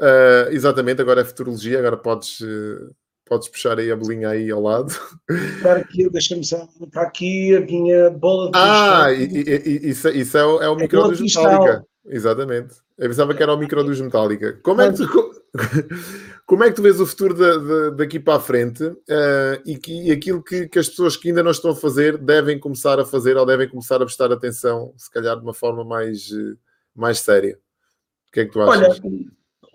Uh, 0.01 0.51
exatamente, 0.51 1.01
agora 1.01 1.23
é 1.23 1.25
futurologia, 1.25 1.79
agora 1.79 1.97
podes, 1.97 2.41
uh, 2.41 2.95
podes 3.25 3.49
puxar 3.49 3.79
aí 3.79 3.91
a 3.91 3.97
bolinha 3.97 4.31
aí 4.31 4.51
ao 4.51 4.61
lado. 4.61 4.93
Para 5.63 5.79
aqui, 5.79 6.11
deixa-me 6.11 6.45
só, 6.45 6.69
para 6.91 7.03
aqui 7.03 7.57
a 7.57 7.61
minha 7.61 8.11
bola 8.11 8.51
de 8.51 8.59
Ah, 8.59 9.13
e, 9.13 9.25
e, 9.25 9.91
isso, 9.91 10.09
isso 10.09 10.37
é 10.37 10.45
o, 10.45 10.63
é 10.63 10.69
o 10.69 10.77
micro 10.77 11.09
dos 11.09 11.21
Metallica. 11.21 11.85
Exatamente. 12.09 12.75
Eu 12.99 13.09
pensava 13.09 13.35
que 13.35 13.43
era 13.43 13.55
o 13.55 13.59
micro 13.59 13.83
dos 13.85 14.01
Metallica. 14.01 14.59
Como 14.63 14.81
é 14.81 14.91
que 14.91 14.99
tu, 14.99 15.33
como 16.47 16.63
é 16.63 16.71
que 16.71 16.77
tu 16.77 16.83
vês 16.83 17.01
o 17.01 17.07
futuro 17.07 17.35
de, 17.35 17.91
de, 17.91 17.97
daqui 17.97 18.21
para 18.21 18.37
a 18.37 18.41
frente 18.41 18.85
uh, 18.85 19.61
e, 19.67 19.77
que, 19.77 19.93
e 19.93 20.13
aquilo 20.13 20.41
que, 20.43 20.69
que, 20.69 20.79
as 20.79 20.89
pessoas 20.89 21.17
que 21.17 21.29
ainda 21.29 21.43
não 21.43 21.51
estão 21.51 21.73
a 21.73 21.77
fazer 21.77 22.17
devem 22.17 22.59
começar 22.59 23.01
a 23.01 23.05
fazer 23.05 23.37
ou 23.37 23.45
devem 23.45 23.69
começar 23.69 23.97
a 23.97 24.07
prestar 24.07 24.33
atenção, 24.33 24.95
se 24.97 25.11
calhar 25.11 25.37
de 25.37 25.43
uma 25.43 25.53
forma 25.53 25.85
mais, 25.85 26.29
mais 26.95 27.19
séria? 27.19 27.59
O 28.29 28.33
que 28.33 28.41
é 28.41 28.45
que 28.45 28.53
tu 28.53 28.61
achas? 28.63 29.01
Olha, 29.01 29.27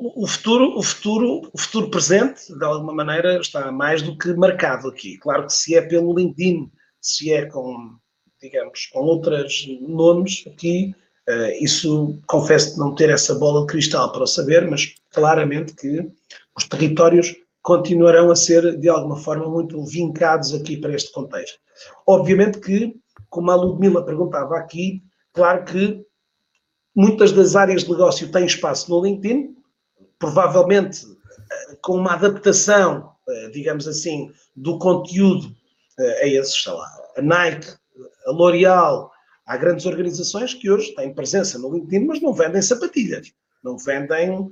o 0.01 0.26
futuro, 0.26 0.78
o 0.78 0.82
futuro, 0.82 1.49
o 1.53 1.57
futuro 1.57 1.91
presente, 1.91 2.57
de 2.57 2.65
alguma 2.65 2.93
maneira, 2.93 3.39
está 3.39 3.72
mais 3.72 4.01
do 4.01 4.17
que 4.17 4.34
marcado 4.34 4.88
aqui. 4.88 5.17
Claro 5.17 5.45
que 5.45 5.53
se 5.53 5.76
é 5.76 5.82
pelo 5.82 6.17
LinkedIn, 6.17 6.72
se 6.99 7.32
é 7.32 7.45
com, 7.45 7.97
digamos, 8.41 8.88
com 8.88 9.01
outros 9.01 9.67
nomes 9.82 10.43
aqui, 10.47 10.95
uh, 11.30 11.63
isso 11.63 12.19
confesso 12.26 12.80
não 12.80 12.95
ter 12.95 13.09
essa 13.09 13.36
bola 13.36 13.61
de 13.61 13.67
cristal 13.67 14.11
para 14.11 14.24
o 14.24 14.28
saber, 14.28 14.67
mas 14.67 14.95
claramente 15.11 15.76
que 15.76 16.09
os 16.56 16.68
territórios 16.68 17.36
continuarão 17.62 18.32
a 18.32 18.36
ser, 18.36 18.78
de 18.78 18.89
alguma 18.89 19.18
forma, 19.18 19.47
muito 19.47 19.84
vincados 19.86 20.54
aqui 20.54 20.78
para 20.78 20.93
este 20.93 21.12
contexto. 21.12 21.60
Obviamente 22.08 22.60
que, 22.60 22.95
como 23.30 23.52
a 23.52 23.56
Ludmila 23.56 24.06
perguntava 24.06 24.58
aqui, 24.58 25.04
claro 25.34 25.64
que 25.66 26.04
muitas 26.95 27.32
das 27.32 27.56
áreas 27.56 27.84
de 27.84 27.91
negócio 27.91 28.32
têm 28.32 28.45
espaço 28.45 28.89
no 28.89 29.04
LinkedIn, 29.04 29.56
provavelmente 30.20 31.06
eh, 31.52 31.78
com 31.82 31.95
uma 31.95 32.14
adaptação, 32.14 33.12
eh, 33.28 33.49
digamos 33.49 33.88
assim, 33.88 34.32
do 34.56 34.78
conteúdo 34.78 35.56
eh, 35.99 36.24
a 36.24 36.28
esses, 36.28 36.62
sei 36.62 36.74
lá, 36.74 36.88
a 37.18 37.22
Nike, 37.22 37.68
a 38.26 38.32
L'Oréal, 38.32 39.12
há 39.45 39.58
grandes 39.58 39.86
organizações 39.86 40.54
que 40.54 40.70
hoje 40.70 40.93
têm 40.95 41.14
presença 41.14 41.58
no 41.58 41.74
LinkedIn, 41.74 42.06
mas 42.06 42.22
não 42.22 42.34
vendem 42.34 42.62
sapatilhas, 42.62 43.32
não 43.64 43.78
vendem 43.78 44.49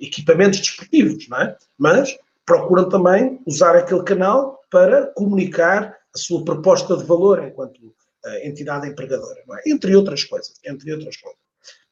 equipamentos 0.00 0.60
desportivos, 0.60 1.28
não 1.28 1.38
é? 1.38 1.56
Mas 1.78 2.16
procuram 2.44 2.88
também 2.88 3.40
usar 3.46 3.76
aquele 3.76 4.02
canal 4.02 4.60
para 4.70 5.06
comunicar 5.14 5.96
a 6.14 6.18
sua 6.18 6.44
proposta 6.44 6.96
de 6.96 7.04
valor 7.04 7.44
enquanto 7.44 7.78
uh, 7.78 8.28
entidade 8.42 8.88
empregadora, 8.88 9.40
é? 9.64 9.70
entre 9.70 9.94
outras 9.94 10.24
coisas, 10.24 10.54
entre 10.64 10.92
outras 10.92 11.16
coisas. 11.16 11.40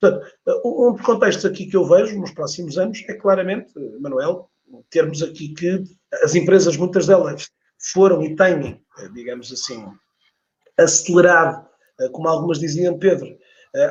Portanto, 0.00 0.32
um 0.64 0.92
dos 0.92 1.02
contextos 1.02 1.44
aqui 1.44 1.66
que 1.66 1.76
eu 1.76 1.84
vejo 1.84 2.18
nos 2.18 2.30
próximos 2.30 2.78
anos 2.78 3.04
é 3.08 3.14
claramente, 3.14 3.72
Manuel, 4.00 4.48
termos 4.90 5.22
aqui 5.22 5.48
que 5.48 5.84
as 6.22 6.34
empresas, 6.34 6.76
muitas 6.76 7.06
delas, 7.06 7.50
foram 7.78 8.22
e 8.22 8.34
têm, 8.34 8.80
digamos 9.12 9.52
assim, 9.52 9.84
acelerado, 10.76 11.66
como 12.12 12.28
algumas 12.28 12.58
diziam, 12.58 12.98
Pedro, 12.98 13.36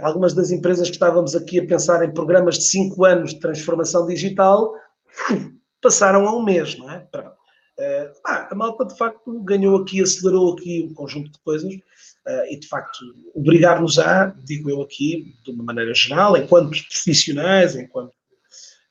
algumas 0.02 0.34
das 0.34 0.52
empresas 0.52 0.88
que 0.90 0.96
estávamos 0.96 1.36
aqui 1.36 1.60
a 1.60 1.66
pensar 1.66 2.04
em 2.04 2.14
programas 2.14 2.58
de 2.58 2.66
cinco 2.66 3.06
anos 3.06 3.34
de 3.34 3.40
transformação 3.40 4.06
digital 4.08 4.74
passaram 5.82 6.28
a 6.28 6.36
um 6.36 6.44
mês, 6.44 6.78
não 6.78 6.90
é? 6.90 7.08
Ah, 8.26 8.48
a 8.52 8.56
malta 8.56 8.86
de 8.86 8.98
facto 8.98 9.40
ganhou 9.44 9.78
aqui, 9.78 10.02
acelerou 10.02 10.54
aqui 10.54 10.88
um 10.90 10.94
conjunto 10.96 11.32
de 11.32 11.40
coisas 11.40 11.72
uh, 11.72 12.46
e, 12.50 12.60
de 12.60 12.68
facto, 12.68 12.98
obrigar-nos 13.36 14.00
a, 14.00 14.36
digo 14.44 14.70
eu 14.70 14.82
aqui, 14.82 15.36
de 15.46 15.52
uma 15.52 15.64
maneira 15.64 15.94
geral, 15.94 16.36
enquanto 16.36 16.72
profissionais, 16.72 17.76
enquanto, 17.76 18.14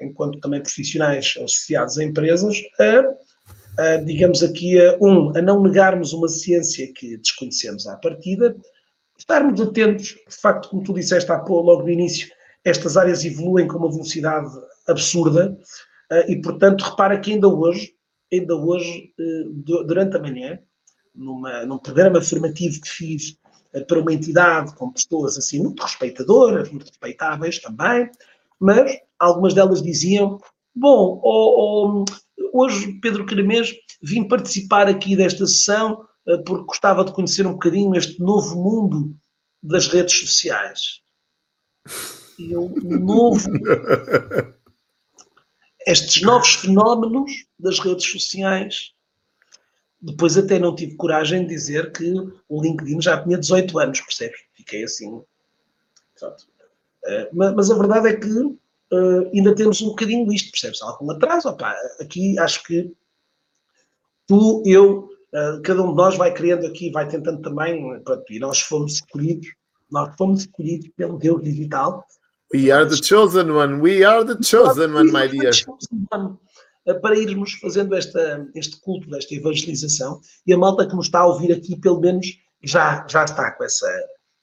enquanto 0.00 0.38
também 0.38 0.62
profissionais 0.62 1.34
associados 1.36 1.98
a 1.98 2.04
empresas, 2.04 2.56
a, 2.78 3.82
a, 3.82 3.96
digamos 3.96 4.44
aqui, 4.44 4.80
a, 4.80 4.96
um, 5.00 5.36
a 5.36 5.42
não 5.42 5.60
negarmos 5.60 6.12
uma 6.12 6.28
ciência 6.28 6.92
que 6.94 7.16
desconhecemos 7.16 7.88
à 7.88 7.96
partida, 7.96 8.56
estarmos 9.18 9.60
atentos, 9.60 10.16
de 10.28 10.36
facto, 10.40 10.68
como 10.68 10.82
tu 10.82 10.92
disseste 10.92 11.30
há 11.30 11.38
pouco, 11.38 11.70
logo 11.70 11.82
no 11.82 11.90
início, 11.90 12.28
estas 12.64 12.96
áreas 12.96 13.24
evoluem 13.24 13.68
com 13.68 13.78
uma 13.78 13.90
velocidade 13.90 14.48
absurda 14.88 15.56
uh, 16.12 16.30
e, 16.30 16.40
portanto, 16.40 16.82
repara 16.82 17.18
que 17.18 17.32
ainda 17.32 17.48
hoje, 17.48 17.94
ainda 18.32 18.56
hoje, 18.56 19.12
uh, 19.18 19.84
durante 19.84 20.16
a 20.16 20.20
manhã, 20.20 20.58
numa, 21.14 21.64
num 21.64 21.78
programa 21.78 22.20
formativo 22.20 22.80
que 22.80 22.88
fiz 22.88 23.38
eh, 23.72 23.80
para 23.80 24.00
uma 24.00 24.12
entidade 24.12 24.74
com 24.74 24.92
pessoas 24.92 25.36
assim 25.38 25.62
muito 25.62 25.82
respeitadoras, 25.82 26.70
muito 26.70 26.86
respeitáveis 26.86 27.58
também, 27.58 28.10
mas 28.60 28.98
algumas 29.18 29.54
delas 29.54 29.82
diziam: 29.82 30.38
Bom, 30.74 31.20
oh, 31.22 32.04
oh, 32.04 32.04
hoje, 32.52 32.92
Pedro 33.00 33.24
Caramês, 33.26 33.74
vim 34.02 34.28
participar 34.28 34.88
aqui 34.88 35.16
desta 35.16 35.46
sessão 35.46 36.06
porque 36.44 36.66
gostava 36.66 37.04
de 37.04 37.12
conhecer 37.12 37.46
um 37.46 37.52
bocadinho 37.52 37.94
este 37.94 38.20
novo 38.20 38.56
mundo 38.56 39.16
das 39.62 39.88
redes 39.88 40.18
sociais. 40.18 41.00
E 42.38 42.52
eu, 42.52 42.68
novo. 42.82 43.48
Estes 45.86 46.22
novos 46.22 46.54
fenómenos 46.54 47.46
das 47.58 47.78
redes 47.78 48.10
sociais 48.10 48.96
depois 50.00 50.36
até 50.36 50.58
não 50.58 50.74
tive 50.74 50.96
coragem 50.96 51.42
de 51.42 51.48
dizer 51.48 51.92
que 51.92 52.12
o 52.48 52.62
LinkedIn 52.62 53.00
já 53.00 53.22
tinha 53.22 53.38
18 53.38 53.78
anos, 53.78 54.00
percebes? 54.00 54.38
Fiquei 54.54 54.84
assim. 54.84 55.08
Uh, 55.08 55.24
mas, 57.32 57.70
a 57.70 57.74
verdade 57.76 58.08
é 58.08 58.16
que 58.16 58.28
uh, 58.28 59.30
ainda 59.34 59.54
temos 59.54 59.80
um 59.80 59.88
bocadinho 59.88 60.30
isto, 60.32 60.50
percebes? 60.50 60.82
Algum 60.82 61.10
atraso. 61.10 61.48
Opa, 61.48 61.74
aqui 62.00 62.38
acho 62.38 62.62
que 62.64 62.94
tu, 64.26 64.62
eu, 64.66 65.08
cada 65.64 65.82
um 65.82 65.90
de 65.90 65.96
nós 65.96 66.16
vai 66.16 66.32
criando 66.32 66.66
aqui, 66.66 66.90
vai 66.90 67.08
tentando 67.08 67.42
também, 67.42 68.02
pronto, 68.02 68.32
e 68.32 68.38
nós 68.38 68.60
fomos 68.60 68.94
escolhidos, 68.94 69.48
nós 69.90 70.14
fomos 70.16 70.40
escolhidos 70.40 70.88
pelo 70.96 71.18
Deus 71.18 71.42
digital. 71.42 72.04
We 72.54 72.70
are 72.70 72.88
the 72.88 72.96
chosen 72.96 73.50
one, 73.50 73.80
we 73.80 74.04
are 74.04 74.24
the 74.24 74.42
chosen 74.42 74.94
one, 74.94 75.10
my 75.10 75.28
dear. 75.28 75.52
Para 77.02 77.18
irmos 77.18 77.54
fazendo 77.54 77.96
esta, 77.96 78.48
este 78.54 78.80
culto 78.80 79.10
desta 79.10 79.34
evangelização. 79.34 80.20
E 80.46 80.52
a 80.52 80.58
malta 80.58 80.86
que 80.86 80.94
nos 80.94 81.06
está 81.06 81.20
a 81.20 81.26
ouvir 81.26 81.52
aqui, 81.52 81.74
pelo 81.74 82.00
menos, 82.00 82.26
já, 82.62 83.04
já 83.08 83.24
está 83.24 83.50
com 83.50 83.64
essa, 83.64 83.88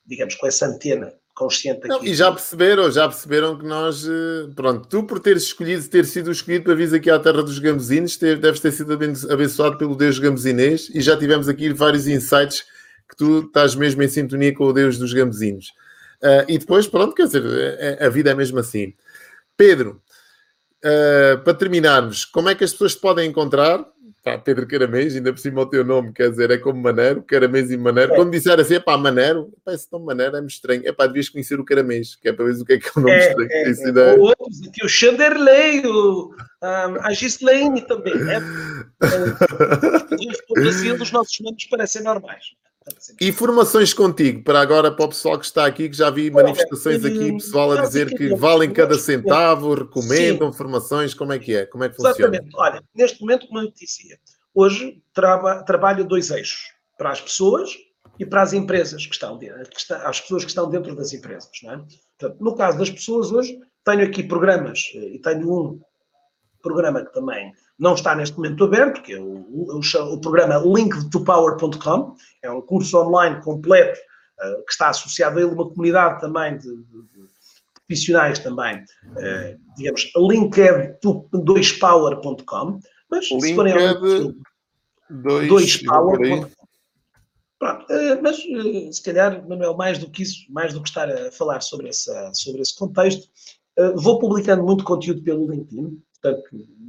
digamos, 0.06 0.36
com 0.36 0.46
essa 0.46 0.68
antena 0.68 1.14
consciente 1.34 1.88
Não, 1.88 2.04
e 2.04 2.14
já 2.14 2.32
perceberam, 2.32 2.92
já 2.92 3.08
perceberam 3.08 3.58
que 3.58 3.66
nós, 3.66 4.06
eh, 4.06 4.52
pronto, 4.56 4.88
tu 4.88 5.04
por 5.04 5.20
teres 5.20 5.44
escolhido, 5.44 5.88
ter 5.88 6.06
sido 6.06 6.32
escolhido 6.32 6.66
para 6.66 6.76
vir 6.76 6.94
aqui 6.94 7.10
à 7.10 7.20
terra 7.20 7.42
dos 7.42 7.60
gambuzinos, 7.60 8.18
deves 8.18 8.60
ter 8.60 8.72
sido 8.72 8.94
abençoado 9.30 9.78
pelo 9.78 9.96
Deus 9.96 10.20
gambuzinês 10.20 10.90
e 10.94 11.02
já 11.02 11.18
tivemos 11.18 11.50
aqui 11.50 11.74
vários 11.74 12.08
insights 12.08 12.64
que 13.10 13.16
tu 13.18 13.40
estás 13.40 13.76
mesmo 13.76 14.04
em 14.04 14.08
sintonia 14.08 14.54
com 14.54 14.66
o 14.66 14.74
Deus 14.74 14.98
dos 14.98 15.14
gambuzinos. 15.14 15.68
Uh, 16.22 16.46
e 16.48 16.58
depois, 16.58 16.88
pronto, 16.88 17.14
quer 17.14 17.26
dizer, 17.26 17.44
a, 18.00 18.06
a 18.06 18.10
vida 18.10 18.32
é 18.32 18.34
mesmo 18.34 18.60
assim. 18.60 18.94
Pedro, 19.58 20.02
Uh, 20.86 21.42
para 21.46 21.54
terminarmos, 21.54 22.26
como 22.26 22.50
é 22.50 22.56
que 22.56 22.62
as 22.66 22.74
pessoas 22.74 22.94
te 22.94 23.00
podem 23.00 23.30
encontrar? 23.30 23.86
Pá, 24.24 24.38
Pedro 24.38 24.66
Caramês, 24.66 25.16
ainda 25.16 25.34
por 25.34 25.40
cima 25.40 25.62
o 25.62 25.66
teu 25.66 25.84
nome, 25.84 26.14
quer 26.14 26.30
dizer, 26.30 26.50
é 26.50 26.58
como 26.58 26.82
Manero, 26.82 27.22
Caramês 27.24 27.70
e 27.70 27.76
Manero. 27.76 28.14
É. 28.14 28.16
Quando 28.16 28.32
disser 28.32 28.58
assim, 28.58 28.76
é 28.76 28.80
pá, 28.80 28.98
Manero, 28.98 29.52
pá, 29.66 29.74
esse 29.74 29.92
nome 29.92 30.06
Manero 30.06 30.38
é-me 30.38 30.48
estranho. 30.48 30.82
É 30.86 30.94
pá, 30.94 31.08
devias 31.08 31.28
conhecer 31.28 31.60
o 31.60 31.66
Caramês, 31.66 32.16
que 32.16 32.30
é 32.30 32.34
para 32.34 32.46
ver 32.46 32.54
o 32.54 32.64
que 32.64 32.74
é 32.74 32.80
que 32.80 32.88
é 32.88 32.92
o 32.96 33.02
nome 33.02 33.12
é, 33.12 33.28
estranho. 33.28 33.50
É, 33.52 33.64
é. 33.64 33.90
Ideia. 33.90 34.20
Outros 34.20 34.62
aqui, 34.66 34.86
o 34.86 34.88
Chanderley, 34.88 35.86
o, 35.86 36.34
um, 36.64 37.02
a 37.02 37.12
Gislaine 37.12 37.82
também, 37.82 38.16
né? 38.16 38.38
Assim, 40.70 40.96
dos 40.96 41.12
nossos 41.12 41.38
nomes 41.42 41.66
parecem 41.66 42.02
normais. 42.04 42.46
Informações 43.22 43.94
contigo, 43.94 44.44
para 44.44 44.60
agora, 44.60 44.92
para 44.92 45.06
o 45.06 45.10
pessoal 45.10 45.40
que 45.40 45.46
está 45.46 45.66
aqui, 45.66 45.90
que 45.90 45.96
já 45.96 46.10
vi 46.10 46.30
manifestações 46.30 47.04
aqui, 47.06 47.32
pessoal 47.34 47.72
a 47.72 47.82
dizer 47.82 48.10
que 48.14 48.36
valem 48.36 48.72
cada 48.72 48.98
centavo, 48.98 49.74
recomendam 49.74 50.50
informações, 50.50 51.14
como 51.14 51.32
é 51.34 51.40
que 51.40 51.56
é? 51.56 51.66
Como 51.66 51.84
é 51.84 51.90
que 51.90 51.96
funciona? 51.96 52.36
Exatamente. 52.36 52.56
Olha, 52.56 52.84
neste 52.94 53.22
momento, 53.22 53.48
como 53.48 53.60
eu 53.60 53.72
disse, 53.72 54.20
hoje 54.54 55.02
traba, 55.14 55.64
trabalha 55.64 56.04
dois 56.04 56.30
eixos, 56.30 56.72
para 56.98 57.12
as 57.12 57.22
pessoas 57.22 57.72
e 58.20 58.26
para 58.26 58.42
as 58.42 58.54
empresas 58.54 59.06
que 59.06 59.14
estão, 59.14 59.38
que 59.38 59.48
está, 59.78 60.08
as 60.08 60.20
pessoas 60.22 60.44
que 60.44 60.50
estão 60.50 60.70
dentro 60.70 60.96
das 60.96 61.14
empresas. 61.14 61.50
É? 61.66 61.78
Portanto, 62.20 62.44
no 62.44 62.56
caso 62.56 62.78
das 62.78 62.90
pessoas 62.90 63.32
hoje, 63.32 63.60
tenho 63.84 64.04
aqui 64.04 64.24
programas, 64.24 64.80
e 64.94 65.20
tenho 65.20 65.52
um 65.52 65.82
programa 66.64 67.06
que 67.06 67.14
também 67.14 67.54
não 67.78 67.94
está 67.94 68.16
neste 68.16 68.36
momento 68.38 68.64
aberto, 68.64 69.04
que 69.04 69.14
é 69.14 69.20
o, 69.20 69.36
o, 69.36 69.80
o 70.14 70.22
programa 70.22 70.58
linktopower.com, 70.58 72.16
é 72.42 72.50
um 72.50 72.62
curso 72.62 72.98
online 72.98 73.40
completo 73.44 74.00
uh, 74.40 74.66
que 74.66 74.72
está 74.72 74.90
associado 74.90 75.38
a 75.38 75.42
ele 75.42 75.52
uma 75.52 75.70
comunidade 75.70 76.20
também 76.22 76.58
de, 76.58 76.68
de, 76.68 76.84
de 76.84 77.28
profissionais 77.88 78.40
também, 78.40 78.78
uh, 78.78 79.60
digamos, 79.76 80.10
linked2power.com, 80.16 82.80
mas 83.12 83.30
Linked 83.30 83.48
se 83.48 83.56
forem 83.56 83.74
ao 83.74 83.96
2power.com. 85.12 86.50
Pronto, 87.60 87.84
uh, 87.84 88.18
mas 88.22 88.38
se 88.96 89.04
calhar, 89.04 89.46
Manuel, 89.48 89.76
mais 89.76 90.00
do 90.00 90.10
que 90.10 90.24
isso, 90.24 90.46
mais 90.50 90.74
do 90.74 90.82
que 90.82 90.88
estar 90.88 91.10
a 91.10 91.30
falar 91.32 91.62
sobre, 91.62 91.90
essa, 91.90 92.32
sobre 92.34 92.62
esse 92.62 92.74
contexto, 92.76 93.28
vou 93.96 94.20
publicando 94.20 94.64
muito 94.64 94.84
conteúdo 94.84 95.24
pelo 95.24 95.50
LinkedIn, 95.50 96.00
portanto, 96.24 96.44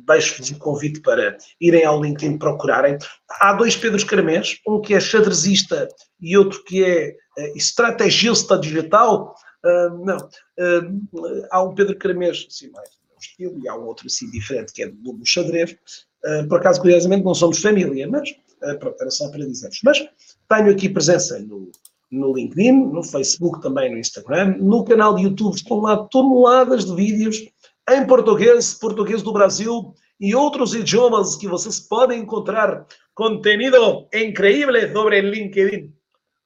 deixo-vos 0.06 0.50
o 0.50 0.58
convite 0.58 1.00
para 1.00 1.36
irem 1.60 1.84
ao 1.84 2.00
LinkedIn 2.00 2.38
procurarem. 2.38 2.96
Há 3.40 3.52
dois 3.54 3.76
Pedros 3.76 4.04
Caramés, 4.04 4.58
um 4.66 4.80
que 4.80 4.94
é 4.94 5.00
xadrezista 5.00 5.88
e 6.20 6.36
outro 6.36 6.62
que 6.64 6.84
é 6.84 7.16
uh, 7.38 7.56
estrategista 7.56 8.56
digital. 8.58 9.34
Uh, 9.64 10.04
não, 10.04 10.16
uh, 10.16 11.46
há 11.50 11.62
um 11.62 11.74
Pedro 11.74 11.98
Caramês, 11.98 12.46
assim, 12.48 12.70
mais 12.70 12.88
do 12.90 13.20
estilo, 13.20 13.58
e 13.62 13.68
há 13.68 13.76
um 13.76 13.86
outro 13.86 14.06
assim 14.06 14.30
diferente, 14.30 14.72
que 14.72 14.84
é 14.84 14.88
do, 14.88 15.12
do 15.12 15.26
xadrez. 15.26 15.76
Uh, 16.24 16.48
por 16.48 16.60
acaso, 16.60 16.80
curiosamente, 16.80 17.24
não 17.24 17.34
somos 17.34 17.60
família, 17.60 18.08
mas 18.08 18.34
pronto, 18.80 18.96
era 18.98 19.10
só 19.10 19.28
para 19.30 19.44
dizer-vos. 19.44 19.80
Mas 19.84 20.08
tenho 20.48 20.70
aqui 20.70 20.88
presença 20.88 21.38
no, 21.38 21.70
no 22.10 22.32
LinkedIn, 22.32 22.72
no 22.72 23.02
Facebook 23.02 23.60
também, 23.60 23.90
no 23.90 23.98
Instagram, 23.98 24.56
no 24.58 24.84
canal 24.84 25.14
de 25.14 25.24
YouTube 25.24 25.54
estão 25.54 25.80
lá 25.80 25.98
toneladas 26.08 26.86
de 26.86 26.94
vídeos 26.94 27.42
em 27.90 28.06
português, 28.06 28.74
português 28.74 29.22
do 29.22 29.32
Brasil 29.32 29.94
e 30.20 30.34
outros 30.34 30.74
idiomas 30.74 31.36
que 31.36 31.46
vocês 31.46 31.80
podem 31.80 32.20
encontrar 32.20 32.86
conteúdo 33.14 34.08
incrível 34.12 34.92
sobre 34.92 35.20
LinkedIn. 35.20 35.92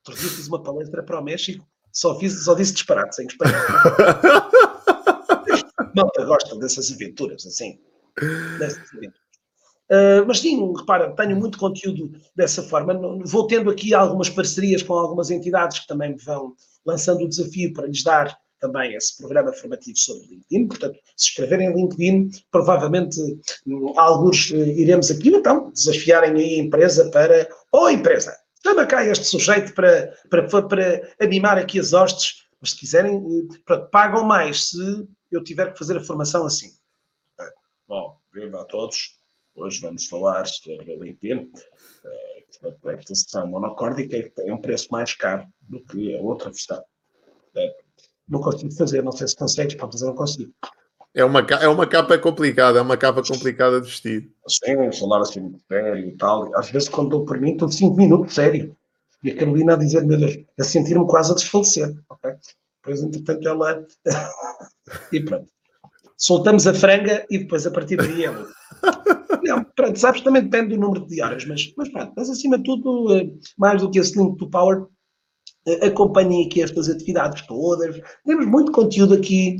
Outro 0.07 0.21
dia 0.21 0.31
fiz 0.31 0.49
uma 0.49 0.63
palestra 0.63 1.03
para 1.03 1.21
o 1.21 1.25
México, 1.25 1.67
só, 1.93 2.19
fiz, 2.19 2.45
só 2.45 2.55
disse 2.55 2.73
disparates 2.73 3.19
em 3.19 3.27
espanhol. 3.27 3.55
Malta 5.95 6.25
gosta 6.25 6.57
dessas 6.57 6.93
aventuras, 6.93 7.47
assim. 7.47 7.79
Dessas 8.59 8.89
aventuras. 8.95 9.29
Uh, 9.91 10.21
mas 10.27 10.41
sim, 10.41 10.71
repara, 10.77 11.15
tenho 11.17 11.37
muito 11.37 11.59
conteúdo 11.59 12.13
dessa 12.37 12.63
forma. 12.63 12.95
Vou 13.25 13.47
tendo 13.47 13.71
aqui 13.71 13.95
algumas 13.95 14.29
parcerias 14.29 14.83
com 14.83 14.93
algumas 14.93 15.31
entidades 15.31 15.81
que 15.81 15.87
também 15.87 16.11
me 16.11 16.23
vão 16.23 16.55
lançando 16.85 17.25
o 17.25 17.29
desafio 17.29 17.73
para 17.73 17.87
lhes 17.87 18.03
dar 18.03 18.39
também 18.59 18.95
esse 18.95 19.17
programa 19.17 19.53
formativo 19.53 19.97
sobre 19.99 20.27
LinkedIn. 20.27 20.69
Portanto, 20.69 20.99
se 21.17 21.29
escreverem 21.29 21.69
para 21.73 22.29
provavelmente 22.51 23.21
hum, 23.67 23.99
alguns 23.99 24.53
eh, 24.53 24.57
iremos 24.57 25.11
aqui, 25.11 25.31
então, 25.31 25.71
desafiarem 25.71 26.33
aí 26.33 26.61
a 26.61 26.65
empresa 26.65 27.11
para, 27.11 27.49
ou 27.73 27.85
oh, 27.85 27.91
empresa, 27.91 28.37
chama 28.63 28.87
cá 28.87 29.05
este 29.05 29.25
sujeito 29.25 29.75
para, 29.75 30.15
para, 30.29 30.63
para 30.63 31.15
animar 31.21 31.59
aqui 31.59 31.79
as 31.79 31.93
hostes, 31.93 32.47
mas 32.61 32.71
se 32.71 32.79
quiserem, 32.79 33.23
eh, 33.69 33.77
pagam 33.91 34.25
mais 34.25 34.71
se 34.71 35.09
eu 35.31 35.43
tiver 35.43 35.73
que 35.73 35.79
fazer 35.79 35.97
a 35.97 36.05
formação 36.05 36.45
assim. 36.45 36.71
Bom, 37.87 38.19
viva 38.33 38.61
a 38.61 38.65
todos. 38.65 39.17
Hoje 39.55 39.81
vamos 39.81 40.07
falar 40.07 40.47
sobre 40.47 40.95
LinkedIn. 40.97 41.51
A 42.63 42.69
aplicação 42.69 43.47
monocórdica 43.47 44.31
tem 44.37 44.53
um 44.53 44.61
preço 44.61 44.89
mais 44.91 45.15
caro 45.15 45.47
do 45.61 45.85
que 45.85 46.15
a 46.15 46.21
outra 46.21 46.51
versão 46.51 46.83
não 48.29 48.41
consigo 48.41 48.73
fazer, 48.75 49.03
não 49.03 49.13
sei 49.13 49.29
se 49.29 49.37
consegues, 49.37 49.75
para 49.75 49.91
fazer 49.91 50.07
não 50.07 50.15
consigo. 50.15 50.53
É 51.15 51.25
uma, 51.25 51.41
é 51.41 51.69
uma 51.69 51.87
capa 51.87 52.19
complicada, 52.19 52.79
é 52.79 52.83
uma 52.83 52.97
capa 52.97 53.23
complicada 53.23 53.81
de 53.81 53.89
vestir. 53.89 54.31
Sim, 54.47 54.93
falar 54.93 55.23
assim 55.23 55.41
muito 55.41 55.61
sério 55.67 56.07
e 56.07 56.17
tal. 56.17 56.55
Às 56.57 56.71
vezes, 56.71 56.89
quando 56.89 57.11
dou 57.11 57.25
por 57.25 57.41
mim, 57.41 57.53
estou 57.53 57.69
de 57.69 57.75
5 57.75 57.97
minutos, 57.97 58.35
sério. 58.35 58.77
E 59.25 59.31
a 59.31 59.37
Carolina 59.37 59.75
a 59.75 59.77
dizer, 59.77 60.05
meu 60.05 60.19
Deus, 60.19 60.39
a 60.59 60.65
sentir-me 60.65 61.07
quase 61.07 61.33
a 61.33 61.35
desfalecer. 61.35 61.97
Okay? 62.11 62.35
Depois, 62.77 63.03
entretanto, 63.03 63.49
ela. 63.49 63.85
e 65.13 65.21
pronto. 65.21 65.49
Soltamos 66.17 66.67
a 66.67 66.75
franga 66.75 67.27
e 67.31 67.39
depois, 67.39 67.67
a 67.67 67.71
partir 67.71 67.97
daí, 67.97 68.25
ela. 68.25 68.47
Não, 69.43 69.65
pronto, 69.65 69.99
sabes, 69.99 70.21
também 70.21 70.43
depende 70.43 70.75
do 70.75 70.81
número 70.81 71.07
de 71.07 71.23
horas, 71.23 71.45
mas, 71.47 71.73
mas 71.77 71.89
pronto, 71.89 72.13
mas 72.17 72.29
acima 72.29 72.59
de 72.59 72.65
tudo, 72.65 73.17
eh, 73.17 73.31
mais 73.57 73.81
do 73.81 73.91
que 73.91 73.99
esse 73.99 74.19
link 74.19 74.37
do 74.37 74.51
Power, 74.51 74.87
acompanhem 75.83 76.47
aqui 76.47 76.63
estas 76.63 76.89
atividades 76.89 77.47
todas. 77.47 78.01
Temos 78.25 78.47
muito 78.47 78.73
conteúdo 78.73 79.15
aqui 79.15 79.59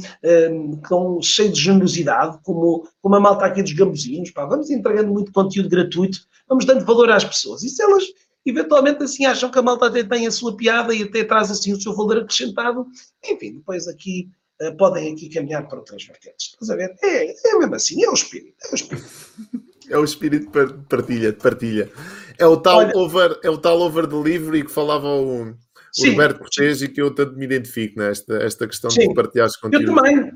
um, 0.51 0.81
com, 0.89 1.21
cheio 1.23 1.53
de 1.53 1.61
generosidade, 1.61 2.39
como, 2.43 2.89
como 3.03 3.17
a 3.17 3.21
malta 3.21 3.47
aqui 3.47 3.63
dos 3.63 3.73
gambuzinhos. 3.73 4.31
Pá. 4.31 4.47
Vamos 4.47 4.71
entregando 4.71 5.13
muito 5.13 5.33
conteúdo 5.33 5.69
gratuito, 5.69 6.21
vamos 6.49 6.65
dando 6.65 6.85
valor 6.85 7.11
às 7.11 7.25
pessoas. 7.25 7.63
E 7.63 7.69
se 7.69 7.83
elas 7.83 8.05
eventualmente 8.47 9.03
assim 9.03 9.27
acham 9.27 9.51
que 9.51 9.59
a 9.59 9.63
malta 9.63 9.87
até 9.87 10.03
tem 10.03 10.27
a 10.27 10.31
sua 10.31 10.57
piada 10.57 10.95
e 10.95 11.03
até 11.03 11.25
traz 11.25 11.51
assim 11.51 11.73
o 11.73 11.81
seu 11.81 11.95
valor 11.95 12.19
acrescentado, 12.19 12.87
enfim, 13.25 13.55
depois 13.55 13.87
aqui 13.87 14.31
uh, 14.63 14.75
podem 14.77 15.13
aqui 15.13 15.29
caminhar 15.29 15.69
para 15.69 15.79
outras 15.79 16.05
vertentes. 16.05 16.53
Estás 16.53 16.71
a 16.71 16.77
ver? 16.77 16.95
É, 17.03 17.31
é 17.31 17.59
mesmo 17.59 17.75
assim, 17.75 18.03
é 18.03 18.09
o 18.09 18.15
espírito. 18.15 18.57
É 18.65 18.73
o 18.73 18.75
espírito. 18.75 19.09
É 19.91 19.97
o 19.97 20.05
espírito 20.05 20.51
de 20.51 20.85
partilha, 20.85 21.33
de 21.33 21.39
partilha. 21.39 21.91
É 22.39 22.47
o 22.47 22.57
tal 22.59 22.79
Olha, 22.79 22.97
over, 22.97 23.41
é 23.43 23.49
o 23.49 23.57
tal 23.57 23.81
over 23.81 24.07
delivery 24.07 24.65
que 24.65 24.71
falava 24.71 25.09
o, 25.09 25.55
Sim. 25.93 26.09
o 26.09 26.11
Roberto 26.13 26.39
Cortês 26.39 26.83
e 26.83 26.89
que 26.89 27.01
eu 27.01 27.15
tanto 27.15 27.37
me 27.37 27.45
identifico 27.45 27.99
nesta 27.99 28.35
esta 28.43 28.67
questão 28.67 28.91
Sim. 28.91 29.09
de 29.09 29.15
partilhar 29.15 29.49
conteúdos. 29.61 29.89
Eu 29.89 29.95
também, 29.95 30.33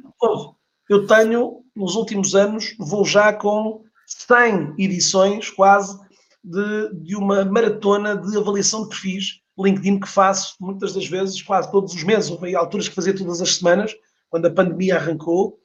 eu 0.88 1.06
tenho, 1.06 1.64
nos 1.74 1.94
últimos 1.94 2.34
anos, 2.34 2.74
vou 2.78 3.04
já 3.04 3.32
com 3.32 3.82
100 4.06 4.74
edições 4.78 5.50
quase 5.50 5.98
de, 6.42 6.94
de 7.02 7.16
uma 7.16 7.44
maratona 7.44 8.16
de 8.16 8.36
avaliação 8.36 8.82
de 8.82 8.88
perfis 8.90 9.42
LinkedIn 9.58 10.00
que 10.00 10.08
faço 10.08 10.54
muitas 10.60 10.94
das 10.94 11.06
vezes, 11.06 11.40
quase 11.42 11.70
todos 11.70 11.94
os 11.94 12.02
meses, 12.02 12.30
houve 12.30 12.54
alturas 12.54 12.88
que 12.88 12.94
fazia 12.94 13.14
todas 13.14 13.40
as 13.40 13.56
semanas, 13.56 13.94
quando 14.30 14.46
a 14.46 14.50
pandemia 14.50 14.96
arrancou, 14.96 15.58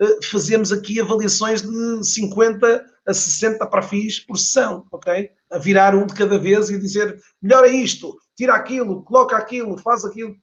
eh, 0.00 0.18
fazemos 0.24 0.72
aqui 0.72 1.00
avaliações 1.00 1.62
de 1.62 2.04
50 2.04 2.84
a 3.06 3.14
60 3.14 3.66
perfis 3.66 4.20
por 4.20 4.38
sessão, 4.38 4.86
ok? 4.90 5.30
A 5.50 5.58
virar 5.58 5.94
um 5.94 6.06
de 6.06 6.14
cada 6.14 6.38
vez 6.38 6.70
e 6.70 6.78
dizer 6.78 7.20
melhora 7.40 7.68
isto, 7.68 8.16
tira 8.36 8.54
aquilo, 8.54 9.02
coloca 9.02 9.36
aquilo, 9.36 9.78
faz 9.78 10.04
aquilo. 10.04 10.36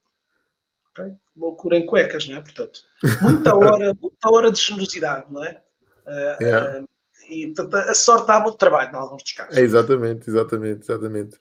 Okay? 0.90 1.14
Loucura 1.36 1.76
em 1.76 1.86
cuecas, 1.86 2.28
não 2.28 2.36
é? 2.36 2.40
Portanto, 2.40 2.80
muita 3.22 3.54
hora, 3.56 3.94
muita 4.00 4.30
hora 4.30 4.52
de 4.52 4.60
generosidade, 4.60 5.26
não 5.32 5.44
é? 5.44 5.62
Uh, 6.06 6.42
yeah. 6.42 6.80
uh, 6.80 6.88
e 7.28 7.46
portanto, 7.46 7.74
a 7.76 7.94
sorte 7.94 8.26
dá 8.26 8.40
muito 8.40 8.58
trabalho 8.58 8.92
em 8.92 8.96
alguns 8.96 9.22
dos 9.22 9.32
casos. 9.32 9.56
É, 9.56 9.60
exatamente, 9.60 10.28
exatamente, 10.28 10.82
exatamente. 10.82 11.38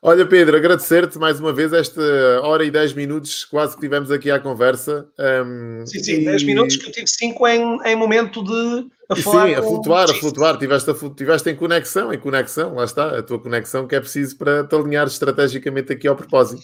Olha, 0.00 0.24
Pedro, 0.24 0.56
agradecer-te 0.56 1.18
mais 1.18 1.40
uma 1.40 1.52
vez 1.52 1.72
esta 1.72 2.00
hora 2.42 2.64
e 2.64 2.70
10 2.70 2.94
minutos 2.94 3.44
quase 3.44 3.74
que 3.74 3.80
tivemos 3.80 4.12
aqui 4.12 4.30
à 4.30 4.38
conversa. 4.38 5.08
Um, 5.18 5.84
sim, 5.84 6.02
sim, 6.02 6.12
e... 6.20 6.24
10 6.24 6.44
minutos 6.44 6.76
que 6.76 6.86
eu 6.86 6.92
tive 6.92 7.08
5 7.08 7.48
em, 7.48 7.78
em 7.84 7.96
momento 7.96 8.42
de 8.44 8.86
a. 9.08 9.16
Sim, 9.16 9.54
a 9.54 9.62
flutuar, 9.62 10.08
a 10.08 10.14
flutuar. 10.14 10.56
Tiveste, 10.56 10.90
a, 10.90 10.94
tiveste 11.10 11.50
em 11.50 11.56
conexão, 11.56 12.12
em 12.12 12.18
conexão, 12.18 12.74
lá 12.74 12.84
está, 12.84 13.18
a 13.18 13.22
tua 13.22 13.40
conexão 13.40 13.88
que 13.88 13.96
é 13.96 14.00
preciso 14.00 14.36
para 14.36 14.62
te 14.62 14.74
alinhar 14.76 15.06
estrategicamente 15.08 15.92
aqui 15.92 16.06
ao 16.06 16.14
propósito. 16.14 16.62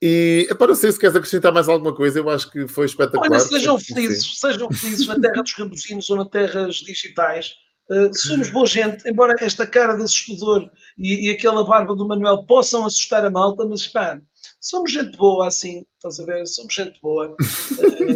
E 0.00 0.48
para 0.58 0.68
não 0.68 0.74
sei 0.74 0.92
se 0.92 0.98
queres 0.98 1.16
acrescentar 1.16 1.52
mais 1.52 1.68
alguma 1.68 1.94
coisa, 1.94 2.20
eu 2.20 2.30
acho 2.30 2.50
que 2.50 2.66
foi 2.66 2.86
espetacular. 2.86 3.30
Olha, 3.30 3.40
sejam 3.40 3.78
felizes, 3.78 4.40
sejam 4.40 4.70
felizes 4.70 5.06
na 5.06 5.18
terra 5.18 5.42
dos 5.42 5.52
campesinos 5.52 6.08
ou 6.08 6.16
na 6.16 6.24
terras 6.24 6.76
digitais 6.76 7.54
Uh, 7.88 8.12
somos 8.12 8.50
boa 8.50 8.66
gente, 8.66 9.08
embora 9.08 9.36
esta 9.38 9.64
cara 9.64 9.94
de 9.94 10.02
assustador 10.02 10.68
e, 10.96 11.26
e, 11.26 11.30
aquela 11.30 11.64
barba 11.64 11.94
do 11.94 12.06
Manuel 12.06 12.44
possam 12.44 12.84
assustar 12.84 13.24
a 13.24 13.30
malta, 13.30 13.66
mas 13.66 13.86
pá, 13.86 14.20
somos 14.60 14.92
gente 14.92 15.16
boa 15.16 15.46
assim, 15.46 15.84
estás 15.94 16.20
a 16.20 16.24
ver? 16.24 16.46
Somos 16.46 16.74
gente 16.74 17.00
boa. 17.00 17.28
Uh, 17.30 18.06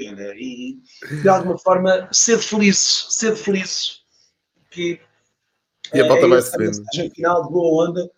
e, 0.00 0.80
e, 1.10 1.22
de 1.22 1.28
alguma 1.28 1.58
forma, 1.58 2.08
ser 2.12 2.38
felizes, 2.38 3.06
ser 3.10 3.36
felizes. 3.36 4.00
Que, 4.70 5.00
e 5.92 6.00
a 6.00 6.06
malta 6.06 6.26
uh, 6.26 6.30
vai 6.30 6.42
se 6.42 6.56
vendo. 6.56 7.14
final 7.14 7.44
de 7.44 7.50
boa 7.50 7.88
onda. 7.88 8.10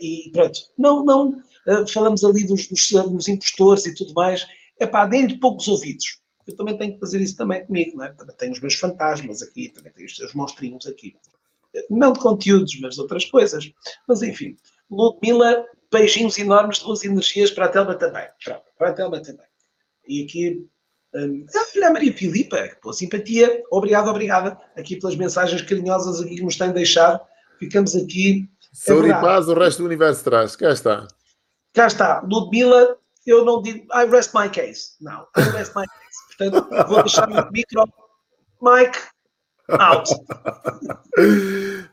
e 0.00 0.30
pronto, 0.32 0.58
não, 0.76 1.04
não, 1.04 1.42
falamos 1.86 2.24
ali 2.24 2.46
dos, 2.46 2.68
dos, 2.68 2.90
dos 2.90 3.28
impostores 3.28 3.86
e 3.86 3.94
tudo 3.94 4.12
mais. 4.14 4.46
É 4.80 4.86
pá, 4.86 5.06
deem-lhe 5.06 5.38
poucos 5.38 5.66
ouvidos 5.66 6.18
eu 6.48 6.56
também 6.56 6.78
tenho 6.78 6.94
que 6.94 7.00
fazer 7.00 7.20
isso 7.20 7.36
também 7.36 7.64
comigo, 7.64 7.98
não 7.98 8.04
é? 8.06 8.12
Também 8.12 8.34
tenho 8.36 8.52
os 8.52 8.60
meus 8.60 8.74
fantasmas 8.74 9.42
aqui, 9.42 9.68
também 9.68 9.92
tenho 9.92 10.06
os 10.06 10.16
seus 10.16 10.32
monstrinhos 10.32 10.86
aqui. 10.86 11.14
Não 11.90 12.12
de 12.12 12.20
conteúdos, 12.20 12.78
mas 12.80 12.94
de 12.94 13.00
outras 13.00 13.24
coisas. 13.24 13.70
Mas 14.06 14.22
enfim, 14.22 14.56
Ludmila, 14.90 15.64
beijinhos 15.92 16.38
enormes 16.38 16.78
de 16.78 16.84
boas 16.84 17.04
energias 17.04 17.50
para 17.50 17.66
a 17.66 17.68
Telma 17.68 17.94
também. 17.94 18.26
Pronto, 18.44 18.64
para 18.78 18.90
a 18.90 18.92
Telma 18.92 19.20
também. 19.22 19.46
E 20.06 20.24
aqui 20.24 20.68
Um, 21.14 21.46
olha 21.74 21.88
a 21.88 21.92
Maria 21.92 22.12
Filipa, 22.12 22.68
pela 22.82 22.92
simpatia, 22.92 23.62
obrigado, 23.70 24.08
obrigada, 24.08 24.58
aqui 24.76 24.96
pelas 24.96 25.16
mensagens 25.16 25.62
carinhosas 25.62 26.20
aqui 26.20 26.36
que 26.36 26.42
nos 26.42 26.56
têm 26.56 26.70
deixado. 26.70 27.20
Ficamos 27.58 27.96
aqui. 27.96 28.46
É 28.60 28.68
Saúde 28.74 29.08
e 29.08 29.12
paz, 29.12 29.48
o 29.48 29.54
resto 29.54 29.78
do 29.78 29.86
universo 29.86 30.22
traz. 30.22 30.54
Cá 30.54 30.70
está. 30.70 31.08
Cá 31.72 31.86
está, 31.86 32.20
Ludmilla, 32.20 32.98
eu 33.26 33.42
não 33.42 33.62
digo, 33.62 33.86
I 33.94 34.04
rest 34.04 34.34
my 34.34 34.50
case. 34.50 34.92
Não, 35.00 35.26
I 35.36 35.40
rest 35.56 35.74
my 35.74 35.86
case. 35.86 36.36
Portanto, 36.36 36.88
vou 36.88 37.02
deixar 37.02 37.28
o 37.28 37.52
micro, 37.52 37.84
Mike, 38.60 38.98
out. 39.68 40.10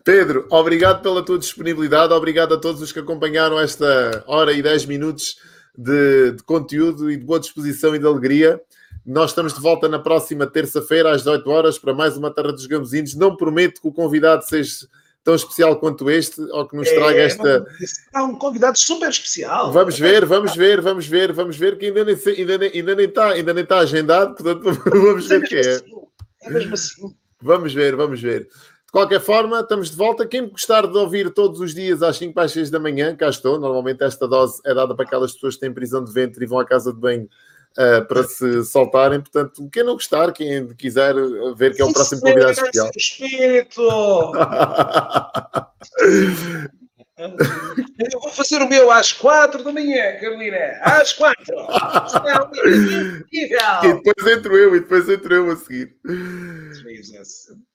Pedro, 0.03 0.47
obrigado 0.49 1.01
pela 1.01 1.23
tua 1.23 1.39
disponibilidade, 1.39 2.13
obrigado 2.13 2.53
a 2.53 2.59
todos 2.59 2.81
os 2.81 2.91
que 2.91 2.99
acompanharam 2.99 3.59
esta 3.59 4.23
hora 4.27 4.53
e 4.53 4.61
10 4.61 4.85
minutos 4.85 5.37
de, 5.77 6.31
de 6.33 6.43
conteúdo 6.43 7.11
e 7.11 7.17
de 7.17 7.25
boa 7.25 7.39
disposição 7.39 7.95
e 7.95 7.99
de 7.99 8.05
alegria. 8.05 8.61
Nós 9.05 9.31
estamos 9.31 9.53
de 9.53 9.61
volta 9.61 9.87
na 9.87 9.99
próxima 9.99 10.47
terça-feira, 10.47 11.11
às 11.11 11.21
18 11.21 11.49
horas, 11.49 11.77
para 11.77 11.93
mais 11.93 12.17
uma 12.17 12.33
Terra 12.33 12.51
dos 12.51 12.65
Gambuzinhos. 12.65 13.13
Não 13.15 13.35
prometo 13.35 13.81
que 13.81 13.87
o 13.87 13.93
convidado 13.93 14.43
seja 14.45 14.87
tão 15.23 15.35
especial 15.35 15.75
quanto 15.79 16.09
este, 16.09 16.39
ou 16.39 16.67
que 16.67 16.75
nos 16.75 16.89
traga 16.89 17.17
É, 17.17 17.25
esta. 17.25 17.65
Há 18.13 18.23
um 18.23 18.35
convidado 18.35 18.77
super 18.77 19.09
especial. 19.09 19.71
Vamos 19.71 19.97
ver, 19.99 20.25
vamos 20.25 20.55
ver, 20.55 20.81
vamos 20.81 21.07
ver, 21.07 21.33
vamos 21.33 21.57
ver, 21.57 21.77
que 21.77 21.87
ainda 21.87 22.05
nem, 22.05 22.15
ainda 22.15 22.57
nem, 22.59 22.71
ainda 22.71 22.95
nem 22.95 23.05
está 23.05 23.29
ainda 23.29 23.53
nem 23.53 23.63
está 23.63 23.79
agendado, 23.79 24.35
portanto 24.35 24.63
vamos 24.89 25.29
é 25.31 25.39
ver 25.39 25.45
o 25.45 25.47
que 25.47 25.55
mesmo 25.55 25.69
é. 25.69 25.75
assim. 25.75 26.07
É 26.43 26.49
mesmo 26.51 26.73
assim. 26.75 27.15
Vamos 27.45 27.73
ver, 27.73 27.95
vamos 27.95 28.19
ver. 28.19 28.49
De 28.85 28.91
qualquer 28.91 29.21
forma, 29.21 29.59
estamos 29.59 29.91
de 29.91 29.95
volta. 29.95 30.25
Quem 30.25 30.49
gostar 30.49 30.87
de 30.87 30.97
ouvir 30.97 31.29
todos 31.29 31.59
os 31.59 31.75
dias 31.75 32.01
às 32.01 32.17
5 32.17 32.33
para 32.33 32.45
as 32.45 32.51
6 32.53 32.71
da 32.71 32.79
manhã, 32.79 33.15
cá 33.15 33.29
estou. 33.29 33.59
Normalmente 33.59 34.03
esta 34.03 34.27
dose 34.27 34.59
é 34.65 34.73
dada 34.73 34.95
para 34.95 35.05
aquelas 35.05 35.33
pessoas 35.33 35.53
que 35.53 35.61
têm 35.61 35.71
prisão 35.71 36.03
de 36.03 36.11
ventre 36.11 36.43
e 36.43 36.47
vão 36.47 36.59
à 36.59 36.65
casa 36.65 36.91
de 36.91 36.99
banho 36.99 37.29
ah, 37.77 38.01
para 38.01 38.23
se 38.23 38.63
soltarem. 38.65 39.21
Portanto, 39.21 39.69
quem 39.71 39.83
não 39.83 39.93
gostar, 39.93 40.31
quem 40.31 40.73
quiser 40.73 41.13
ver 41.55 41.75
que 41.75 41.83
é 41.83 41.85
o 41.85 41.93
próximo 41.93 42.21
convidado 42.21 42.51
especial. 42.51 42.89
Espírito! 42.95 43.83
Eu 47.17 48.19
vou 48.19 48.29
fazer 48.29 48.61
o 48.61 48.67
meu 48.67 48.91
às 48.91 49.13
quatro 49.13 49.63
da 49.63 49.71
manhã, 49.71 50.17
Carolina. 50.19 50.57
Às 50.81 51.13
quatro. 51.13 51.55
E 53.31 53.93
depois 53.93 54.37
entro 54.37 54.55
eu, 54.57 54.75
e 54.75 54.79
depois 54.79 55.07
entro 55.09 55.33
eu 55.33 55.51
a 55.51 55.55
seguir. 55.55 55.95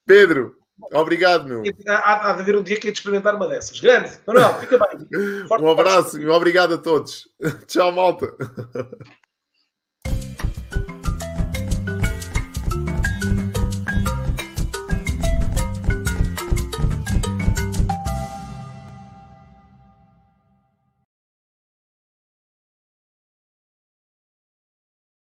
Pedro, 0.06 0.54
obrigado, 0.92 1.48
meu. 1.48 1.62
Há, 1.86 2.30
há 2.30 2.32
de 2.34 2.40
haver 2.40 2.56
um 2.56 2.62
dia 2.62 2.78
que 2.78 2.88
é 2.88 2.90
de 2.90 2.98
experimentar 2.98 3.34
uma 3.34 3.48
dessas. 3.48 3.80
Grande. 3.80 4.10
Manuel, 4.26 4.54
fica 4.60 4.78
bem. 4.78 5.46
Forte 5.46 5.64
Um 5.64 5.70
abraço 5.70 6.20
e 6.20 6.26
obrigado 6.28 6.74
a 6.74 6.78
todos. 6.78 7.28
Tchau, 7.66 7.92
malta. 7.92 8.26